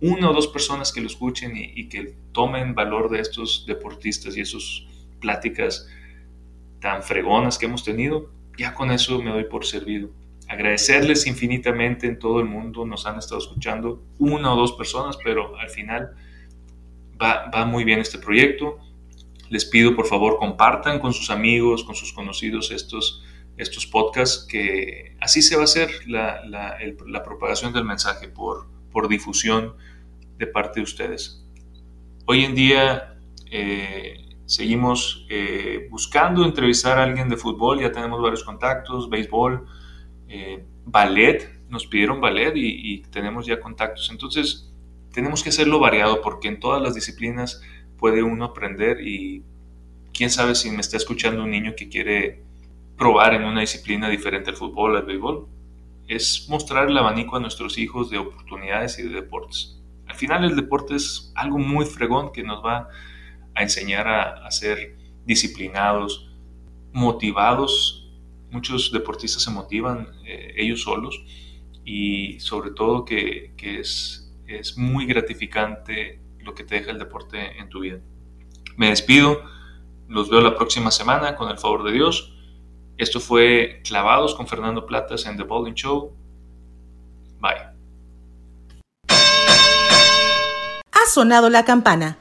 una 0.00 0.30
o 0.30 0.34
dos 0.34 0.48
personas 0.48 0.92
que 0.92 1.00
lo 1.00 1.06
escuchen 1.06 1.52
y, 1.56 1.88
que 1.88 2.14
tomen 2.32 2.74
valor 2.74 3.10
de 3.10 3.20
estos 3.20 3.64
deportistas 3.66 4.36
y 4.36 4.40
esas 4.40 4.84
pláticas 5.20 5.88
tan 6.80 7.02
fregonas 7.02 7.58
que 7.58 7.66
hemos 7.66 7.82
tenido, 7.82 8.30
ya 8.58 8.74
con 8.74 8.90
eso 8.90 9.22
me 9.22 9.30
doy 9.30 9.44
por 9.44 9.64
servido 9.64 10.10
agradecerles 10.48 11.26
infinitamente 11.26 12.06
en 12.06 12.18
todo 12.18 12.40
el 12.40 12.46
mundo, 12.46 12.84
nos 12.84 13.06
han 13.06 13.18
estado 13.18 13.40
escuchando 13.40 14.02
una 14.18 14.52
o 14.52 14.56
dos 14.56 14.72
personas, 14.72 15.18
pero 15.22 15.56
al 15.58 15.70
final 15.70 16.14
va, 17.20 17.50
va 17.50 17.66
muy 17.66 17.84
bien 17.84 17.98
este 18.00 18.18
proyecto. 18.18 18.78
Les 19.48 19.64
pido 19.64 19.94
por 19.94 20.06
favor 20.06 20.38
compartan 20.38 20.98
con 20.98 21.12
sus 21.12 21.30
amigos, 21.30 21.84
con 21.84 21.94
sus 21.94 22.12
conocidos 22.12 22.70
estos, 22.70 23.24
estos 23.56 23.86
podcasts, 23.86 24.46
que 24.48 25.16
así 25.20 25.42
se 25.42 25.56
va 25.56 25.62
a 25.62 25.64
hacer 25.64 25.90
la, 26.06 26.44
la, 26.46 26.76
la 27.06 27.22
propagación 27.22 27.72
del 27.72 27.84
mensaje 27.84 28.28
por, 28.28 28.66
por 28.90 29.08
difusión 29.08 29.74
de 30.38 30.46
parte 30.46 30.80
de 30.80 30.84
ustedes. 30.84 31.44
Hoy 32.26 32.44
en 32.44 32.54
día 32.54 33.16
eh, 33.50 34.26
seguimos 34.46 35.26
eh, 35.30 35.86
buscando 35.90 36.44
entrevistar 36.44 36.98
a 36.98 37.04
alguien 37.04 37.28
de 37.28 37.36
fútbol, 37.36 37.80
ya 37.80 37.92
tenemos 37.92 38.20
varios 38.20 38.44
contactos, 38.44 39.08
béisbol, 39.08 39.66
eh, 40.28 40.64
ballet, 40.84 41.48
nos 41.68 41.86
pidieron 41.86 42.20
ballet 42.20 42.52
y, 42.56 43.02
tenemos 43.10 43.46
ya 43.46 43.60
contactos. 43.60 44.08
Entonces, 44.10 44.72
tenemos 45.12 45.42
que 45.42 45.48
hacerlo 45.48 45.78
variado 45.78 46.20
porque 46.20 46.48
en 46.48 46.60
todas 46.60 46.82
las 46.82 46.94
disciplinas 46.94 47.60
puede 47.98 48.22
uno 48.22 48.44
aprender 48.44 49.00
y 49.00 49.42
quién 50.12 50.30
sabe 50.30 50.54
si 50.54 50.70
me 50.70 50.80
está 50.80 50.96
escuchando 50.96 51.42
un 51.42 51.50
niño 51.50 51.74
que 51.76 51.88
quiere 51.88 52.42
probar 52.96 53.34
en 53.34 53.44
una 53.44 53.60
disciplina 53.60 54.08
diferente 54.08 54.50
al 54.50 54.56
fútbol, 54.56 54.96
al 54.96 55.04
béisbol. 55.04 55.48
Es 56.08 56.46
mostrar 56.48 56.88
el 56.88 56.96
abanico 56.96 57.36
a 57.36 57.40
nuestros 57.40 57.78
hijos 57.78 58.10
de 58.10 58.18
oportunidades 58.18 58.98
y 58.98 59.02
de 59.02 59.10
deportes. 59.10 59.80
Al 60.06 60.14
final 60.14 60.44
el 60.44 60.56
deporte 60.56 60.94
es 60.94 61.32
algo 61.34 61.58
muy 61.58 61.84
fregón 61.84 62.32
que 62.32 62.42
nos 62.42 62.64
va 62.64 62.88
a 63.54 63.62
enseñar 63.62 64.06
a, 64.06 64.46
a 64.46 64.50
ser 64.50 64.96
disciplinados, 65.24 66.30
motivados 66.92 68.06
muchos 68.50 68.92
deportistas 68.92 69.42
se 69.42 69.50
motivan 69.50 70.08
eh, 70.24 70.54
ellos 70.56 70.82
solos 70.82 71.22
y 71.84 72.40
sobre 72.40 72.70
todo 72.70 73.04
que, 73.04 73.52
es, 73.58 74.32
es 74.46 74.76
muy 74.76 75.06
gratificante 75.06 76.20
lo 76.40 76.54
que 76.54 76.64
te 76.64 76.76
deja 76.76 76.90
el 76.90 76.98
deporte 76.98 77.58
en 77.58 77.68
tu 77.68 77.80
vida. 77.80 78.00
Me 78.76 78.88
despido, 78.88 79.42
los 80.08 80.30
veo 80.30 80.40
la 80.40 80.56
próxima 80.56 80.90
semana 80.90 81.36
con 81.36 81.50
el 81.50 81.58
favor 81.58 81.84
de 81.84 81.92
Dios. 81.92 82.35
Esto 82.98 83.20
fue 83.20 83.82
Clavados 83.84 84.34
con 84.34 84.46
Fernando 84.46 84.86
Platas 84.86 85.26
en 85.26 85.36
The 85.36 85.42
Bowling 85.42 85.74
Show. 85.74 86.12
Bye. 87.40 87.76
Ha 90.92 91.10
sonado 91.10 91.50
la 91.50 91.64
campana. 91.64 92.18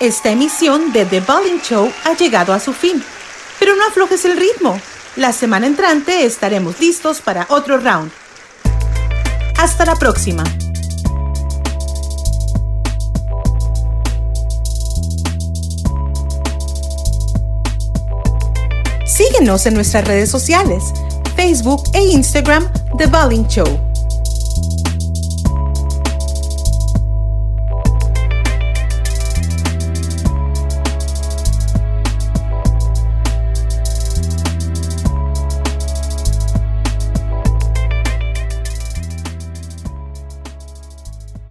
Esta 0.00 0.30
emisión 0.30 0.92
de 0.92 1.04
The 1.04 1.20
Bowling 1.20 1.60
Show 1.60 1.92
ha 2.04 2.14
llegado 2.14 2.52
a 2.52 2.60
su 2.60 2.72
fin, 2.72 3.02
pero 3.58 3.76
no 3.76 3.86
aflojes 3.86 4.24
el 4.24 4.36
ritmo. 4.36 4.80
La 5.16 5.32
semana 5.32 5.66
entrante 5.66 6.24
estaremos 6.24 6.80
listos 6.80 7.20
para 7.20 7.46
otro 7.50 7.78
round. 7.78 8.10
Hasta 9.58 9.86
la 9.86 9.96
próxima. 9.96 10.44
Síguenos 19.16 19.64
en 19.64 19.72
nuestras 19.72 20.06
redes 20.06 20.28
sociales, 20.30 20.92
Facebook 21.36 21.82
e 21.94 22.02
Instagram, 22.02 22.70
The 22.98 23.06
Bowling 23.06 23.46
Show. 23.48 23.95